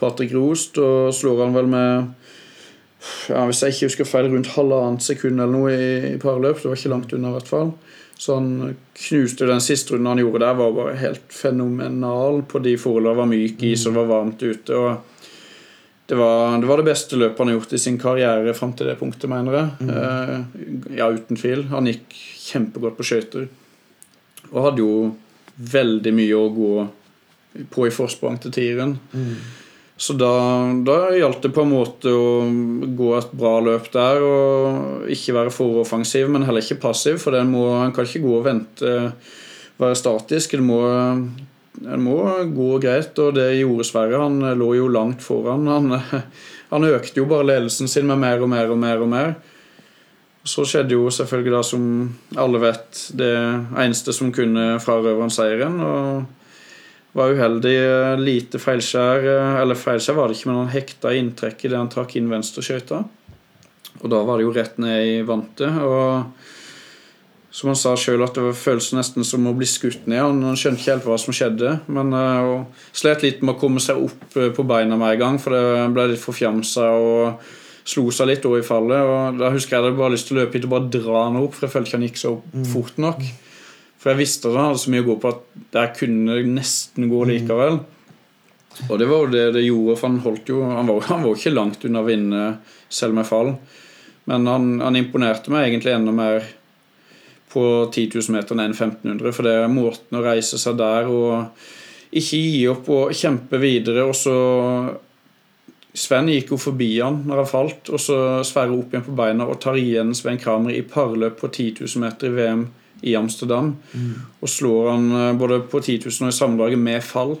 Patrick 0.00 0.34
Rost, 0.36 0.78
og 0.78 1.14
slår 1.16 1.44
han 1.46 1.56
vel 1.56 1.68
med 1.72 2.14
ja, 3.28 3.44
Hvis 3.46 3.60
jeg 3.62 3.74
ikke 3.74 3.86
husker 3.90 4.08
feil, 4.08 4.30
rundt 4.32 4.48
halvannet 4.56 5.04
sekund 5.04 5.38
eller 5.38 5.52
noe 5.52 5.74
i, 5.74 6.14
i 6.14 6.18
parløp. 6.18 6.58
Det 6.58 6.70
var 6.70 6.78
ikke 6.80 6.90
langt 6.90 7.12
unna, 7.14 7.30
i 7.30 7.36
hvert 7.36 7.50
fall. 7.50 7.70
Så 8.18 8.38
han 8.38 8.76
knuste 8.96 9.46
den 9.46 9.60
siste 9.60 9.92
runden 9.92 10.08
han 10.08 10.22
gjorde 10.22 10.40
der, 10.42 10.56
var 10.56 10.72
bare 10.74 10.96
helt 10.98 11.26
fenomenal 11.30 12.40
på 12.48 12.62
de 12.64 12.72
forholdene. 12.80 13.12
Det 13.12 13.20
var 13.20 13.30
myk 13.30 13.62
is, 13.68 13.84
og 13.84 13.92
det 13.92 14.00
var 14.00 14.10
varmt 14.10 14.42
ute. 14.42 14.80
og 14.80 15.15
det 16.06 16.14
var, 16.14 16.58
det 16.62 16.68
var 16.70 16.78
det 16.78 16.86
beste 16.86 17.18
løpet 17.18 17.40
han 17.42 17.50
har 17.50 17.56
gjort 17.58 17.72
i 17.74 17.82
sin 17.82 17.98
karriere 17.98 18.54
fram 18.54 18.72
til 18.78 18.86
det 18.86 18.94
punktet, 19.00 19.26
mener 19.30 19.56
jeg. 19.58 19.90
Eh, 19.90 20.34
ja, 21.00 21.08
uten 21.10 21.38
tvil. 21.38 21.64
Han 21.72 21.90
gikk 21.90 22.14
kjempegodt 22.46 22.98
på 22.98 23.06
skøyter. 23.08 23.48
Og 24.52 24.60
hadde 24.68 24.84
jo 24.84 24.92
veldig 25.56 26.12
mye 26.14 26.38
å 26.38 26.50
gå 26.54 26.72
på 27.72 27.86
i 27.88 27.94
forsprang 27.94 28.38
til 28.38 28.54
tieren. 28.54 28.94
Så 29.96 30.12
da, 30.20 30.30
da 30.84 30.96
gjaldt 31.16 31.46
det 31.46 31.54
på 31.56 31.64
en 31.64 31.72
måte 31.72 32.12
å 32.12 32.44
gå 32.98 33.12
et 33.16 33.30
bra 33.32 33.54
løp 33.64 33.88
der 33.94 34.22
og 34.22 35.10
ikke 35.10 35.34
være 35.38 35.54
for 35.54 35.80
offensiv, 35.80 36.28
men 36.30 36.44
heller 36.44 36.62
ikke 36.62 36.82
passiv, 36.82 37.16
for 37.22 37.32
den 37.34 37.48
må, 37.54 37.64
en 37.80 37.94
kan 37.96 38.04
ikke 38.04 38.24
gå 38.26 38.34
og 38.36 38.44
vente, 38.44 38.92
være 39.80 39.96
statisk. 39.96 40.58
Det 40.58 40.66
må, 40.68 40.82
en 41.84 42.02
må 42.02 42.16
gå 42.54 42.70
greit, 42.82 43.16
og 43.20 43.34
det 43.36 43.50
gjorde 43.58 43.86
Sverre. 43.88 44.22
Han 44.22 44.40
eh, 44.44 44.56
lå 44.58 44.72
jo 44.78 44.88
langt 44.92 45.24
foran. 45.24 45.66
Han, 45.70 45.98
han 46.72 46.88
økte 46.88 47.20
jo 47.20 47.28
bare 47.30 47.48
ledelsen 47.52 47.90
sin 47.90 48.08
med 48.08 48.22
mer 48.22 48.42
og 48.42 48.50
mer 48.52 48.72
og 48.72 48.80
mer. 48.80 49.04
og 49.04 49.12
mer. 49.12 49.36
Så 50.46 50.62
skjedde 50.68 50.94
jo 50.94 51.10
selvfølgelig 51.10 51.52
da, 51.56 51.62
som 51.66 51.84
alle 52.38 52.62
vet, 52.62 53.00
det 53.18 53.34
eneste 53.82 54.14
som 54.14 54.30
kunne 54.34 54.76
frarøve 54.82 55.24
han 55.24 55.34
seieren. 55.34 55.80
Og 55.82 57.16
var 57.16 57.32
uheldig. 57.34 57.76
Lite 58.20 58.60
feilskjær. 58.62 59.26
Eller 59.62 59.78
feilskjær 59.78 60.18
var 60.18 60.30
det 60.30 60.38
ikke, 60.38 60.50
men 60.52 60.60
han 60.62 60.74
hekta 60.74 61.14
inntrekk 61.16 61.66
idet 61.66 61.80
han 61.80 61.92
trakk 61.92 62.14
inn 62.18 62.30
venstreskøyta. 62.30 63.02
Og 64.02 64.12
da 64.12 64.20
var 64.28 64.38
det 64.38 64.46
jo 64.46 64.54
rett 64.54 64.78
ned 64.82 65.08
i 65.08 65.16
vantet. 65.26 65.80
Og 65.82 66.55
som 67.56 67.70
han 67.70 67.78
sa 67.78 67.94
sjøl, 67.96 68.20
at 68.20 68.36
det 68.36 68.42
var 68.44 68.56
føltes 68.58 68.92
nesten 68.92 69.24
som 69.24 69.46
å 69.48 69.54
bli 69.56 69.66
skutt 69.68 70.04
ned. 70.10 70.20
Han 70.20 70.58
skjønte 70.60 70.82
ikke 70.82 70.92
helt 70.92 71.06
hva 71.08 71.16
som 71.20 71.32
skjedde, 71.36 71.78
men 71.88 72.12
uh, 72.12 72.66
slet 72.92 73.24
litt 73.24 73.40
med 73.40 73.54
å 73.54 73.60
komme 73.62 73.80
seg 73.80 74.02
opp 74.04 74.36
uh, 74.36 74.50
på 74.52 74.64
beina 74.68 74.98
med 75.00 75.14
en 75.14 75.22
gang, 75.22 75.38
for 75.40 75.56
det 75.56 75.86
ble 75.94 76.10
litt 76.10 76.20
forfjamsa 76.20 76.90
og 77.00 77.46
slo 77.86 78.10
seg 78.12 78.28
litt 78.28 78.44
over 78.44 78.60
i 78.60 78.66
fallet. 78.66 79.00
Og 79.08 79.40
da 79.40 79.48
husker 79.54 79.76
jeg 79.76 79.84
at 79.86 79.88
jeg 79.88 79.98
bare 80.02 80.12
lyst 80.12 80.28
til 80.28 80.36
å 80.36 80.42
løpe 80.42 80.58
hit 80.58 80.66
og 80.68 80.74
bare 80.74 80.92
dra 80.98 81.22
han 81.22 81.38
opp, 81.40 81.56
for 81.56 81.64
jeg 81.64 81.74
følte 81.78 81.88
ikke 81.88 82.00
han 82.00 82.06
gikk 82.10 82.20
så 82.20 82.34
fort 82.74 83.00
nok. 83.06 83.24
For 84.02 84.12
jeg 84.12 84.20
visste 84.20 84.50
at 84.50 84.58
han 84.58 84.68
hadde 84.68 84.82
så 84.84 84.92
mye 84.92 85.06
å 85.06 85.08
gå 85.08 85.16
på 85.22 85.32
at 85.32 85.40
der 85.78 85.88
kunne 85.96 86.36
nesten 86.50 87.08
gå 87.08 87.22
likevel. 87.32 87.80
Og 88.90 88.94
det 89.00 89.08
var 89.08 89.24
jo 89.24 89.32
det 89.32 89.46
det 89.56 89.64
gjorde, 89.64 89.96
for 89.96 90.10
han 90.10 90.20
holdt 90.26 90.52
jo 90.52 90.60
Han 90.68 90.92
var, 90.92 91.08
han 91.08 91.24
var 91.24 91.40
ikke 91.40 91.56
langt 91.56 91.88
unna 91.88 92.04
å 92.04 92.10
vinne 92.10 92.44
selv 92.92 93.16
med 93.16 93.24
fall. 93.32 93.54
Men 94.28 94.44
han, 94.50 94.70
han 94.84 95.00
imponerte 95.00 95.48
meg 95.54 95.70
egentlig 95.70 95.96
enda 95.96 96.12
mer 96.12 96.44
på 97.56 97.64
10 97.88 98.10
000 98.12 98.36
meter 98.36 98.60
enn 98.60 98.76
1500. 98.76 99.32
For 99.32 99.48
det 99.48 99.56
er 99.62 99.72
måten 99.72 100.18
å 100.20 100.24
reise 100.24 100.60
seg 100.60 100.78
der 100.78 101.08
og 101.08 102.14
ikke 102.16 102.38
gi 102.38 102.62
opp 102.70 102.88
og 102.92 103.16
kjempe 103.16 103.60
videre. 103.62 104.04
Og 104.06 104.16
så 104.16 104.36
Sven 105.96 106.28
gikk 106.28 106.52
jo 106.52 106.58
forbi 106.60 106.90
han 107.00 107.22
når 107.24 107.40
han 107.40 107.48
falt, 107.48 107.88
og 107.88 108.00
så 108.02 108.16
Sverre 108.44 108.76
opp 108.76 108.92
igjen 108.92 109.06
på 109.06 109.14
beina 109.16 109.46
og 109.48 109.60
tar 109.62 109.78
igjen 109.80 110.12
Sven 110.16 110.36
Kramer 110.40 110.76
i 110.76 110.84
parløp 110.84 111.38
på 111.40 111.48
10 111.48 111.86
000 111.86 112.02
meter 112.04 112.28
i 112.28 112.34
VM 112.36 112.66
i 113.06 113.14
Amsterdam. 113.16 113.72
Mm. 113.92 114.10
Og 114.40 114.50
slår 114.50 114.90
han 114.92 115.06
eh, 115.16 115.32
både 115.40 115.62
på 115.70 115.80
10 115.80 116.04
000 116.04 116.26
og 116.26 116.32
i 116.32 116.36
sammendraget 116.36 116.80
med 116.80 117.04
fall. 117.04 117.36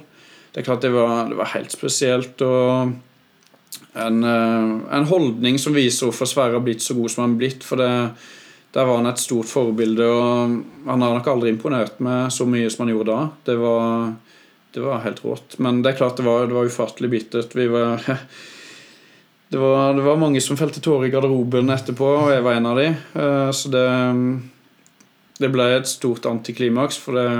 Det 0.52 0.62
er 0.62 0.68
klart 0.70 0.84
det 0.84 0.92
var, 0.94 1.28
det 1.28 1.36
var 1.36 1.52
helt 1.52 1.72
spesielt. 1.72 2.40
og 2.44 2.96
en, 3.96 4.24
eh, 4.24 4.96
en, 4.96 5.08
holdning 5.08 5.58
som 5.60 5.76
viser 5.76 6.08
hvorfor 6.08 6.28
Sverre 6.28 6.56
har 6.56 6.64
blitt 6.64 6.84
så 6.84 6.96
god 6.96 7.12
som 7.12 7.24
han 7.24 7.36
har 7.36 7.42
blitt. 7.44 7.64
For 7.64 7.80
det, 7.80 7.90
der 8.76 8.84
var 8.84 8.98
han 8.98 9.06
et 9.08 9.20
stort 9.22 9.48
forbilde, 9.48 10.04
og 10.04 10.56
han 10.84 11.02
har 11.02 11.14
nok 11.16 11.28
aldri 11.32 11.48
imponert 11.48 11.96
med 12.04 12.28
så 12.34 12.44
mye 12.44 12.68
som 12.68 12.82
han 12.84 12.90
gjorde 12.92 13.14
da. 13.14 13.28
Det 13.48 13.54
var, 13.56 14.10
det 14.76 14.82
var 14.84 15.00
helt 15.00 15.22
rått. 15.24 15.56
Men 15.64 15.78
det 15.80 15.94
er 15.94 15.96
klart 16.02 16.18
det 16.20 16.26
var, 16.26 16.44
det 16.44 16.58
var 16.58 16.68
ufattelig 16.68 17.08
bittert. 17.14 17.56
Vi 17.56 17.70
var, 17.72 18.04
det, 19.48 19.56
var, 19.62 19.96
det 19.96 20.04
var 20.04 20.20
mange 20.20 20.42
som 20.44 20.60
felte 20.60 20.84
tårer 20.84 21.08
i 21.08 21.14
garderoben 21.14 21.72
etterpå, 21.72 22.10
og 22.26 22.34
jeg 22.34 22.44
var 22.44 22.58
en 22.58 22.68
av 22.68 22.82
de. 22.82 22.90
Eh, 23.22 23.48
så 23.56 23.72
det, 23.72 23.86
det 25.40 25.52
ble 25.56 25.70
et 25.78 25.88
stort 25.88 26.28
antiklimaks, 26.28 27.00
for 27.00 27.16
det, 27.16 27.32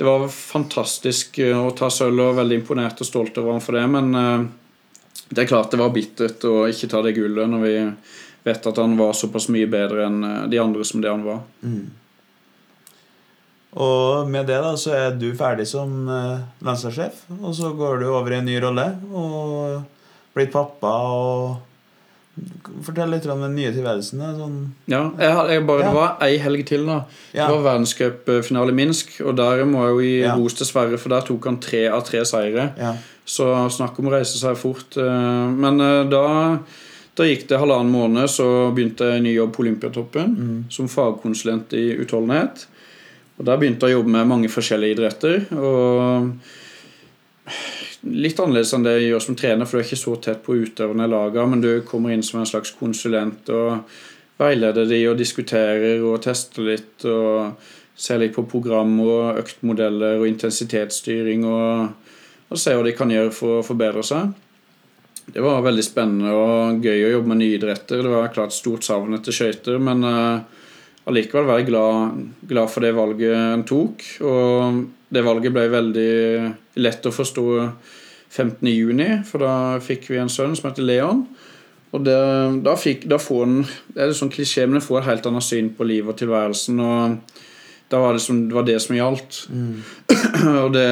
det 0.00 0.08
var 0.08 0.24
fantastisk 0.32 1.42
å 1.44 1.68
ta 1.76 1.92
sølv 1.92 2.30
og 2.30 2.40
veldig 2.40 2.62
imponert 2.62 3.04
og 3.04 3.12
stolt 3.12 3.36
over 3.36 3.58
ham 3.58 3.60
for 3.68 3.76
det. 3.76 3.84
Men 3.98 4.14
eh, 4.16 4.48
det 5.28 5.44
er 5.44 5.52
klart 5.52 5.76
det 5.76 5.84
var 5.84 5.92
bittert 5.92 6.48
å 6.48 6.62
ikke 6.72 6.88
ta 6.88 7.04
det 7.04 7.18
gullet 7.20 7.52
når 7.52 7.68
vi 7.68 7.78
vet 8.44 8.66
at 8.66 8.78
han 8.82 8.96
var 8.98 9.16
såpass 9.16 9.48
mye 9.52 9.68
bedre 9.70 10.06
enn 10.08 10.22
eh, 10.26 10.38
de 10.52 10.60
andre 10.62 10.86
som 10.86 11.02
det 11.02 11.10
han 11.12 11.26
var. 11.26 11.42
Mm. 11.62 11.90
Og 13.82 14.28
med 14.28 14.48
det 14.50 14.60
da, 14.60 14.74
så 14.76 14.92
er 14.92 15.14
du 15.16 15.30
ferdig 15.36 15.64
som 15.70 15.92
uh, 16.04 16.42
landslagssjef, 16.60 17.22
og 17.38 17.54
så 17.56 17.70
går 17.72 18.02
du 18.02 18.10
over 18.10 18.34
i 18.34 18.40
en 18.42 18.44
ny 18.44 18.58
rolle 18.60 18.84
og 19.08 19.78
blitt 20.36 20.52
pappa. 20.52 20.90
og 21.08 22.42
Fortell 22.84 23.14
litt 23.14 23.24
om 23.32 23.40
den 23.44 23.56
nye 23.56 23.72
tilværelsen. 23.72 24.20
Sånn. 24.36 24.58
Ja, 24.92 25.00
jeg, 25.20 25.32
jeg 25.54 25.64
bare, 25.68 25.86
ja. 25.86 25.88
Det 25.88 25.96
var 25.96 26.22
ei 26.24 26.36
helg 26.40 26.66
til. 26.68 26.84
da 26.88 26.98
ja. 27.32 27.46
Det 27.46 27.48
var 27.54 27.64
verdenscupfinale 27.70 28.72
i 28.72 28.76
Minsk. 28.76 29.18
Og 29.24 29.36
der 29.40 29.64
må 29.68 29.86
jeg 29.86 29.92
jo 29.92 30.04
gi 30.04 30.14
ja. 30.20 30.36
ros 30.36 30.56
til 30.56 30.68
Sverre, 30.68 31.00
for 31.00 31.12
der 31.12 31.26
tok 31.28 31.48
han 31.48 31.60
tre 31.64 31.82
av 31.92 32.04
tre 32.08 32.24
seire. 32.28 32.70
Ja. 32.80 32.94
Så 33.24 33.48
snakk 33.72 34.00
om 34.00 34.08
å 34.08 34.14
reise 34.16 34.40
seg 34.40 34.56
fort. 34.60 34.96
Eh, 35.00 35.52
men 35.64 35.80
da 36.12 36.24
da 37.18 37.26
gikk 37.28 37.44
det 37.50 37.60
halvannen 37.60 37.92
måned, 37.92 38.30
så 38.32 38.46
begynte 38.72 39.10
jeg 39.10 39.24
ny 39.24 39.34
jobb 39.34 39.52
på 39.52 39.62
Olympiatoppen 39.66 40.30
mm. 40.32 40.60
som 40.72 40.88
fagkonsulent 40.88 41.74
i 41.76 41.92
utholdenhet. 42.00 42.66
Og 43.36 43.44
Der 43.48 43.58
begynte 43.60 43.88
jeg 43.88 43.96
å 43.96 44.00
jobbe 44.00 44.14
med 44.14 44.30
mange 44.30 44.48
forskjellige 44.52 44.96
idretter. 44.96 45.36
og 45.56 46.32
Litt 48.02 48.40
annerledes 48.40 48.72
enn 48.74 48.86
det 48.86 48.96
jeg 48.96 49.10
gjør 49.10 49.22
som 49.26 49.36
trener, 49.38 49.68
for 49.68 49.76
du 49.76 49.82
er 49.82 49.86
ikke 49.86 50.00
så 50.00 50.16
tett 50.24 50.40
på 50.42 50.56
utøverne 50.58 51.04
i 51.06 51.12
laget, 51.12 51.44
men 51.50 51.60
du 51.62 51.70
kommer 51.86 52.14
inn 52.14 52.24
som 52.26 52.40
en 52.40 52.48
slags 52.48 52.72
konsulent 52.78 53.50
og 53.54 53.84
veileder 54.40 54.88
de 54.90 54.98
og 55.10 55.20
diskuterer 55.20 56.02
og 56.02 56.22
tester 56.24 56.66
litt. 56.66 57.04
og 57.04 57.52
Ser 58.02 58.22
litt 58.22 58.32
på 58.34 58.46
program 58.48 58.94
og 59.04 59.36
øktmodeller 59.42 60.16
og 60.16 60.24
intensitetsstyring 60.26 61.44
og, 61.44 61.92
og 62.48 62.58
ser 62.58 62.78
hva 62.78 62.86
de 62.86 62.94
kan 62.96 63.12
gjøre 63.12 63.34
for 63.36 63.60
å 63.60 63.66
forbedre 63.66 64.02
seg. 64.06 64.32
Det 65.26 65.42
var 65.42 65.62
veldig 65.62 65.84
spennende 65.86 66.32
og 66.34 66.82
gøy 66.82 67.06
å 67.06 67.12
jobbe 67.14 67.30
med 67.30 67.40
nye 67.42 67.58
idretter. 67.58 68.02
Det 68.02 68.10
var 68.10 68.32
klart 68.34 68.54
stort 68.54 68.86
savn 68.86 69.14
etter 69.16 69.34
skøyter, 69.34 69.78
men 69.82 70.02
uh, 70.02 70.42
allikevel 71.08 71.48
være 71.48 71.66
glad, 71.68 72.18
glad, 72.50 72.70
for 72.72 72.84
det 72.84 72.94
valget 72.96 73.36
en 73.36 73.64
tok. 73.68 74.04
Og 74.26 74.82
det 75.12 75.24
valget 75.24 75.54
ble 75.54 75.68
veldig 75.72 76.12
lett 76.82 77.06
å 77.06 77.14
forstå 77.14 77.46
15.6, 78.32 79.22
for 79.28 79.44
da 79.44 79.54
fikk 79.84 80.10
vi 80.10 80.20
en 80.20 80.32
sønn 80.32 80.56
som 80.58 80.70
heter 80.70 80.86
Leon. 80.88 81.24
Og 81.92 82.04
det, 82.06 82.18
da, 82.64 82.72
fikk, 82.80 83.04
da 83.10 83.18
får 83.20 83.42
han 83.44 83.56
Det 83.92 84.00
er 84.00 84.08
litt 84.08 84.16
sånn 84.16 84.32
klisjé, 84.32 84.64
men 84.64 84.80
en 84.80 84.84
får 84.84 85.02
et 85.02 85.10
helt 85.10 85.26
annet 85.28 85.44
syn 85.44 85.68
på 85.76 85.84
livet 85.84 86.14
og 86.14 86.20
tilværelsen. 86.22 86.80
Og 86.80 87.42
da 87.92 88.00
var 88.00 88.16
det, 88.16 88.22
som, 88.24 88.38
det, 88.48 88.56
var 88.56 88.64
det 88.64 88.78
som 88.80 88.96
gjaldt. 88.96 89.42
Mm. 89.52 89.74
og 90.62 90.70
det, 90.72 90.88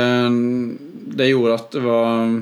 det 1.17 1.31
gjorde 1.31 1.57
at 1.57 1.71
det 1.73 1.85
var 1.87 2.35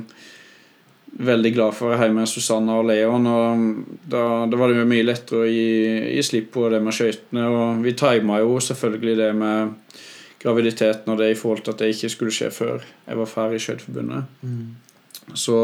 veldig 1.18 1.52
glad 1.54 1.74
for 1.74 1.88
å 1.88 1.92
være 1.92 2.08
hjemme 2.08 2.22
med 2.22 2.30
Susanna 2.30 2.76
og 2.78 2.88
Leon. 2.90 3.26
Og 3.26 3.62
da, 4.10 4.24
da, 4.50 4.58
var 4.60 4.72
det 4.72 4.86
mye 4.88 5.06
lettere 5.06 5.44
å 5.44 5.48
gi, 5.48 5.70
gi 6.14 6.24
slipp 6.26 6.52
på 6.54 6.68
det 6.72 6.80
med 6.84 6.94
skøytene. 6.94 7.46
Og 7.48 7.86
vi 7.86 7.94
tima 7.98 8.40
jo 8.42 8.58
selvfølgelig 8.62 9.16
det 9.18 9.30
med 9.38 9.72
graviditeten 10.42 11.12
og 11.12 11.18
det 11.18 11.32
i 11.32 11.38
forhold 11.38 11.64
til 11.64 11.74
at 11.74 11.80
det 11.82 11.90
ikke 11.94 12.12
skulle 12.12 12.34
skje 12.34 12.52
før 12.54 12.84
jeg 12.84 13.18
var 13.18 13.30
ferdig 13.30 13.58
i 13.58 13.64
Skøyteforbundet. 13.64 14.36
Mm. 14.46 14.68
Så, 15.34 15.56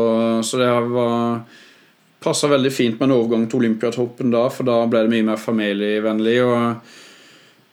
så, 0.45 0.59
det 0.61 0.71
var 0.91 1.45
passa 2.25 2.51
veldig 2.51 2.73
fint 2.73 2.99
med 2.99 3.09
en 3.09 3.17
overgang 3.19 3.47
til 3.49 3.63
Olympiatoppen 3.63 4.33
da, 4.35 4.49
for 4.53 4.67
da 4.67 4.81
ble 4.91 5.05
det 5.05 5.13
mye 5.13 5.29
mer 5.31 5.41
familievennlig. 5.41 6.37
Og 6.45 6.59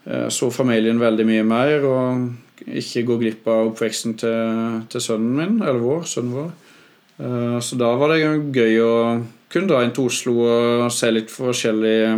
eh, 0.06 0.28
så 0.30 0.52
familien 0.54 1.02
veldig 1.02 1.28
mye 1.28 1.48
mer. 1.48 1.88
Og 1.90 2.68
ikke 2.82 3.08
gå 3.08 3.18
glipp 3.24 3.48
av 3.50 3.72
oppveksten 3.72 4.20
til, 4.22 4.82
til 4.92 5.04
sønnen 5.04 5.34
min, 5.40 5.58
eller 5.64 5.82
vår, 5.82 6.06
sønnen 6.10 6.38
vår. 6.38 6.52
Eh, 7.18 7.58
så 7.60 7.80
da 7.80 7.92
var 8.00 8.14
det 8.14 8.22
gøy 8.56 8.78
å 8.84 8.94
kunne 9.52 9.68
dra 9.68 9.82
inn 9.84 9.92
til 9.96 10.08
Oslo 10.08 10.38
og 10.46 10.92
se 10.96 11.12
litt 11.12 11.34
forskjellige 11.34 12.14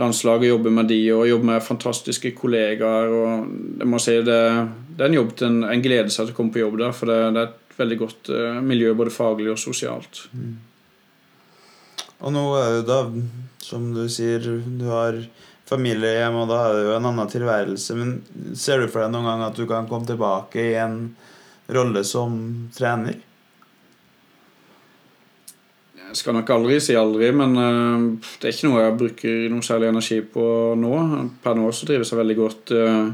landslag 0.00 0.42
og 0.42 0.48
jobbe 0.48 0.72
med 0.74 0.88
de 0.90 1.00
og 1.14 1.28
jobbe 1.28 1.48
med 1.52 1.64
fantastiske 1.64 2.34
kollegaer. 2.36 3.12
og 3.14 3.78
jeg 3.78 3.88
må 3.88 4.00
si 4.02 4.16
Det, 4.26 4.40
det 4.96 5.04
er 5.04 5.08
en 5.08 5.20
jobb 5.20 5.34
til 5.36 5.48
en, 5.48 5.64
en 5.70 5.84
glede 5.84 6.10
seg 6.10 6.26
til 6.26 6.34
å 6.34 6.36
komme 6.36 6.54
på 6.54 6.62
jobb 6.64 6.78
der, 6.82 6.92
for 6.92 7.10
det, 7.10 7.18
det 7.34 7.42
er 7.42 7.50
et 7.52 7.78
veldig 7.78 7.98
godt 7.98 8.30
uh, 8.30 8.60
miljø 8.62 8.94
både 8.94 9.14
faglig 9.14 9.52
og 9.54 9.58
sosialt. 9.58 10.26
Mm. 10.34 10.54
Og 12.24 12.32
nå 12.34 12.44
er 12.58 12.78
det 12.78 12.84
da, 12.88 13.00
som 13.62 13.90
du 13.94 14.04
sier, 14.10 14.40
du 14.40 14.86
har 14.90 15.18
familie 15.68 16.18
hjemme, 16.18 16.44
og 16.44 16.50
da 16.50 16.60
er 16.66 16.76
det 16.76 16.84
jo 16.86 16.96
en 16.96 17.08
annen 17.10 17.30
tilværelse. 17.30 17.96
Men 17.98 18.56
ser 18.56 18.80
du 18.80 18.88
for 18.88 19.04
deg 19.04 19.12
noen 19.14 19.28
gang 19.28 19.44
at 19.46 19.58
du 19.58 19.66
kan 19.68 19.88
komme 19.90 20.08
tilbake 20.08 20.62
i 20.72 20.74
en 20.80 20.98
rolle 21.74 22.04
som 22.06 22.36
trener? 22.76 23.18
Jeg 26.04 26.20
skal 26.20 26.36
nok 26.36 26.50
aldri 26.54 26.76
si 26.82 26.94
aldri, 26.98 27.30
men 27.34 27.56
uh, 27.58 28.26
det 28.40 28.48
er 28.48 28.54
ikke 28.54 28.68
noe 28.70 28.82
jeg 28.82 28.98
bruker 29.00 29.46
noe 29.50 29.64
særlig 29.66 29.88
energi 29.90 30.20
på 30.34 30.44
nå. 30.78 30.92
Per 31.42 31.56
nå 31.58 31.70
så 31.74 31.88
trives 31.88 32.12
jeg 32.12 32.20
veldig 32.20 32.36
godt 32.38 32.74
uh, 32.76 33.08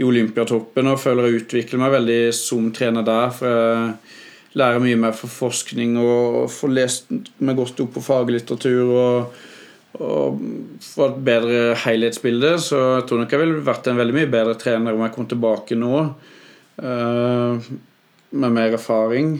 i 0.00 0.06
Olympiatoppen 0.06 0.90
og 0.90 1.00
føler 1.02 1.28
jeg 1.28 1.42
utvikler 1.42 1.82
meg 1.82 1.94
veldig 1.98 2.20
som 2.36 2.70
trener 2.74 3.06
der. 3.06 3.34
For 3.34 3.50
jeg 3.50 4.58
lærer 4.60 4.84
mye 4.84 5.00
mer 5.06 5.16
for 5.18 5.32
forskning 5.32 5.98
og 6.00 6.44
får 6.54 6.74
lest 6.74 7.12
meg 7.44 7.58
godt 7.58 7.82
opp 7.84 7.94
på 7.96 8.04
faglitteratur 8.06 8.94
og, 8.94 9.38
og 10.00 10.42
få 10.86 11.08
et 11.10 11.22
bedre 11.28 11.62
helhetsbilde. 11.84 12.56
Så 12.62 12.80
jeg 12.98 13.08
tror 13.08 13.22
nok 13.22 13.34
jeg 13.34 13.44
ville 13.44 13.66
vært 13.66 13.90
en 13.90 14.00
veldig 14.00 14.18
mye 14.20 14.32
bedre 14.38 14.58
trener 14.60 14.94
om 14.94 15.06
jeg 15.06 15.16
kom 15.18 15.30
tilbake 15.30 15.78
nå. 15.78 16.04
Uh, 16.78 17.72
med 18.34 18.50
mer 18.50 18.74
erfaring. 18.74 19.36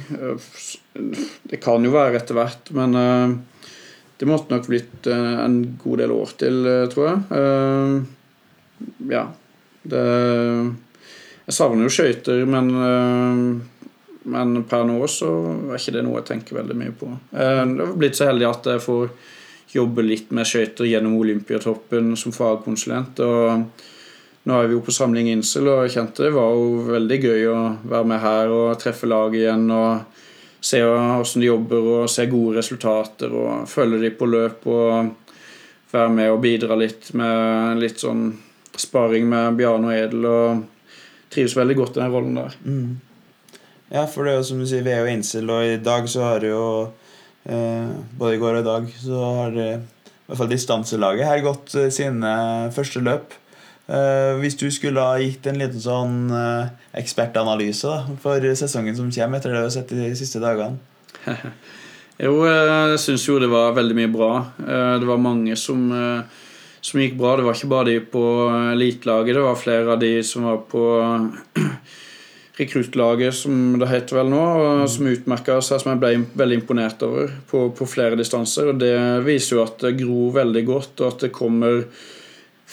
Det 0.94 1.58
kan 1.62 1.84
jo 1.84 1.92
være 1.94 2.20
etter 2.20 2.38
hvert, 2.38 2.70
men 2.76 2.94
eh, 2.98 3.34
det 4.20 4.28
måtte 4.30 4.54
nok 4.54 4.68
blitt 4.70 5.08
eh, 5.10 5.30
en 5.42 5.58
god 5.80 6.02
del 6.04 6.14
år 6.14 6.34
til, 6.38 6.60
eh, 6.70 6.86
tror 6.92 7.08
jeg. 7.10 8.04
Ja. 9.10 9.28
Det 9.84 10.02
Jeg 11.44 11.52
savner 11.52 11.84
jo 11.84 11.92
skøyter, 11.92 12.38
men, 12.48 12.70
men 14.32 14.52
per 14.64 14.86
nå 14.88 14.94
så 15.12 15.28
er 15.68 15.76
ikke 15.76 15.92
det 15.98 16.04
noe 16.06 16.22
jeg 16.22 16.28
tenker 16.30 16.56
veldig 16.56 16.76
mye 16.80 16.94
på. 16.96 17.10
Jeg 17.36 17.58
har 17.58 17.92
blitt 18.00 18.16
så 18.16 18.30
heldig 18.30 18.46
at 18.48 18.68
jeg 18.72 18.80
får 18.80 19.10
jobbe 19.74 20.06
litt 20.06 20.32
med 20.32 20.48
skøyter 20.48 20.88
gjennom 20.88 21.18
Olympiatoppen 21.20 22.14
som 22.16 22.32
fagkonsulent. 22.32 23.20
og 23.20 23.84
nå 24.44 24.56
er 24.56 24.68
vi 24.68 24.76
jo 24.76 24.82
på 24.84 24.92
samling 24.92 25.30
Insel, 25.32 25.68
og 25.72 25.84
jeg 25.84 25.94
kjente 25.98 26.26
det 26.26 26.34
var 26.34 26.56
jo 26.56 26.84
veldig 26.88 27.20
gøy 27.20 27.46
å 27.48 27.60
være 27.84 28.08
med 28.08 28.20
her 28.20 28.52
og 28.52 28.80
treffe 28.80 29.08
laget 29.08 29.42
igjen 29.42 29.68
og 29.72 30.20
se 30.64 30.80
hvordan 30.80 31.42
de 31.42 31.48
jobber 31.50 31.88
og 31.98 32.10
se 32.10 32.24
gode 32.30 32.58
resultater 32.58 33.32
og 33.36 33.68
følge 33.68 34.00
de 34.06 34.10
på 34.16 34.28
løp 34.30 34.66
og 34.70 35.10
være 35.92 36.12
med 36.16 36.30
og 36.32 36.40
bidra 36.42 36.78
litt 36.80 37.10
med 37.16 37.82
litt 37.82 38.00
sånn 38.02 38.30
sparing 38.80 39.28
med 39.30 39.58
Bjarne 39.58 39.90
og 39.90 39.98
Edel 39.98 40.28
og 40.28 40.62
trives 41.34 41.56
veldig 41.58 41.76
godt 41.78 41.98
i 41.98 42.02
den 42.02 42.14
rollen 42.14 42.38
der. 42.40 42.56
Ja, 43.92 44.06
for 44.10 44.24
det 44.24 44.32
er 44.32 44.40
jo 44.40 44.46
som 44.48 44.62
du 44.62 44.66
sier, 44.66 44.82
vi 44.86 44.94
er 44.94 45.04
jo 45.04 45.12
Insel, 45.12 45.50
og 45.52 45.68
i 45.68 45.76
dag 45.84 46.08
så 46.10 46.24
har 46.24 46.46
jo 46.46 46.62
eh, 47.44 47.90
Både 48.18 48.34
i 48.34 48.40
går 48.40 48.56
og 48.56 48.64
i 48.64 48.66
dag 48.66 48.88
så 49.02 49.20
har 49.42 49.54
det 49.54 49.70
i 49.74 50.26
hvert 50.30 50.40
fall 50.40 50.50
distanselaget 50.50 51.28
her 51.28 51.44
gått 51.44 51.74
eh, 51.76 51.92
sine 51.92 52.34
første 52.74 53.02
løp. 53.04 53.36
Eh, 53.84 54.34
hvis 54.40 54.56
du 54.56 54.70
skulle 54.72 55.02
ha 55.04 55.18
gitt 55.20 55.44
en 55.44 55.58
liten 55.60 55.82
sånn 55.82 56.30
uh, 56.32 56.70
ekspertanalyse 56.96 57.90
da, 57.90 58.14
for 58.22 58.46
sesongen 58.56 58.96
som 58.96 59.10
kommer, 59.12 59.36
etter 59.36 59.52
det 59.52 59.58
du 59.60 59.66
har 59.66 59.74
sett 59.74 59.92
de 59.92 60.06
siste 60.16 60.40
dagene 60.40 60.78
Jo, 62.24 62.38
jeg 62.48 63.02
syns 63.02 63.26
jo 63.28 63.36
det 63.42 63.50
var 63.52 63.74
veldig 63.76 63.96
mye 63.98 64.12
bra. 64.14 64.30
Uh, 64.62 64.94
Det 65.02 65.10
var 65.10 65.20
mange 65.20 65.56
som, 65.60 65.82
eh, 65.92 66.40
som 66.80 67.02
gikk 67.02 67.18
bra. 67.18 67.34
Det 67.36 67.44
var 67.44 67.58
ikke 67.58 67.72
bare 67.74 67.88
de 67.90 67.98
på 68.14 68.24
elitelaget, 68.70 69.34
det 69.36 69.44
var 69.44 69.60
flere 69.60 69.92
av 69.96 70.00
de 70.00 70.14
som 70.24 70.46
var 70.48 70.62
på 70.70 70.86
rekruttlaget, 72.62 73.34
som 73.34 73.76
det 73.82 73.90
heter 73.90 74.20
vel 74.20 74.30
nå, 74.32 74.42
og 74.62 74.88
som 74.94 75.10
utmerka 75.10 75.58
seg, 75.58 75.82
som 75.82 75.92
jeg 75.92 76.04
ble 76.06 76.14
veldig 76.38 76.60
imponert 76.62 77.02
over 77.04 77.34
på, 77.50 77.66
på 77.74 77.90
flere 77.90 78.16
distanser. 78.16 78.70
Og 78.72 78.80
det 78.80 78.96
viser 79.26 79.58
jo 79.58 79.64
at 79.66 79.82
det 79.82 79.96
gror 80.00 80.36
veldig 80.38 80.66
godt, 80.70 80.94
og 81.02 81.08
at 81.10 81.26
det 81.26 81.34
kommer 81.34 81.82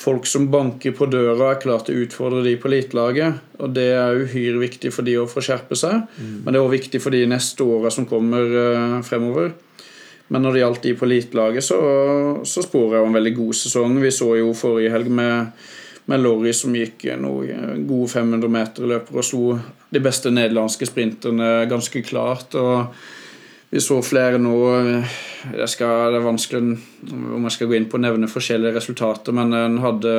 folk 0.02 0.28
som 0.28 0.48
banker 0.52 0.94
på 0.98 1.08
døra 1.12 1.52
er 1.54 1.60
klar 1.62 1.84
til 1.86 1.98
å 1.98 2.06
utfordre 2.06 2.44
de 2.46 2.56
på 2.60 2.70
elitelaget. 2.72 3.42
Og 3.62 3.74
det 3.76 3.90
er 3.94 4.22
uhyre 4.24 4.62
viktig 4.64 4.92
for 4.94 5.08
de 5.08 5.18
å 5.22 5.28
få 5.30 5.44
skjerpe 5.46 5.78
seg, 5.78 6.08
men 6.18 6.50
det 6.50 6.58
er 6.58 6.64
også 6.64 6.78
viktig 6.78 7.02
for 7.04 7.14
de 7.14 7.22
neste 7.30 7.68
åra 7.68 7.92
som 7.94 8.08
kommer 8.10 8.56
eh, 8.64 8.98
fremover. 9.06 9.54
Men 10.32 10.46
når 10.46 10.56
det 10.56 10.64
gjaldt 10.64 10.86
de 10.88 10.96
på 10.96 11.08
elitelaget, 11.10 11.66
så, 11.68 11.78
så 12.48 12.64
sporer 12.64 12.98
jeg 12.98 13.08
en 13.08 13.18
veldig 13.20 13.34
god 13.36 13.58
sesong. 13.60 13.98
Vi 14.00 14.14
så 14.16 14.30
jo 14.40 14.54
forrige 14.56 14.94
helg 14.94 15.12
med, 15.12 15.64
med 16.08 16.24
Lorry 16.24 16.54
som 16.56 16.76
gikk 16.76 17.04
noen 17.20 17.84
gode 17.90 18.08
500 18.14 18.54
meter 18.54 18.88
løper 18.94 19.20
og 19.20 19.28
slo 19.28 19.58
de 19.92 20.04
beste 20.04 20.32
nederlandske 20.32 20.88
sprinterne 20.88 21.66
ganske 21.72 22.04
klart. 22.08 22.56
og 22.56 22.96
vi 23.72 23.82
så 23.82 24.02
flere 24.04 24.40
nå 24.42 24.56
Det, 25.42 25.68
skal, 25.72 26.12
det 26.14 26.20
er 26.20 26.26
vanskelig 26.26 26.60
om 27.10 27.46
jeg 27.48 27.56
skal 27.56 27.70
gå 27.72 27.78
inn 27.80 27.88
på 27.90 27.98
å 27.98 28.04
nevne 28.04 28.30
forskjellige 28.30 28.76
resultater, 28.78 29.34
men 29.34 29.56
en 29.58 29.80
hadde 29.82 30.12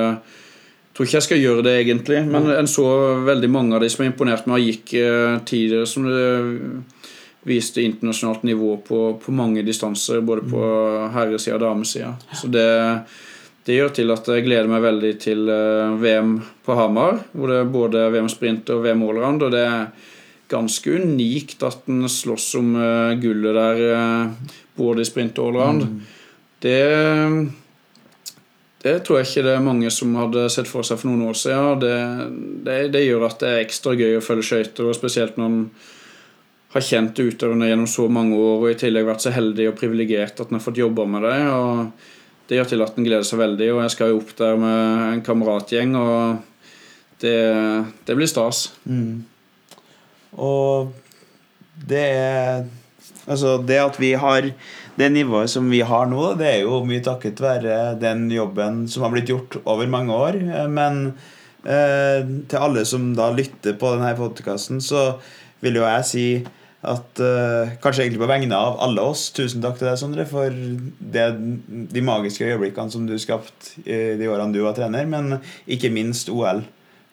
jeg 0.92 0.96
tror 0.96 1.06
ikke 1.06 1.16
jeg 1.16 1.24
skal 1.24 1.38
gjøre 1.40 1.62
det, 1.64 1.72
egentlig. 1.80 2.18
Men 2.28 2.50
en 2.52 2.66
så 2.68 2.84
veldig 3.24 3.48
mange 3.48 3.78
av 3.78 3.80
de 3.80 3.88
som 3.88 4.02
er 4.02 4.10
imponert 4.10 4.44
med, 4.50 4.60
gikk 4.60 4.90
tidligere 4.90 5.38
tider 5.48 5.86
som 5.88 6.04
det 6.04 6.26
viste 7.48 7.82
internasjonalt 7.82 8.42
nivå 8.42 8.76
på, 8.76 8.98
på 9.24 9.32
mange 9.32 9.62
distanser, 9.62 10.20
både 10.20 10.44
på 10.50 10.62
herresida 11.14 11.56
og 11.56 11.62
damesida. 11.64 12.12
Så 12.36 12.50
det, 12.52 12.66
det 13.66 13.78
gjør 13.78 13.94
til 13.96 14.14
at 14.14 14.30
jeg 14.30 14.46
gleder 14.46 14.70
meg 14.70 14.84
veldig 14.84 15.12
til 15.22 15.50
eh, 15.50 15.96
VM 16.02 16.36
på 16.62 16.76
Hamar, 16.78 17.18
hvor 17.32 17.50
det 17.50 17.58
er 17.62 17.72
både 17.74 18.06
VM 18.14 18.30
sprint 18.30 18.70
og 18.74 18.84
VM 18.86 19.02
allround. 19.08 19.48
og 19.48 19.54
det 19.54 19.64
er 19.66 20.11
ganske 20.52 20.98
unikt 21.00 21.64
at 21.66 21.88
en 21.90 22.04
slåss 22.10 22.52
om 22.60 22.76
eh, 22.76 23.16
gullet 23.22 23.56
der, 23.56 23.82
eh, 23.96 24.54
både 24.78 25.02
i 25.02 25.08
sprint 25.08 25.40
og 25.42 25.50
allround. 25.50 25.88
Det, 26.62 26.78
det 28.84 28.94
tror 29.02 29.18
jeg 29.18 29.28
ikke 29.28 29.46
det 29.48 29.56
er 29.56 29.64
mange 29.64 29.90
som 29.94 30.14
hadde 30.18 30.46
sett 30.52 30.70
for 30.70 30.86
seg 30.86 31.00
for 31.00 31.10
noen 31.10 31.32
år 31.32 31.38
siden. 31.38 31.82
Det, 31.82 31.96
det, 32.68 32.78
det 32.94 33.04
gjør 33.06 33.26
at 33.28 33.42
det 33.42 33.50
er 33.50 33.64
ekstra 33.64 33.96
gøy 33.98 34.20
å 34.20 34.24
følge 34.24 34.46
skøyter, 34.48 34.92
spesielt 34.96 35.40
når 35.40 35.50
en 35.50 35.66
har 36.72 36.84
kjent 36.86 37.18
utøverne 37.18 37.68
gjennom 37.68 37.88
så 37.90 38.06
mange 38.08 38.38
år 38.38 38.62
og 38.62 38.70
i 38.70 38.78
tillegg 38.80 39.04
vært 39.04 39.24
så 39.26 39.32
heldig 39.34 39.68
og 39.70 39.76
privilegert 39.76 40.40
at 40.40 40.48
en 40.48 40.56
har 40.56 40.64
fått 40.64 40.80
jobba 40.80 41.04
med 41.04 41.26
det. 41.26 41.40
og 41.52 42.48
Det 42.48 42.58
gjør 42.58 42.70
til 42.70 42.86
at 42.86 42.96
en 42.96 43.08
gleder 43.08 43.28
seg 43.28 43.42
veldig. 43.42 43.68
og 43.74 43.82
Jeg 43.84 43.94
skal 43.96 44.12
jo 44.12 44.22
opp 44.22 44.32
der 44.38 44.56
med 44.62 45.02
en 45.10 45.26
kameratgjeng, 45.26 45.92
og 46.00 46.40
det, 47.22 47.36
det 48.08 48.16
blir 48.16 48.30
stas. 48.30 48.70
Og 50.38 50.92
det 51.88 52.06
er 52.12 52.70
Altså, 53.30 53.56
det 53.62 53.76
at 53.78 53.98
vi 54.00 54.12
har 54.18 54.48
det 54.98 55.08
nivået 55.12 55.50
som 55.50 55.68
vi 55.70 55.80
har 55.86 56.08
nå, 56.10 56.32
det 56.40 56.48
er 56.48 56.64
jo 56.64 56.80
mye 56.86 57.02
takket 57.04 57.40
være 57.42 57.94
den 58.00 58.26
jobben 58.32 58.82
som 58.90 59.04
har 59.06 59.12
blitt 59.14 59.30
gjort 59.30 59.60
over 59.62 59.86
mange 59.90 60.14
år. 60.14 60.38
Men 60.68 61.14
eh, 61.62 62.26
til 62.50 62.58
alle 62.58 62.82
som 62.88 63.12
da 63.16 63.30
lytter 63.34 63.78
på 63.78 63.94
denne 63.94 64.10
podkasten, 64.18 64.82
så 64.82 65.20
vil 65.62 65.78
jo 65.78 65.86
jeg 65.86 66.08
si 66.08 66.26
at 66.82 67.22
eh, 67.22 67.76
Kanskje 67.78 68.08
egentlig 68.08 68.24
på 68.24 68.30
vegne 68.32 68.58
av 68.58 68.80
alle 68.82 69.04
oss, 69.06 69.28
tusen 69.34 69.62
takk 69.62 69.78
til 69.78 69.86
deg, 69.86 70.00
Sondre, 70.00 70.26
for 70.26 70.50
det, 70.50 71.28
de 71.94 72.02
magiske 72.02 72.48
øyeblikkene 72.48 72.90
som 72.90 73.06
du 73.06 73.14
skapte 73.22 73.78
de 74.18 74.30
årene 74.30 74.50
du 74.50 74.64
var 74.64 74.74
trener, 74.74 75.06
men 75.06 75.36
ikke 75.70 75.92
minst 75.94 76.32
OL. 76.32 76.64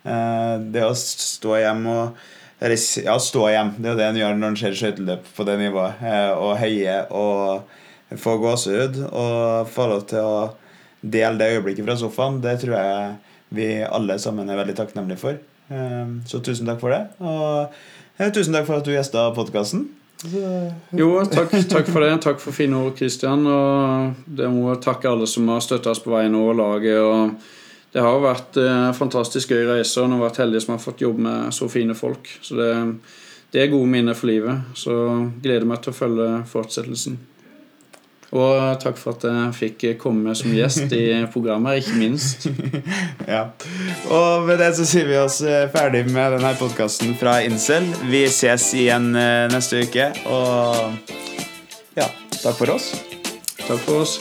Eh, 0.10 0.56
det 0.74 0.88
å 0.88 0.96
stå 0.98 1.60
hjemme 1.62 1.96
og 2.02 2.28
ja, 2.60 3.20
stå 3.20 3.50
hjem. 3.50 3.74
Det 3.78 3.88
er 3.88 3.94
jo 3.94 4.00
det 4.00 4.08
en 4.10 4.20
gjør 4.20 4.40
når 4.40 4.52
en 4.52 4.58
ser 4.60 4.76
skøyteløp 4.76 5.28
på 5.36 5.46
det 5.48 5.58
nivået. 5.62 6.02
Eh, 6.04 6.32
og 6.36 6.58
heie 6.60 6.96
og 7.16 8.18
få 8.20 8.38
gåsehud. 8.42 9.00
Og 9.10 9.70
få 9.72 9.88
lov 9.88 10.04
til 10.10 10.26
å 10.26 10.42
dele 11.02 11.40
det 11.40 11.54
øyeblikket 11.56 11.88
fra 11.88 11.96
sofaen. 12.00 12.42
Det 12.44 12.58
tror 12.64 12.76
jeg 12.76 13.14
vi 13.56 13.70
alle 13.88 14.20
sammen 14.22 14.50
er 14.50 14.60
veldig 14.60 14.76
takknemlige 14.78 15.22
for. 15.22 15.40
Eh, 15.72 16.12
så 16.28 16.42
tusen 16.44 16.68
takk 16.68 16.82
for 16.84 16.96
det. 16.96 17.06
Og 17.24 18.20
eh, 18.20 18.34
tusen 18.36 18.58
takk 18.58 18.68
for 18.68 18.82
at 18.82 18.90
du 18.90 18.92
gjesta 18.94 19.30
podkasten. 19.38 19.88
Jo, 20.92 21.14
takk, 21.32 21.54
takk 21.72 21.88
for 21.88 22.04
det. 22.04 22.12
Takk 22.26 22.44
for 22.44 22.52
fine 22.52 22.76
ord, 22.76 22.98
Kristian. 23.00 23.48
Og 23.48 24.20
det 24.28 24.52
må 24.52 24.76
takke 24.84 25.08
alle 25.08 25.30
som 25.32 25.48
har 25.48 25.64
støtta 25.64 25.94
oss 25.94 26.04
på 26.04 26.12
veien 26.12 26.36
over 26.36 26.60
laget. 26.60 27.00
og 27.00 27.56
det 27.94 28.04
har 28.06 28.22
vært 28.22 28.60
eh, 28.62 28.92
fantastisk 28.98 29.56
gøy 29.56 29.66
reise, 29.72 29.98
og 30.02 30.12
nå 30.12 30.20
har 30.20 30.28
vært 30.28 30.44
heldig 30.44 30.62
som 30.62 30.76
har 30.76 30.84
fått 30.84 31.02
jobbe 31.02 31.26
med 31.26 31.56
så 31.56 31.70
fine 31.72 31.96
folk. 31.98 32.30
Så 32.46 32.60
det, 32.60 32.70
det 33.54 33.64
er 33.64 33.74
gode 33.74 33.90
minner 33.90 34.18
for 34.18 34.30
livet. 34.30 34.70
Så 34.78 34.94
gleder 35.42 35.66
meg 35.70 35.82
til 35.82 35.94
å 35.94 35.98
følge 35.98 36.30
fortsettelsen. 36.52 37.18
Og 38.30 38.78
takk 38.78 38.98
for 39.02 39.18
at 39.18 39.26
jeg 39.26 39.54
fikk 39.58 39.86
komme 40.02 40.36
som 40.38 40.54
gjest 40.54 40.94
i 40.94 41.06
programmet, 41.34 41.82
ikke 41.82 41.98
minst. 41.98 42.46
Ja. 43.30 43.44
Og 44.10 44.48
med 44.48 44.58
det 44.62 44.72
så 44.78 44.86
sier 44.90 45.06
vi 45.10 45.18
oss 45.22 45.42
eh, 45.46 45.68
ferdig 45.74 46.06
med 46.10 46.38
denne 46.38 46.54
podkasten 46.58 47.14
fra 47.20 47.40
Incel. 47.46 47.86
Vi 48.10 48.24
ses 48.30 48.72
igjen 48.78 49.12
eh, 49.18 49.46
neste 49.54 49.84
uke, 49.86 50.10
og 50.30 51.14
ja, 51.98 52.10
takk 52.40 52.58
for 52.58 52.78
oss. 52.78 52.90
Takk 53.68 53.86
for 53.86 54.02
oss. 54.06 54.18